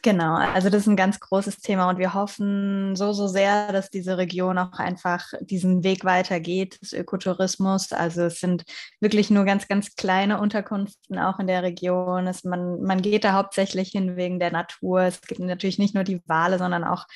Genau, 0.03 0.35
also 0.35 0.71
das 0.71 0.83
ist 0.83 0.87
ein 0.89 0.97
ganz 0.97 1.21
großes 1.21 1.59
Thema 1.59 1.89
und 1.89 1.99
wir 1.99 2.13
hoffen 2.13 2.97
so, 2.97 3.13
so 3.13 3.29
sehr, 3.29 3.73
dass 3.73 3.91
diese 3.91 4.19
Region 4.19 4.59
auch 4.59 4.73
einfach 4.79 5.33
diesen 5.41 5.85
Weg 5.85 6.05
weitergeht, 6.05 6.81
des 6.83 6.93
Ökotourismus. 6.93 7.93
Also 7.93 8.23
es 8.23 8.41
sind 8.41 8.65
wirklich 9.01 9.31
nur 9.31 9.45
ganz, 9.45 9.69
ganz 9.69 9.95
kleine 9.95 10.41
Unterkünften 10.41 11.19
auch 11.19 11.39
in 11.39 11.47
der 11.47 11.63
Region. 11.63 12.27
Es, 12.27 12.43
man, 12.43 12.83
man 12.83 13.03
geht 13.03 13.23
da 13.23 13.35
hauptsächlich 13.35 13.91
hin 13.91 14.17
wegen 14.17 14.41
der 14.41 14.51
Natur. 14.51 15.03
Es 15.03 15.21
gibt 15.21 15.41
natürlich 15.41 15.79
nicht 15.79 15.95
nur 15.95 16.05
die 16.05 16.23
Wale, 16.27 16.59
sondern 16.59 16.83
auch 16.83 17.07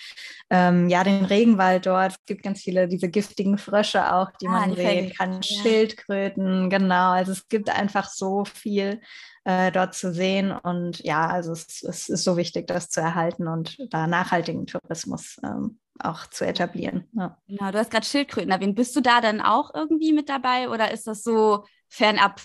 ähm, 0.48 0.88
ja, 0.88 1.02
den 1.02 1.24
Regenwald 1.24 1.86
dort. 1.86 2.12
Es 2.12 2.24
gibt 2.26 2.44
ganz 2.44 2.62
viele, 2.62 2.86
diese 2.86 3.08
giftigen 3.08 3.58
Frösche 3.58 4.14
auch, 4.14 4.30
die 4.40 4.46
ah, 4.46 4.52
man 4.52 4.70
die 4.70 4.76
sehen 4.76 5.12
kann, 5.12 5.40
ja. 5.42 5.62
Schildkröten, 5.62 6.70
genau. 6.70 7.10
Also 7.10 7.32
es 7.32 7.48
gibt 7.48 7.70
einfach 7.70 8.08
so 8.08 8.44
viel 8.44 9.00
äh, 9.44 9.72
dort 9.72 9.94
zu 9.94 10.12
sehen. 10.12 10.52
Und 10.52 11.00
ja, 11.00 11.26
also 11.26 11.52
es, 11.52 11.82
es, 11.82 12.08
ist 12.08 12.24
so 12.24 12.36
wichtig, 12.36 12.66
das 12.66 12.90
zu 12.90 13.00
erhalten 13.00 13.48
und 13.48 13.76
da 13.92 14.06
nachhaltigen 14.06 14.66
Tourismus 14.66 15.38
ähm, 15.44 15.80
auch 15.98 16.26
zu 16.26 16.46
etablieren. 16.46 17.08
Ja. 17.12 17.38
Genau, 17.48 17.70
du 17.70 17.78
hast 17.78 17.90
gerade 17.90 18.06
Schildkröten 18.06 18.50
erwähnt. 18.50 18.76
Bist 18.76 18.94
du 18.96 19.00
da 19.00 19.20
dann 19.20 19.40
auch 19.40 19.74
irgendwie 19.74 20.12
mit 20.12 20.28
dabei 20.28 20.68
oder 20.68 20.90
ist 20.90 21.06
das 21.06 21.22
so 21.22 21.64
fernab 21.88 22.40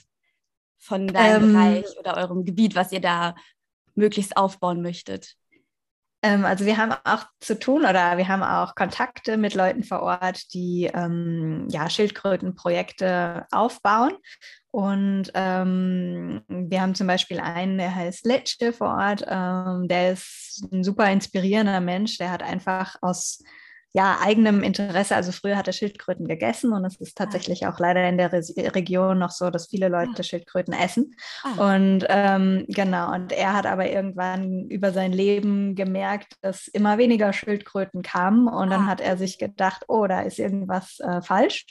von 0.78 1.08
deinem 1.08 1.44
ähm, 1.44 1.54
Bereich 1.54 2.00
oder 2.00 2.18
eurem 2.18 2.46
Gebiet, 2.46 2.76
was 2.76 2.92
ihr 2.92 3.02
da 3.02 3.36
möglichst 3.96 4.38
aufbauen 4.38 4.82
möchtet? 4.82 5.36
Ähm, 6.24 6.46
also 6.46 6.66
wir 6.66 6.78
haben 6.78 6.94
auch 7.04 7.26
zu 7.40 7.60
tun 7.60 7.82
oder 7.82 8.18
wir 8.18 8.28
haben 8.28 8.44
auch 8.44 8.76
Kontakte 8.76 9.38
mit 9.38 9.54
Leuten 9.54 9.84
vor 9.84 10.02
Ort, 10.02 10.54
die 10.54 10.90
ähm, 10.94 11.68
ja, 11.70 11.90
Schildkrötenprojekte 11.90 13.46
aufbauen. 13.52 14.14
Und 14.78 15.32
ähm, 15.34 16.44
wir 16.48 16.82
haben 16.82 16.94
zum 16.94 17.08
Beispiel 17.08 17.40
einen, 17.40 17.80
der 17.80 17.96
heißt 17.96 18.28
Lecce 18.28 18.72
vor 18.72 18.90
Ort. 18.90 19.26
Ähm, 19.28 19.88
der 19.88 20.12
ist 20.12 20.68
ein 20.72 20.84
super 20.84 21.12
inspirierender 21.12 21.82
Mensch. 21.82 22.20
Der 22.20 22.30
hat 22.30 22.44
einfach 22.44 22.96
aus 23.02 23.42
ja, 23.94 24.18
eigenem 24.22 24.64
Interesse. 24.64 25.16
Also 25.16 25.32
früher 25.32 25.58
hat 25.58 25.68
er 25.68 25.74
Schildkröten 25.74 26.28
gegessen 26.28 26.74
und 26.74 26.86
es 26.86 26.98
ist 26.98 27.20
ah. 27.20 27.24
tatsächlich 27.24 27.66
auch 27.68 27.80
leider 27.80 28.08
in 28.08 28.18
der 28.18 28.32
Re 28.32 28.42
Region 28.76 29.18
noch 29.18 29.32
so, 29.32 29.50
dass 29.50 29.70
viele 29.70 29.88
Leute 29.88 30.12
ah. 30.20 30.24
Schildkröten 30.24 30.74
essen. 30.74 31.16
Ah. 31.44 31.74
Und 31.74 32.06
ähm, 32.10 32.66
genau, 32.68 33.14
und 33.14 33.32
er 33.32 33.54
hat 33.54 33.66
aber 33.66 33.90
irgendwann 33.90 34.68
über 34.70 34.92
sein 34.92 35.14
Leben 35.14 35.74
gemerkt, 35.76 36.34
dass 36.42 36.68
immer 36.68 36.98
weniger 36.98 37.34
Schildkröten 37.34 38.02
kamen 38.02 38.48
und 38.48 38.70
dann 38.70 38.88
hat 38.88 39.02
er 39.02 39.18
sich 39.18 39.40
gedacht, 39.40 39.86
oh, 39.88 40.06
da 40.06 40.22
ist 40.22 40.38
irgendwas 40.38 41.00
äh, 41.00 41.22
falsch 41.22 41.66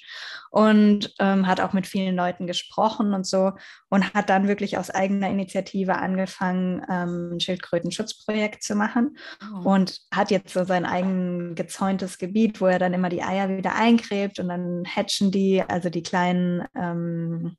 und 0.51 1.15
ähm, 1.19 1.47
hat 1.47 1.61
auch 1.61 1.75
mit 1.75 1.87
vielen 1.87 2.17
Leuten 2.17 2.47
gesprochen 2.47 3.15
und 3.15 3.27
so 3.27 3.53
und 3.89 4.15
hat 4.15 4.31
dann 4.31 4.49
wirklich 4.49 4.79
aus 4.79 4.91
eigener 4.91 5.29
Initiative 5.29 5.97
angefangen, 5.97 6.83
ähm, 6.91 7.35
ein 7.35 7.41
Schildkrötenschutzprojekt 7.41 8.63
zu 8.63 8.75
machen 8.75 9.19
oh. 9.55 9.69
und 9.69 10.01
hat 10.13 10.31
jetzt 10.31 10.53
so 10.53 10.65
sein 10.65 10.87
eigen 10.87 11.55
gezäuntes 11.55 12.06
Gebiet, 12.19 12.61
wo 12.61 12.67
er 12.67 12.79
dann 12.79 12.95
immer 12.95 13.09
die 13.09 13.23
Eier 13.23 13.49
wieder 13.49 13.75
eingräbt 13.75 14.39
und 14.39 14.49
dann 14.49 14.85
hatchen 14.87 15.31
die, 15.31 15.63
also 15.63 15.91
die 15.91 16.03
kleinen 16.03 16.65
ähm, 16.75 17.57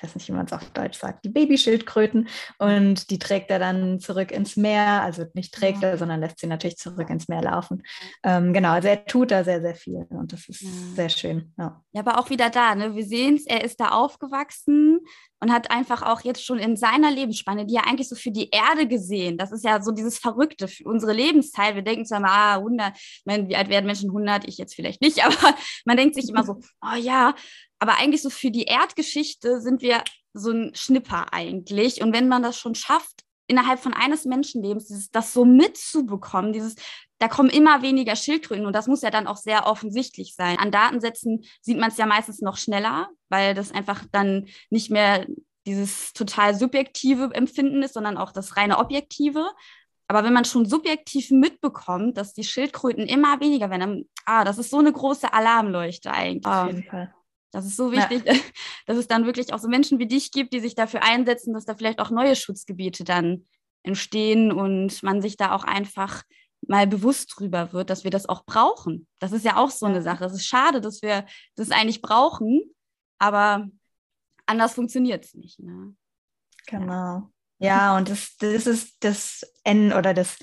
ich 0.00 0.02
weiß 0.02 0.14
nicht, 0.14 0.28
wie 0.28 0.32
man 0.32 0.46
es 0.46 0.52
auf 0.52 0.70
Deutsch 0.70 0.98
sagt, 0.98 1.24
die 1.24 1.28
Babyschildkröten 1.28 2.28
und 2.58 3.10
die 3.10 3.18
trägt 3.18 3.50
er 3.50 3.58
dann 3.58 4.00
zurück 4.00 4.30
ins 4.30 4.56
Meer. 4.56 5.02
Also 5.02 5.26
nicht 5.34 5.52
trägt 5.52 5.82
er, 5.82 5.98
sondern 5.98 6.20
lässt 6.20 6.38
sie 6.38 6.46
natürlich 6.46 6.78
zurück 6.78 7.10
ins 7.10 7.28
Meer 7.28 7.42
laufen. 7.42 7.82
Ähm, 8.22 8.54
genau, 8.54 8.70
also 8.70 8.88
er 8.88 9.04
tut 9.04 9.30
da 9.30 9.44
sehr, 9.44 9.60
sehr 9.60 9.74
viel 9.74 10.06
und 10.08 10.32
das 10.32 10.48
ist 10.48 10.62
ja. 10.62 10.68
sehr 10.94 11.08
schön. 11.10 11.52
Ja. 11.58 11.82
ja, 11.92 12.00
aber 12.00 12.18
auch 12.18 12.30
wieder 12.30 12.48
da, 12.48 12.74
ne? 12.74 12.94
wir 12.94 13.04
sehen 13.04 13.34
es, 13.36 13.46
er 13.46 13.62
ist 13.62 13.78
da 13.78 13.88
aufgewachsen 13.88 15.00
und 15.40 15.52
hat 15.52 15.70
einfach 15.70 16.02
auch 16.02 16.20
jetzt 16.20 16.44
schon 16.44 16.58
in 16.58 16.76
seiner 16.76 17.10
Lebensspanne, 17.10 17.66
die 17.66 17.74
er 17.74 17.86
eigentlich 17.86 18.08
so 18.08 18.14
für 18.14 18.30
die 18.30 18.50
Erde 18.50 18.86
gesehen, 18.86 19.38
das 19.38 19.52
ist 19.52 19.64
ja 19.64 19.82
so 19.82 19.90
dieses 19.90 20.18
Verrückte 20.18 20.68
für 20.68 20.84
unsere 20.84 21.12
Lebenszeit. 21.12 21.74
Wir 21.74 21.82
denken 21.82 22.04
zwar 22.04 22.20
mal, 22.20 22.30
ah, 22.30 22.54
100, 22.56 22.96
ich 22.96 23.22
meine, 23.24 23.48
wie 23.48 23.56
alt 23.56 23.68
werden 23.68 23.86
Menschen 23.86 24.10
100? 24.10 24.46
Ich 24.46 24.58
jetzt 24.58 24.74
vielleicht 24.74 25.00
nicht, 25.00 25.24
aber 25.24 25.54
man 25.84 25.96
denkt 25.96 26.14
sich 26.14 26.28
immer 26.28 26.44
so, 26.44 26.60
oh 26.82 26.96
ja, 26.96 27.34
aber 27.78 27.98
eigentlich 27.98 28.22
so 28.22 28.30
für 28.30 28.50
die 28.50 28.64
Erdgeschichte 28.64 29.60
sind 29.60 29.82
wir 29.82 30.04
so 30.34 30.50
ein 30.50 30.72
Schnipper 30.74 31.32
eigentlich. 31.32 32.02
Und 32.02 32.12
wenn 32.12 32.28
man 32.28 32.42
das 32.42 32.58
schon 32.58 32.74
schafft, 32.74 33.24
innerhalb 33.48 33.80
von 33.80 33.94
eines 33.94 34.26
Menschenlebens, 34.26 34.86
dieses, 34.86 35.10
das 35.10 35.32
so 35.32 35.44
mitzubekommen, 35.44 36.52
dieses, 36.52 36.76
da 37.20 37.28
kommen 37.28 37.50
immer 37.50 37.82
weniger 37.82 38.16
Schildkröten 38.16 38.64
und 38.66 38.74
das 38.74 38.86
muss 38.86 39.02
ja 39.02 39.10
dann 39.10 39.26
auch 39.26 39.36
sehr 39.36 39.66
offensichtlich 39.66 40.34
sein. 40.34 40.58
An 40.58 40.72
Datensätzen 40.72 41.44
sieht 41.60 41.78
man 41.78 41.90
es 41.90 41.98
ja 41.98 42.06
meistens 42.06 42.40
noch 42.40 42.56
schneller, 42.56 43.10
weil 43.28 43.54
das 43.54 43.72
einfach 43.72 44.04
dann 44.10 44.46
nicht 44.70 44.90
mehr 44.90 45.26
dieses 45.66 46.14
total 46.14 46.54
subjektive 46.54 47.30
Empfinden 47.34 47.82
ist, 47.82 47.92
sondern 47.92 48.16
auch 48.16 48.32
das 48.32 48.56
reine 48.56 48.78
objektive. 48.78 49.46
Aber 50.08 50.24
wenn 50.24 50.32
man 50.32 50.46
schon 50.46 50.64
subjektiv 50.64 51.30
mitbekommt, 51.30 52.16
dass 52.16 52.32
die 52.32 52.42
Schildkröten 52.42 53.06
immer 53.06 53.38
weniger 53.38 53.68
werden, 53.68 53.80
dann, 53.80 54.04
ah, 54.24 54.44
das 54.44 54.56
ist 54.56 54.70
so 54.70 54.78
eine 54.78 54.92
große 54.92 55.32
Alarmleuchte 55.32 56.10
eigentlich. 56.10 56.46
Auf 56.46 56.68
jeden 56.68 56.84
Fall. 56.84 57.14
Das 57.52 57.66
ist 57.66 57.76
so 57.76 57.92
wichtig, 57.92 58.24
ja. 58.24 58.32
dass 58.86 58.96
es 58.96 59.08
dann 59.08 59.26
wirklich 59.26 59.52
auch 59.52 59.58
so 59.58 59.68
Menschen 59.68 59.98
wie 59.98 60.06
dich 60.06 60.32
gibt, 60.32 60.54
die 60.54 60.60
sich 60.60 60.74
dafür 60.74 61.02
einsetzen, 61.02 61.52
dass 61.52 61.66
da 61.66 61.74
vielleicht 61.74 62.00
auch 62.00 62.10
neue 62.10 62.34
Schutzgebiete 62.34 63.04
dann 63.04 63.46
entstehen 63.82 64.52
und 64.52 65.02
man 65.02 65.20
sich 65.20 65.36
da 65.36 65.54
auch 65.54 65.64
einfach 65.64 66.22
mal 66.70 66.86
bewusst 66.86 67.34
drüber 67.36 67.72
wird, 67.72 67.90
dass 67.90 68.04
wir 68.04 68.12
das 68.12 68.28
auch 68.28 68.44
brauchen. 68.44 69.08
Das 69.18 69.32
ist 69.32 69.44
ja 69.44 69.56
auch 69.56 69.70
so 69.70 69.86
eine 69.86 70.02
Sache. 70.02 70.24
Es 70.24 70.32
ist 70.32 70.46
schade, 70.46 70.80
dass 70.80 71.02
wir 71.02 71.26
das 71.56 71.72
eigentlich 71.72 72.00
brauchen, 72.00 72.62
aber 73.18 73.68
anders 74.46 74.74
funktioniert 74.74 75.24
es 75.24 75.34
nicht. 75.34 75.58
Ne? 75.58 75.96
Genau. 76.68 77.28
Ja, 77.58 77.96
und 77.96 78.08
das, 78.08 78.36
das 78.38 78.66
ist 78.66 78.96
das 79.00 79.42
N 79.64 79.92
oder 79.92 80.14
das, 80.14 80.38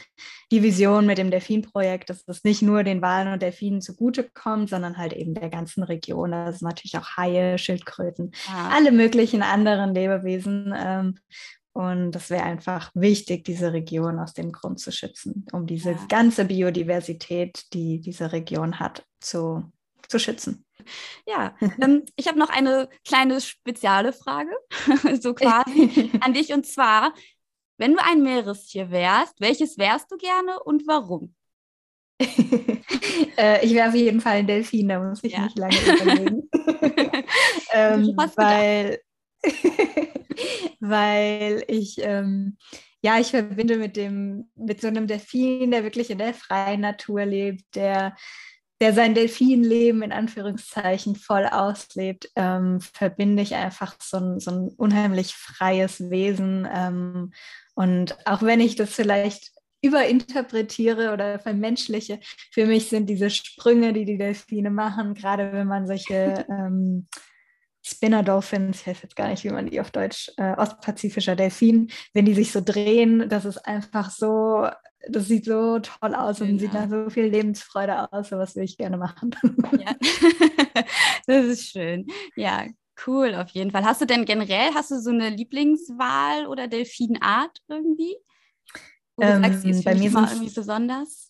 die 0.51 0.61
Vision 0.61 1.05
mit 1.05 1.17
dem 1.17 1.31
Delfinprojekt, 1.31 2.09
dass 2.09 2.23
es 2.27 2.43
nicht 2.43 2.61
nur 2.61 2.83
den 2.83 3.01
Walen 3.01 3.33
und 3.33 3.41
Delfinen 3.41 3.81
zugutekommt, 3.81 4.69
sondern 4.69 4.97
halt 4.97 5.13
eben 5.13 5.33
der 5.33 5.49
ganzen 5.49 5.81
Region. 5.81 6.31
Das 6.31 6.57
ist 6.57 6.61
natürlich 6.61 6.95
auch 6.97 7.17
Haie, 7.17 7.57
Schildkröten, 7.57 8.33
ja. 8.47 8.69
alle 8.71 8.91
möglichen 8.91 9.41
anderen 9.41 9.95
Lebewesen. 9.95 10.73
Ähm, 10.77 11.19
und 11.77 12.11
das 12.13 12.31
wäre 12.31 12.41
einfach 12.41 12.89
wichtig, 12.95 13.45
diese 13.45 13.71
Region 13.71 14.17
aus 14.17 14.33
dem 14.33 14.51
Grund 14.51 14.79
zu 14.79 14.91
schützen, 14.91 15.45
um 15.51 15.67
diese 15.67 15.91
ja. 15.91 16.05
ganze 16.09 16.45
Biodiversität, 16.45 17.71
die 17.71 18.01
diese 18.01 18.31
Region 18.31 18.79
hat, 18.79 19.05
zu, 19.19 19.63
zu 20.07 20.17
schützen. 20.17 20.65
Ja, 21.27 21.55
ähm, 21.79 22.03
ich 22.15 22.27
habe 22.27 22.39
noch 22.39 22.49
eine 22.49 22.89
kleine 23.05 23.39
spezielle 23.41 24.11
Frage, 24.11 24.49
so 25.21 25.35
quasi 25.35 26.09
an 26.21 26.33
dich. 26.33 26.51
Und 26.51 26.65
zwar, 26.65 27.13
wenn 27.77 27.93
du 27.93 28.03
ein 28.03 28.23
Meerestier 28.23 28.89
wärst, 28.89 29.39
welches 29.39 29.77
wärst 29.77 30.11
du 30.11 30.17
gerne 30.17 30.59
und 30.63 30.87
warum? 30.87 31.35
äh, 33.37 33.63
ich 33.63 33.75
wäre 33.75 33.89
auf 33.89 33.95
jeden 33.95 34.19
Fall 34.19 34.37
ein 34.37 34.47
Delfin, 34.47 34.87
da 34.87 34.99
muss 34.99 35.23
ich 35.23 35.33
ja. 35.33 35.43
nicht 35.43 35.59
lange 35.59 35.77
überlegen. 35.77 36.49
ähm, 37.71 38.17
weil, 38.35 38.99
weil 40.79 41.63
ich, 41.67 41.97
ähm, 41.99 42.57
ja, 43.01 43.19
ich 43.19 43.27
verbinde 43.27 43.77
mit 43.77 43.95
dem, 43.95 44.49
mit 44.55 44.81
so 44.81 44.87
einem 44.87 45.07
Delfin, 45.07 45.71
der 45.71 45.83
wirklich 45.83 46.09
in 46.09 46.17
der 46.17 46.33
freien 46.33 46.81
Natur 46.81 47.25
lebt, 47.25 47.75
der 47.75 48.15
der 48.79 48.93
sein 48.93 49.15
Delfinleben 49.15 50.03
in 50.03 50.11
Anführungszeichen 50.11 51.15
voll 51.15 51.45
auslebt, 51.45 52.29
ähm, 52.35 52.79
verbinde 52.79 53.41
ich 53.41 53.55
einfach 53.55 53.95
so 54.01 54.17
ein, 54.17 54.39
so 54.39 54.51
ein 54.51 54.69
unheimlich 54.77 55.33
freies 55.33 56.09
Wesen. 56.09 56.67
Ähm, 56.71 57.33
und 57.73 58.17
auch 58.27 58.43
wenn 58.43 58.59
ich 58.59 58.75
das 58.75 58.91
vielleicht 58.91 59.51
überinterpretiere 59.81 61.11
oder 61.13 61.39
vermenschliche, 61.39 62.19
für 62.51 62.65
mich 62.65 62.89
sind 62.89 63.09
diese 63.09 63.29
Sprünge, 63.29 63.93
die 63.93 64.05
die 64.05 64.17
Delfine 64.17 64.69
machen, 64.69 65.13
gerade 65.15 65.51
wenn 65.53 65.67
man 65.67 65.87
solche 65.87 66.45
ähm, 66.49 67.07
Spinner 67.87 68.23
Dolphins, 68.23 68.81
ich 68.81 68.87
weiß 68.87 69.01
jetzt 69.03 69.15
gar 69.15 69.29
nicht, 69.29 69.43
wie 69.43 69.49
man 69.49 69.69
die 69.69 69.79
auf 69.79 69.91
Deutsch, 69.91 70.31
äh, 70.37 70.53
ostpazifischer 70.57 71.35
Delfin, 71.35 71.89
wenn 72.13 72.25
die 72.25 72.33
sich 72.33 72.51
so 72.51 72.61
drehen, 72.61 73.29
das 73.29 73.45
ist 73.45 73.59
einfach 73.65 74.09
so 74.09 74.67
das 75.09 75.27
sieht 75.27 75.45
so 75.45 75.79
toll 75.79 76.15
aus 76.15 76.41
und 76.41 76.59
sieht 76.59 76.73
nach 76.73 76.89
so 76.89 77.09
viel 77.09 77.25
Lebensfreude 77.25 78.11
aus. 78.11 78.29
So 78.29 78.37
was 78.37 78.55
will 78.55 78.63
ich 78.63 78.77
gerne 78.77 78.97
machen. 78.97 79.35
Ja. 79.79 79.95
das 81.27 81.45
ist 81.45 81.69
schön. 81.69 82.07
Ja, 82.35 82.65
cool 83.05 83.35
auf 83.35 83.49
jeden 83.49 83.71
Fall. 83.71 83.85
Hast 83.85 84.01
du 84.01 84.05
denn 84.05 84.25
generell, 84.25 84.73
hast 84.73 84.91
du 84.91 84.99
so 84.99 85.11
eine 85.11 85.29
Lieblingswahl 85.29 86.47
oder 86.47 86.67
Delfinart 86.67 87.61
irgendwie? 87.67 88.17
Ähm, 89.19 89.43
sagst, 89.43 89.85
bei 89.85 89.95
mir 89.95 90.11
irgendwie 90.11 90.53
besonders? 90.53 91.26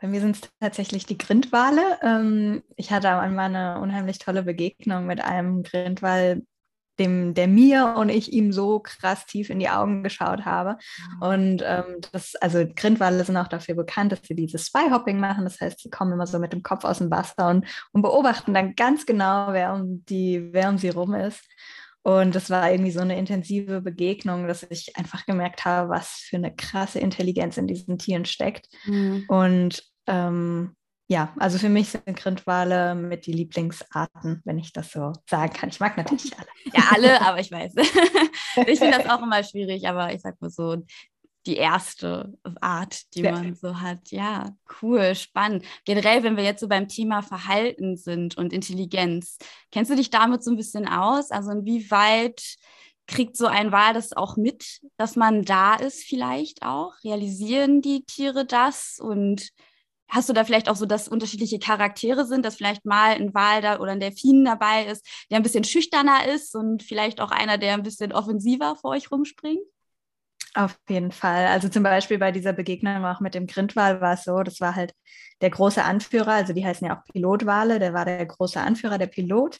Bei 0.00 0.06
mir 0.06 0.20
sind 0.20 0.36
es 0.36 0.50
tatsächlich 0.60 1.06
die 1.06 1.18
Grindwale. 1.18 1.98
Ähm, 2.02 2.62
ich 2.76 2.92
hatte 2.92 3.10
einmal 3.10 3.46
eine 3.46 3.80
unheimlich 3.80 4.18
tolle 4.18 4.44
Begegnung 4.44 5.06
mit 5.06 5.20
einem 5.20 5.62
Grindwal, 5.64 6.42
dem, 7.00 7.34
der 7.34 7.48
mir 7.48 7.94
und 7.96 8.08
ich 8.08 8.32
ihm 8.32 8.52
so 8.52 8.80
krass 8.80 9.26
tief 9.26 9.50
in 9.50 9.58
die 9.58 9.68
Augen 9.68 10.02
geschaut 10.02 10.44
habe. 10.44 10.78
Und 11.20 11.62
ähm, 11.64 12.00
das, 12.12 12.34
also 12.36 12.64
Grindwale 12.76 13.24
sind 13.24 13.36
auch 13.36 13.48
dafür 13.48 13.74
bekannt, 13.74 14.12
dass 14.12 14.20
sie 14.22 14.34
dieses 14.34 14.66
Spy-Hopping 14.66 15.18
machen. 15.18 15.44
Das 15.44 15.60
heißt, 15.60 15.80
sie 15.80 15.90
kommen 15.90 16.12
immer 16.12 16.26
so 16.26 16.38
mit 16.38 16.52
dem 16.52 16.62
Kopf 16.62 16.84
aus 16.84 16.98
dem 16.98 17.10
Wasser 17.10 17.48
und, 17.48 17.66
und 17.92 18.02
beobachten 18.02 18.54
dann 18.54 18.74
ganz 18.74 19.06
genau, 19.06 19.52
wer 19.52 19.74
um 19.74 20.04
die, 20.06 20.48
wer 20.52 20.68
um 20.68 20.78
sie 20.78 20.90
rum 20.90 21.14
ist. 21.14 21.44
Und 22.02 22.34
das 22.34 22.48
war 22.48 22.70
irgendwie 22.70 22.90
so 22.90 23.00
eine 23.00 23.18
intensive 23.18 23.80
Begegnung, 23.80 24.46
dass 24.46 24.62
ich 24.70 24.96
einfach 24.96 25.26
gemerkt 25.26 25.64
habe, 25.64 25.90
was 25.90 26.24
für 26.28 26.36
eine 26.36 26.54
krasse 26.54 27.00
Intelligenz 27.00 27.56
in 27.56 27.66
diesen 27.66 27.98
Tieren 27.98 28.24
steckt. 28.24 28.68
Mhm. 28.86 29.24
Und 29.28 29.82
ähm, 30.06 30.74
ja, 31.10 31.32
also 31.38 31.58
für 31.58 31.70
mich 31.70 31.88
sind 31.88 32.04
Grindwale 32.16 32.94
mit 32.94 33.26
die 33.26 33.32
Lieblingsarten, 33.32 34.42
wenn 34.44 34.58
ich 34.58 34.72
das 34.74 34.92
so 34.92 35.12
sagen 35.28 35.52
kann. 35.54 35.70
Ich 35.70 35.80
mag 35.80 35.96
natürlich 35.96 36.32
alle. 36.36 36.48
Ja, 36.74 36.82
alle, 36.92 37.20
aber 37.22 37.40
ich 37.40 37.50
weiß. 37.50 37.72
ich 38.66 38.78
finde 38.78 38.98
das 38.98 39.08
auch 39.08 39.22
immer 39.22 39.42
schwierig, 39.42 39.88
aber 39.88 40.12
ich 40.12 40.20
sag 40.20 40.40
mal 40.40 40.50
so, 40.50 40.76
die 41.48 41.56
erste 41.56 42.32
Art, 42.60 43.14
die 43.14 43.22
man 43.22 43.54
so 43.54 43.80
hat. 43.80 44.10
Ja, 44.10 44.54
cool, 44.80 45.14
spannend. 45.14 45.64
Generell, 45.84 46.22
wenn 46.22 46.36
wir 46.36 46.44
jetzt 46.44 46.60
so 46.60 46.68
beim 46.68 46.86
Thema 46.86 47.22
Verhalten 47.22 47.96
sind 47.96 48.36
und 48.36 48.52
Intelligenz, 48.52 49.38
kennst 49.72 49.90
du 49.90 49.96
dich 49.96 50.10
damit 50.10 50.44
so 50.44 50.50
ein 50.50 50.56
bisschen 50.56 50.86
aus? 50.86 51.30
Also 51.30 51.50
inwieweit 51.50 52.42
kriegt 53.06 53.36
so 53.36 53.46
ein 53.46 53.72
Wal 53.72 53.94
das 53.94 54.12
auch 54.12 54.36
mit, 54.36 54.80
dass 54.98 55.16
man 55.16 55.42
da 55.42 55.74
ist 55.74 56.04
vielleicht 56.04 56.62
auch? 56.62 56.92
Realisieren 57.02 57.80
die 57.80 58.04
Tiere 58.04 58.44
das 58.44 58.98
und 59.00 59.50
Hast 60.10 60.30
du 60.30 60.32
da 60.32 60.42
vielleicht 60.42 60.70
auch 60.70 60.76
so, 60.76 60.86
dass 60.86 61.06
unterschiedliche 61.06 61.58
Charaktere 61.58 62.24
sind, 62.24 62.42
dass 62.42 62.56
vielleicht 62.56 62.86
mal 62.86 63.10
ein 63.10 63.34
Wal 63.34 63.60
da 63.60 63.78
oder 63.78 63.92
ein 63.92 64.00
Delfin 64.00 64.42
dabei 64.42 64.86
ist, 64.86 65.06
der 65.30 65.36
ein 65.36 65.42
bisschen 65.42 65.64
schüchterner 65.64 66.26
ist 66.26 66.56
und 66.56 66.82
vielleicht 66.82 67.20
auch 67.20 67.30
einer, 67.30 67.58
der 67.58 67.74
ein 67.74 67.82
bisschen 67.82 68.12
offensiver 68.12 68.74
vor 68.76 68.92
euch 68.92 69.10
rumspringt? 69.10 69.60
Auf 70.58 70.76
jeden 70.88 71.12
Fall. 71.12 71.46
Also 71.46 71.68
zum 71.68 71.84
Beispiel 71.84 72.18
bei 72.18 72.32
dieser 72.32 72.52
Begegnung 72.52 73.04
auch 73.04 73.20
mit 73.20 73.34
dem 73.34 73.46
Grindwal 73.46 74.00
war 74.00 74.14
es 74.14 74.24
so, 74.24 74.42
das 74.42 74.60
war 74.60 74.74
halt 74.74 74.92
der 75.40 75.50
große 75.50 75.84
Anführer, 75.84 76.32
also 76.32 76.52
die 76.52 76.66
heißen 76.66 76.84
ja 76.84 76.98
auch 76.98 77.04
Pilotwale, 77.12 77.78
der 77.78 77.94
war 77.94 78.04
der 78.04 78.26
große 78.26 78.60
Anführer, 78.60 78.98
der 78.98 79.06
Pilot. 79.06 79.58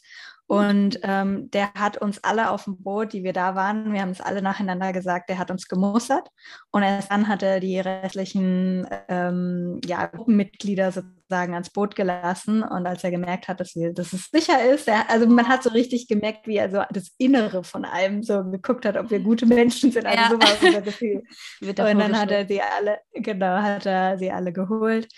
Und 0.48 0.98
ähm, 1.02 1.50
der 1.50 1.74
hat 1.74 1.98
uns 1.98 2.24
alle 2.24 2.50
auf 2.50 2.64
dem 2.64 2.82
Boot, 2.82 3.12
die 3.12 3.22
wir 3.22 3.34
da 3.34 3.54
waren, 3.54 3.92
wir 3.92 4.00
haben 4.00 4.12
es 4.12 4.22
alle 4.22 4.40
nacheinander 4.40 4.94
gesagt, 4.94 5.28
der 5.28 5.36
hat 5.36 5.50
uns 5.50 5.68
gemustert. 5.68 6.30
Und 6.70 6.82
erst 6.82 7.10
dann 7.10 7.28
hat 7.28 7.42
er 7.42 7.60
die 7.60 7.78
restlichen 7.78 8.86
ähm, 9.08 9.78
ja, 9.84 10.06
Gruppenmitglieder 10.06 10.90
sozusagen 10.90 11.52
ans 11.52 11.68
Boot 11.68 11.94
gelassen. 11.94 12.62
Und 12.62 12.86
als 12.86 13.04
er 13.04 13.10
gemerkt 13.10 13.48
hat, 13.48 13.60
dass, 13.60 13.76
wir, 13.76 13.92
dass 13.92 14.14
es 14.14 14.30
sicher 14.30 14.64
ist, 14.72 14.88
er, 14.88 15.10
also 15.10 15.26
man 15.26 15.48
hat 15.48 15.62
so 15.62 15.68
richtig 15.68 16.08
gemerkt, 16.08 16.46
wie 16.46 16.56
er 16.56 16.70
so 16.70 16.82
das 16.94 17.12
Innere 17.18 17.62
von 17.62 17.84
einem 17.84 18.22
so 18.22 18.42
geguckt 18.44 18.86
hat, 18.86 18.96
ob 18.96 19.10
wir 19.10 19.20
gute 19.20 19.44
Menschen 19.44 19.92
sind. 19.92 20.06
Also 20.06 20.18
ja. 20.18 20.30
so 20.30 20.40
war 20.40 20.66
unser 20.66 20.80
Gefühl. 20.80 21.24
und 21.60 21.78
dann 21.78 22.18
hat 22.18 22.30
er 22.30 22.46
sie 22.48 22.62
alle, 22.62 23.00
genau, 23.12 23.58
hat 23.58 23.84
er 23.84 24.16
sie 24.16 24.32
alle 24.32 24.54
geholt. 24.54 25.08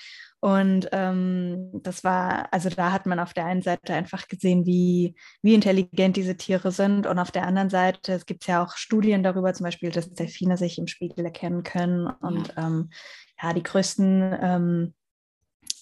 Und 0.41 0.89
ähm, 0.93 1.71
das 1.83 2.03
war, 2.03 2.49
also 2.51 2.71
da 2.71 2.93
hat 2.93 3.05
man 3.05 3.21
auf 3.21 3.35
der 3.35 3.45
einen 3.45 3.61
Seite 3.61 3.93
einfach 3.93 4.27
gesehen, 4.27 4.65
wie, 4.65 5.15
wie 5.43 5.55
intelligent 5.55 6.17
diese 6.17 6.37
Tiere 6.37 6.73
sind. 6.73 7.07
Und 7.07 7.19
auf 7.19 7.31
der 7.31 7.47
anderen 7.47 7.69
Seite, 7.69 8.15
es 8.15 8.25
gibt 8.25 8.47
ja 8.47 8.65
auch 8.65 8.75
Studien 8.77 9.23
darüber, 9.23 9.53
zum 9.53 9.65
Beispiel, 9.65 9.91
dass 9.91 10.11
Delfine 10.11 10.57
sich 10.57 10.79
im 10.79 10.87
Spiegel 10.87 11.27
erkennen 11.27 11.63
können. 11.63 12.07
Und 12.07 12.49
ja, 12.57 12.67
ähm, 12.67 12.91
ja 13.43 13.53
die 13.53 13.63
größten, 13.63 14.39
ähm, 14.41 14.95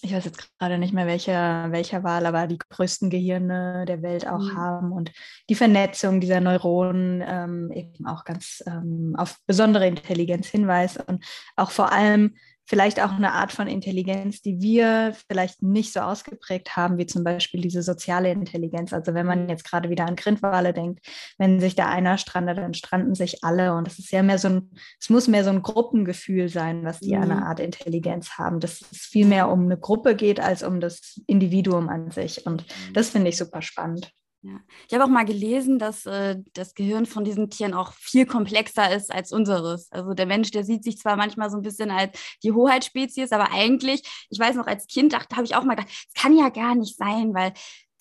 ich 0.01 0.13
weiß 0.13 0.25
jetzt 0.25 0.59
gerade 0.59 0.77
nicht 0.77 0.93
mehr 0.93 1.07
welcher, 1.07 1.71
welcher 1.71 2.03
Wahl, 2.03 2.25
aber 2.25 2.45
die 2.47 2.57
größten 2.57 3.09
Gehirne 3.09 3.85
der 3.87 4.01
Welt 4.01 4.27
auch 4.27 4.39
mhm. 4.39 4.57
haben 4.57 4.91
und 4.91 5.11
die 5.49 5.55
Vernetzung 5.55 6.19
dieser 6.19 6.41
Neuronen 6.41 7.23
ähm, 7.25 7.71
eben 7.71 8.05
auch 8.07 8.25
ganz 8.25 8.61
ähm, 8.65 9.15
auf 9.17 9.37
besondere 9.45 9.87
Intelligenz 9.87 10.47
hinweist 10.47 11.01
und 11.07 11.23
auch 11.55 11.71
vor 11.71 11.91
allem 11.91 12.35
vielleicht 12.69 13.01
auch 13.01 13.13
eine 13.13 13.33
Art 13.33 13.51
von 13.51 13.67
Intelligenz, 13.67 14.43
die 14.43 14.61
wir 14.61 15.15
vielleicht 15.27 15.63
nicht 15.63 15.91
so 15.91 16.01
ausgeprägt 16.01 16.75
haben, 16.77 16.99
wie 16.99 17.07
zum 17.07 17.23
Beispiel 17.23 17.61
diese 17.61 17.81
soziale 17.81 18.31
Intelligenz. 18.31 18.93
Also 18.93 19.15
wenn 19.15 19.25
man 19.25 19.49
jetzt 19.49 19.63
gerade 19.65 19.89
wieder 19.89 20.05
an 20.05 20.15
Grindwale 20.15 20.71
denkt, 20.71 21.03
wenn 21.39 21.59
sich 21.59 21.73
da 21.73 21.89
einer 21.89 22.19
strandet, 22.19 22.59
dann 22.59 22.75
stranden 22.75 23.15
sich 23.15 23.43
alle. 23.43 23.73
Und 23.73 23.87
es 23.87 23.97
ist 23.97 24.11
ja 24.11 24.21
mehr 24.21 24.37
so 24.37 24.49
ein, 24.49 24.71
es 24.99 25.09
muss 25.09 25.27
mehr 25.27 25.43
so 25.43 25.49
ein 25.49 25.63
Gruppengefühl 25.63 26.47
sein, 26.47 26.85
was 26.85 26.99
die 26.99 27.15
mhm. 27.15 27.23
eine 27.23 27.45
Art 27.47 27.59
Intelligenz 27.59 28.37
haben, 28.37 28.59
dass 28.59 28.81
es 28.91 28.99
viel 28.99 29.25
mehr 29.25 29.49
um 29.49 29.63
eine 29.63 29.79
Gruppe 29.79 30.15
geht 30.15 30.39
als 30.39 30.61
um 30.61 30.79
das 30.79 31.19
Individuum 31.25 31.89
an 31.89 32.11
sich. 32.11 32.45
Und 32.45 32.67
mhm. 32.67 32.93
das 32.93 33.09
finde 33.09 33.29
ich 33.29 33.37
super 33.37 33.63
spannend. 33.63 34.11
Ja. 34.41 34.61
Ich 34.87 34.93
habe 34.93 35.03
auch 35.03 35.09
mal 35.09 35.25
gelesen, 35.25 35.79
dass 35.79 36.05
äh, 36.05 36.37
das 36.53 36.73
Gehirn 36.73 37.05
von 37.05 37.25
diesen 37.25 37.49
Tieren 37.49 37.73
auch 37.73 37.91
viel 37.93 38.25
komplexer 38.25 38.95
ist 38.95 39.11
als 39.11 39.33
unseres. 39.33 39.91
Also 39.91 40.13
der 40.13 40.25
Mensch, 40.25 40.51
der 40.51 40.63
sieht 40.63 40.83
sich 40.85 40.97
zwar 40.97 41.17
manchmal 41.17 41.49
so 41.49 41.57
ein 41.57 41.61
bisschen 41.61 41.91
als 41.91 42.17
die 42.41 42.53
Hoheitsspezies, 42.53 43.33
aber 43.33 43.51
eigentlich, 43.51 44.01
ich 44.29 44.39
weiß 44.39 44.55
noch, 44.55 44.67
als 44.67 44.87
Kind 44.87 45.11
dachte, 45.11 45.35
habe 45.35 45.45
ich 45.45 45.55
auch 45.55 45.63
mal 45.63 45.75
gedacht, 45.75 45.91
es 45.91 46.21
kann 46.21 46.37
ja 46.37 46.47
gar 46.49 46.75
nicht 46.75 46.95
sein, 46.95 47.33
weil 47.33 47.51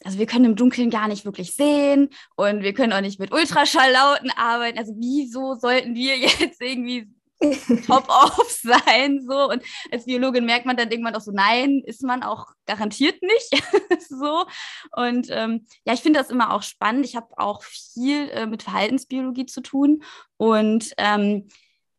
also 0.05 0.21
wir 0.21 0.27
können 0.27 0.45
im 0.45 0.55
Dunkeln 0.55 0.91
gar 0.91 1.09
nicht 1.09 1.25
wirklich 1.25 1.55
sehen 1.55 2.11
und 2.37 2.63
wir 2.63 2.73
können 2.73 2.93
auch 2.93 3.01
nicht 3.01 3.19
mit 3.19 3.33
Ultraschalllauten 3.33 4.31
arbeiten. 4.31 4.79
Also 4.79 4.95
wieso 4.97 5.55
sollten 5.55 5.97
wir 5.97 6.17
jetzt 6.19 6.61
irgendwie 6.61 7.09
top-off 7.87 8.51
sein. 8.51 9.21
So. 9.27 9.51
Und 9.51 9.63
als 9.93 10.05
Biologin 10.05 10.45
merkt 10.45 10.67
man 10.67 10.77
dann 10.77 10.91
irgendwann 10.91 11.15
auch 11.15 11.21
so, 11.21 11.33
nein, 11.33 11.83
ist 11.85 12.03
man 12.03 12.23
auch 12.23 12.47
garantiert 12.67 13.23
nicht. 13.23 13.63
so. 14.09 14.45
Und 14.97 15.29
ähm, 15.31 15.67
ja, 15.85 15.93
ich 15.95 16.01
finde 16.01 16.19
das 16.19 16.31
immer 16.31 16.53
auch 16.53 16.63
spannend. 16.63 17.05
Ich 17.05 17.17
habe 17.17 17.29
auch 17.37 17.63
viel 17.63 18.29
äh, 18.31 18.47
mit 18.47 18.63
Verhaltensbiologie 18.63 19.47
zu 19.47 19.61
tun. 19.61 20.03
Und 20.37 20.93
ähm, 20.99 21.49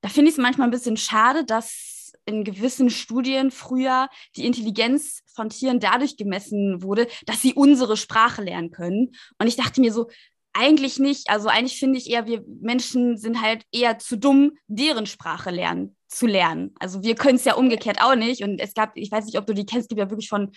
da 0.02 0.10
finde 0.10 0.30
ich 0.30 0.38
es 0.38 0.42
manchmal 0.42 0.68
ein 0.68 0.72
bisschen 0.72 0.98
schade, 0.98 1.46
dass 1.46 2.14
in 2.26 2.44
gewissen 2.44 2.90
Studien 2.90 3.50
früher 3.50 4.08
die 4.36 4.46
Intelligenz 4.46 5.22
von 5.34 5.50
Tieren 5.50 5.80
dadurch 5.80 6.16
gemessen 6.16 6.84
wurde, 6.84 7.08
dass 7.26 7.42
sie 7.42 7.54
unsere 7.54 7.98
Sprache 7.98 8.44
lernen 8.44 8.72
können. 8.72 9.16
Und 9.40 9.48
ich 9.48 9.56
dachte 9.56 9.82
mir 9.82 9.92
so, 9.92 10.10
eigentlich 10.54 11.00
nicht. 11.00 11.30
Also 11.30 11.47
eigentlich 11.47 11.80
finde 11.80 11.97
ich 11.97 12.10
eher, 12.10 12.26
wir 12.26 12.43
Menschen 12.62 13.18
sind 13.18 13.41
halt 13.41 13.64
eher 13.72 14.00
zu 14.00 14.18
dumm, 14.18 14.54
deren 14.68 15.06
Sprache 15.06 15.52
lernen 15.52 15.95
zu 16.08 16.26
lernen. 16.26 16.74
Also 16.80 17.04
wir 17.04 17.16
können 17.16 17.36
es 17.36 17.45
ja 17.45 17.54
umgekehrt 17.54 18.02
auch 18.02 18.16
nicht. 18.16 18.43
Und 18.43 18.60
es 18.60 18.74
gab, 18.74 18.91
ich 18.95 19.12
weiß 19.12 19.26
nicht, 19.26 19.38
ob 19.38 19.45
du 19.45 19.54
die 19.54 19.66
kennst, 19.66 19.86
es 19.86 19.88
gibt 19.89 20.00
ja 20.00 20.10
wirklich 20.10 20.30
von 20.30 20.52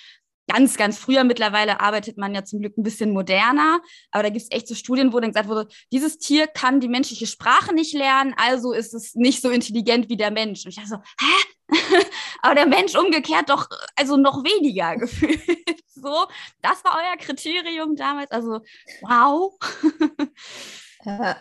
ganz, 0.49 0.77
ganz 0.77 0.99
früher 0.99 1.25
mittlerweile 1.25 1.81
arbeitet 1.81 2.19
man 2.19 2.35
ja 2.35 2.45
zum 2.45 2.61
Glück 2.61 2.77
ein 2.77 2.83
bisschen 2.83 3.13
moderner, 3.13 3.81
aber 4.11 4.25
da 4.25 4.29
gibt 4.29 4.43
es 4.43 4.51
echt 4.51 4.67
so 4.67 4.75
Studien, 4.75 5.13
wo 5.13 5.21
dann 5.21 5.31
gesagt 5.31 5.49
wurde, 5.49 5.69
dieses 5.93 6.19
Tier 6.19 6.47
kann 6.47 6.81
die 6.81 6.89
menschliche 6.89 7.27
Sprache 7.27 7.73
nicht 7.73 7.95
lernen, 7.95 8.35
also 8.37 8.73
ist 8.73 8.93
es 8.93 9.15
nicht 9.15 9.41
so 9.41 9.51
intelligent 9.51 10.09
wie 10.09 10.17
der 10.17 10.31
Mensch. 10.31 10.65
Und 10.65 10.71
ich 10.71 10.77
dachte 10.77 10.89
so, 10.89 10.97
hä? 10.97 12.03
Aber 12.43 12.55
der 12.55 12.67
Mensch 12.67 12.95
umgekehrt 12.95 13.49
doch, 13.49 13.69
also 13.97 14.17
noch 14.17 14.45
weniger 14.45 14.97
gefühlt. 14.99 15.41
so, 15.87 16.27
das 16.61 16.85
war 16.85 16.99
euer 16.99 17.17
Kriterium 17.17 17.97
damals, 17.97 18.31
also 18.31 18.61
wow. 19.01 19.57
ja. 21.05 21.37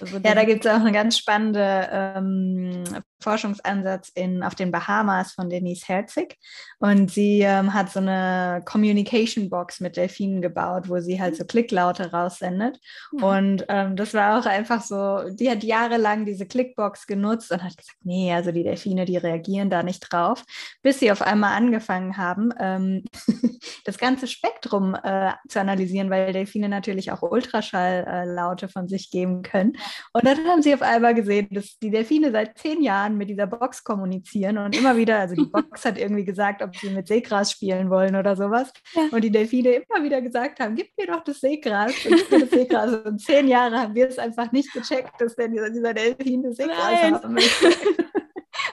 Also 0.00 0.16
ja, 0.16 0.34
da 0.34 0.44
gibt 0.44 0.64
es 0.64 0.70
auch 0.72 0.80
eine 0.80 0.92
ganz 0.92 1.18
spannende 1.18 1.88
ähm, 1.92 2.84
Forschungsansatz 3.24 4.10
in, 4.14 4.42
auf 4.42 4.54
den 4.54 4.70
Bahamas 4.70 5.32
von 5.32 5.48
Denise 5.48 5.88
Herzig. 5.88 6.36
Und 6.78 7.10
sie 7.10 7.40
ähm, 7.40 7.74
hat 7.74 7.90
so 7.90 7.98
eine 7.98 8.62
Communication 8.64 9.50
Box 9.50 9.80
mit 9.80 9.96
Delfinen 9.96 10.42
gebaut, 10.42 10.88
wo 10.88 11.00
sie 11.00 11.20
halt 11.20 11.36
so 11.36 11.44
Klicklaute 11.44 12.12
raussendet. 12.12 12.78
Ja. 13.18 13.26
Und 13.26 13.64
ähm, 13.68 13.96
das 13.96 14.14
war 14.14 14.38
auch 14.38 14.46
einfach 14.46 14.82
so, 14.82 15.30
die 15.30 15.50
hat 15.50 15.64
jahrelang 15.64 16.26
diese 16.26 16.46
Clickbox 16.46 17.06
genutzt 17.06 17.50
und 17.50 17.62
hat 17.62 17.76
gesagt, 17.76 17.98
nee, 18.04 18.32
also 18.32 18.52
die 18.52 18.62
Delfine, 18.62 19.06
die 19.06 19.16
reagieren 19.16 19.70
da 19.70 19.82
nicht 19.82 20.00
drauf, 20.00 20.44
bis 20.82 21.00
sie 21.00 21.10
auf 21.10 21.22
einmal 21.22 21.56
angefangen 21.56 22.16
haben, 22.16 22.52
ähm, 22.60 23.04
das 23.84 23.98
ganze 23.98 24.26
Spektrum 24.26 24.94
äh, 24.94 25.32
zu 25.48 25.60
analysieren, 25.60 26.10
weil 26.10 26.32
Delfine 26.32 26.68
natürlich 26.68 27.10
auch 27.10 27.22
Ultraschalllaute 27.22 28.66
äh, 28.66 28.68
von 28.68 28.88
sich 28.88 29.10
geben 29.10 29.42
können. 29.42 29.76
Und 30.12 30.26
dann 30.26 30.38
haben 30.46 30.62
sie 30.62 30.74
auf 30.74 30.82
einmal 30.82 31.14
gesehen, 31.14 31.48
dass 31.50 31.78
die 31.78 31.90
Delfine 31.90 32.30
seit 32.30 32.58
zehn 32.58 32.82
Jahren 32.82 33.13
mit 33.16 33.28
dieser 33.28 33.46
Box 33.46 33.84
kommunizieren 33.84 34.58
und 34.58 34.76
immer 34.76 34.96
wieder, 34.96 35.18
also 35.18 35.34
die 35.34 35.44
Box 35.52 35.84
hat 35.84 35.98
irgendwie 35.98 36.24
gesagt, 36.24 36.62
ob 36.62 36.76
sie 36.76 36.90
mit 36.90 37.08
Seegras 37.08 37.52
spielen 37.52 37.90
wollen 37.90 38.16
oder 38.16 38.36
sowas. 38.36 38.72
Ja. 38.94 39.08
Und 39.10 39.22
die 39.22 39.30
Delfine 39.30 39.70
immer 39.70 40.04
wieder 40.04 40.20
gesagt 40.20 40.60
haben, 40.60 40.74
gib 40.74 40.88
mir 40.98 41.06
doch 41.06 41.24
das 41.24 41.40
Seegras. 41.40 41.92
Und 42.06 42.24
das 42.30 42.50
Seegras. 42.50 42.92
Und 43.04 43.20
zehn 43.20 43.48
Jahre 43.48 43.78
haben 43.78 43.94
wir 43.94 44.08
es 44.08 44.18
einfach 44.18 44.52
nicht 44.52 44.72
gecheckt, 44.72 45.20
dass 45.20 45.36
denn 45.36 45.52
dieser, 45.52 45.70
dieser 45.70 45.94
Delfin 45.94 46.42
das 46.42 46.56
Seegras 46.56 46.78
Nein. 46.78 47.14
haben 47.14 47.34
möchte. 47.34 47.68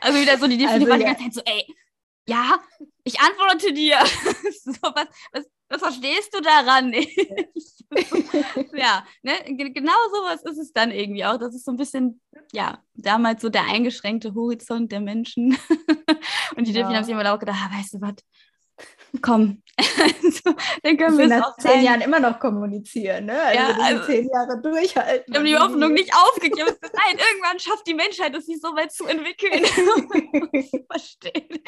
Also 0.04 0.20
wieder 0.20 0.38
so 0.38 0.48
die 0.48 0.58
Delfine 0.58 0.74
also, 0.74 0.90
waren 0.90 1.00
die 1.00 1.06
ganze 1.06 1.24
Zeit 1.24 1.34
so, 1.34 1.42
ey, 1.46 1.66
ja, 2.28 2.60
ich 3.04 3.20
antworte 3.20 3.74
dir. 3.74 3.98
so, 4.64 4.82
was, 4.82 5.08
was, 5.34 5.46
was 5.70 5.82
verstehst 5.82 6.34
du 6.34 6.42
daran? 6.42 6.94
ja, 8.74 9.06
ne? 9.24 9.34
genau 9.48 9.94
sowas 10.14 10.44
ist 10.44 10.58
es 10.58 10.74
dann 10.74 10.92
irgendwie 10.92 11.26
auch. 11.26 11.38
Das 11.38 11.56
ist 11.56 11.66
so 11.66 11.72
ein 11.72 11.78
bisschen 11.78 12.22
ja, 12.54 12.80
damals 12.94 13.42
so 13.42 13.50
der 13.50 13.64
eingeschränkte 13.64 14.34
Horizont 14.34 14.92
der 14.92 15.02
Menschen. 15.02 15.58
und 16.56 16.68
die 16.68 16.72
ja. 16.72 16.80
Delfine 16.80 16.98
haben 16.98 17.04
sich 17.04 17.14
immer 17.14 17.34
auch 17.34 17.40
gedacht, 17.40 17.60
ah, 17.62 17.78
weißt 17.78 17.96
du 17.96 18.02
was, 18.02 18.16
komm, 19.22 19.62
dann 20.84 20.98
können 20.98 21.18
wir 21.18 21.28
nach 21.28 21.58
zehn 21.58 21.72
sein. 21.72 21.84
Jahren 21.84 22.02
immer 22.02 22.20
noch 22.20 22.40
kommunizieren, 22.40 23.26
ne? 23.26 23.42
Also, 23.42 23.60
ja, 23.60 23.78
also 23.80 24.06
zehn 24.06 24.30
Jahre 24.30 24.62
durchhalten. 24.62 25.34
Wir 25.34 25.40
haben 25.40 25.46
die 25.46 25.58
Hoffnung 25.58 25.94
nicht 25.94 26.14
aufgegeben. 26.16 26.70
Nein, 26.82 27.18
irgendwann 27.18 27.60
schafft 27.60 27.88
die 27.88 27.94
Menschheit 27.94 28.36
es 28.36 28.46
sich 28.46 28.60
so 28.62 28.70
weit 28.76 28.92
zu 28.92 29.06
entwickeln. 29.06 29.66
Verstehen. 30.90 31.60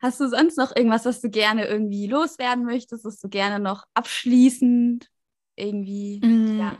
Hast 0.00 0.20
du 0.20 0.28
sonst 0.28 0.56
noch 0.56 0.74
irgendwas, 0.74 1.04
was 1.04 1.20
du 1.20 1.28
gerne 1.28 1.66
irgendwie 1.66 2.06
loswerden 2.06 2.64
möchtest, 2.64 3.04
was 3.04 3.18
du 3.18 3.28
gerne 3.28 3.58
noch 3.58 3.84
abschließend 3.94 5.08
irgendwie, 5.56 6.20
mm. 6.22 6.60
ja. 6.60 6.78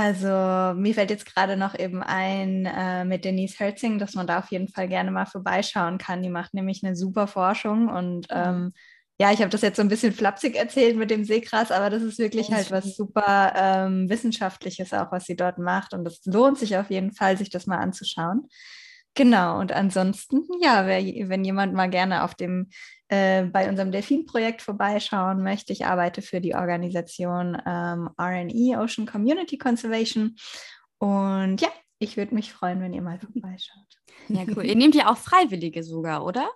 Also 0.00 0.78
mir 0.78 0.94
fällt 0.94 1.10
jetzt 1.10 1.26
gerade 1.26 1.56
noch 1.56 1.76
eben 1.76 2.04
ein 2.04 2.66
äh, 2.66 3.04
mit 3.04 3.24
Denise 3.24 3.58
Herzing, 3.58 3.98
dass 3.98 4.14
man 4.14 4.28
da 4.28 4.38
auf 4.38 4.52
jeden 4.52 4.68
Fall 4.68 4.86
gerne 4.86 5.10
mal 5.10 5.26
vorbeischauen 5.26 5.98
kann. 5.98 6.22
Die 6.22 6.28
macht 6.28 6.54
nämlich 6.54 6.84
eine 6.84 6.94
super 6.94 7.26
Forschung 7.26 7.88
und 7.88 8.28
ähm, 8.30 8.72
ja, 9.20 9.32
ich 9.32 9.40
habe 9.40 9.48
das 9.48 9.62
jetzt 9.62 9.74
so 9.74 9.82
ein 9.82 9.88
bisschen 9.88 10.12
flapsig 10.12 10.54
erzählt 10.54 10.96
mit 10.96 11.10
dem 11.10 11.24
Seegras, 11.24 11.72
aber 11.72 11.90
das 11.90 12.04
ist 12.04 12.20
wirklich 12.20 12.52
halt 12.52 12.70
was 12.70 12.94
super 12.94 13.52
ähm, 13.56 14.08
Wissenschaftliches 14.08 14.92
auch, 14.92 15.10
was 15.10 15.24
sie 15.24 15.34
dort 15.34 15.58
macht. 15.58 15.92
Und 15.92 16.06
es 16.06 16.20
lohnt 16.26 16.58
sich 16.58 16.76
auf 16.76 16.90
jeden 16.90 17.12
Fall, 17.12 17.36
sich 17.36 17.50
das 17.50 17.66
mal 17.66 17.78
anzuschauen. 17.78 18.46
Genau, 19.14 19.58
und 19.58 19.72
ansonsten, 19.72 20.46
ja, 20.60 20.86
wer, 20.86 21.02
wenn 21.28 21.44
jemand 21.44 21.74
mal 21.74 21.90
gerne 21.90 22.22
auf 22.22 22.34
dem 22.34 22.68
äh, 23.08 23.44
bei 23.44 23.68
unserem 23.68 23.90
Delfin-Projekt 23.90 24.62
vorbeischauen 24.62 25.42
möchte, 25.42 25.72
ich 25.72 25.86
arbeite 25.86 26.22
für 26.22 26.40
die 26.40 26.54
Organisation 26.54 27.60
ähm, 27.66 28.10
RNE, 28.20 28.78
Ocean 28.78 29.06
Community 29.06 29.58
Conservation. 29.58 30.36
Und 30.98 31.60
ja, 31.60 31.68
ich 31.98 32.16
würde 32.16 32.34
mich 32.34 32.52
freuen, 32.52 32.80
wenn 32.80 32.92
ihr 32.92 33.02
mal 33.02 33.18
vorbeischaut. 33.18 33.98
Ja, 34.28 34.44
cool. 34.54 34.64
ihr 34.64 34.76
nehmt 34.76 34.94
ja 34.94 35.10
auch 35.10 35.16
Freiwillige 35.16 35.82
sogar, 35.82 36.24
oder? 36.24 36.48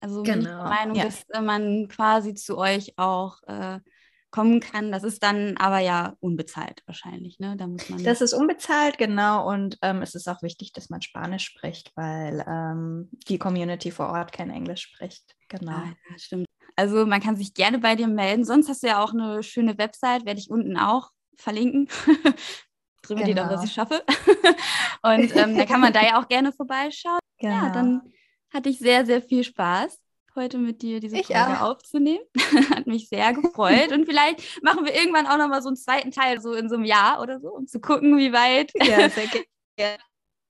Also 0.00 0.22
genau. 0.22 0.62
die 0.64 0.68
Meinung, 0.68 0.96
ja. 0.96 1.04
dass 1.04 1.28
äh, 1.30 1.40
man 1.40 1.88
quasi 1.88 2.34
zu 2.34 2.56
euch 2.56 2.96
auch 2.96 3.42
äh, 3.46 3.80
kommen 4.36 4.60
kann. 4.60 4.92
Das 4.92 5.02
ist 5.02 5.22
dann 5.22 5.56
aber 5.56 5.78
ja 5.78 6.14
unbezahlt 6.20 6.82
wahrscheinlich, 6.84 7.38
ne? 7.38 7.56
Da 7.56 7.66
muss 7.66 7.88
man 7.88 8.04
das 8.04 8.20
ist 8.20 8.34
unbezahlt, 8.34 8.98
genau. 8.98 9.48
Und 9.48 9.78
ähm, 9.80 10.02
es 10.02 10.14
ist 10.14 10.28
auch 10.28 10.42
wichtig, 10.42 10.74
dass 10.74 10.90
man 10.90 11.00
Spanisch 11.00 11.46
spricht, 11.46 11.90
weil 11.96 12.44
ähm, 12.46 13.08
die 13.28 13.38
Community 13.38 13.90
vor 13.90 14.10
Ort 14.10 14.32
kein 14.32 14.50
Englisch 14.50 14.82
spricht. 14.82 15.34
Genau. 15.48 15.72
Ah, 15.72 15.94
ja, 16.10 16.18
stimmt. 16.18 16.44
Also 16.76 17.06
man 17.06 17.22
kann 17.22 17.36
sich 17.36 17.54
gerne 17.54 17.78
bei 17.78 17.96
dir 17.96 18.08
melden. 18.08 18.44
Sonst 18.44 18.68
hast 18.68 18.82
du 18.82 18.88
ja 18.88 19.02
auch 19.02 19.14
eine 19.14 19.42
schöne 19.42 19.78
Website, 19.78 20.26
werde 20.26 20.38
ich 20.38 20.50
unten 20.50 20.76
auch 20.76 21.12
verlinken. 21.36 21.88
Drüber 23.02 23.22
genau. 23.22 23.26
dir 23.26 23.34
doch, 23.36 23.50
was 23.50 23.64
ich 23.64 23.72
schaffe. 23.72 24.04
Und 25.02 25.34
ähm, 25.34 25.56
da 25.56 25.64
kann 25.64 25.80
man 25.80 25.94
da 25.94 26.02
ja 26.02 26.20
auch 26.20 26.28
gerne 26.28 26.52
vorbeischauen. 26.52 27.20
Genau. 27.38 27.54
Ja, 27.54 27.70
dann 27.70 28.02
hatte 28.52 28.68
ich 28.68 28.78
sehr, 28.78 29.06
sehr 29.06 29.22
viel 29.22 29.44
Spaß 29.44 29.98
heute 30.36 30.58
mit 30.58 30.82
dir 30.82 31.00
diese 31.00 31.18
ich 31.18 31.26
Folge 31.26 31.60
auch. 31.60 31.70
aufzunehmen. 31.70 32.24
Hat 32.70 32.86
mich 32.86 33.08
sehr 33.08 33.32
gefreut. 33.32 33.92
Und 33.92 34.06
vielleicht 34.06 34.62
machen 34.62 34.84
wir 34.84 34.94
irgendwann 34.94 35.26
auch 35.26 35.38
nochmal 35.38 35.62
so 35.62 35.68
einen 35.68 35.76
zweiten 35.76 36.10
Teil, 36.10 36.40
so 36.40 36.52
in 36.52 36.68
so 36.68 36.76
einem 36.76 36.84
Jahr 36.84 37.20
oder 37.20 37.40
so, 37.40 37.48
um 37.48 37.66
zu 37.66 37.80
gucken, 37.80 38.16
wie 38.18 38.32
weit 38.32 38.72
ja, 38.84 39.08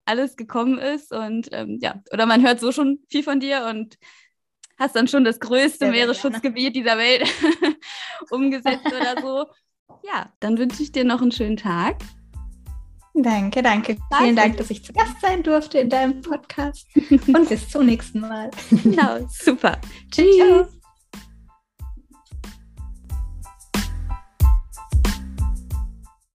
alles 0.05 0.37
gekommen 0.37 0.79
ist. 0.79 1.13
Und 1.13 1.49
ähm, 1.53 1.79
ja, 1.81 2.03
oder 2.13 2.27
man 2.27 2.43
hört 2.43 2.61
so 2.61 2.73
schon 2.73 3.01
viel 3.09 3.23
von 3.23 3.41
dir 3.41 3.67
und 3.71 3.97
hast 4.79 4.97
dann 4.97 5.09
schon 5.09 5.25
das 5.25 5.41
größte 5.41 5.91
Meeresschutzgebiet 5.91 6.77
dieser 6.77 6.99
Welt 6.99 7.27
umgesetzt 8.31 8.87
oder 8.87 9.21
so. 9.21 9.47
Ja, 10.03 10.33
dann 10.41 10.59
wünsche 10.59 10.83
ich 10.83 10.93
dir 10.93 11.05
noch 11.05 11.23
einen 11.23 11.33
schönen 11.33 11.57
Tag. 11.57 11.97
Danke, 13.23 13.63
danke. 13.63 13.97
Vielen 14.19 14.37
Dank, 14.37 14.59
dass 14.59 14.71
ich 14.71 14.85
zu 14.85 14.93
Gast 14.93 15.21
sein 15.23 15.43
durfte 15.43 15.79
in 15.79 15.89
deinem 15.89 16.21
Podcast. 16.21 16.87
Und 17.11 17.49
bis 17.49 17.69
zum 17.69 17.87
nächsten 17.87 18.21
Mal. 18.21 18.51
Genau, 18.71 19.27
super. 19.31 19.79
Tschüss. 20.11 20.37
Ciao. 20.37 20.67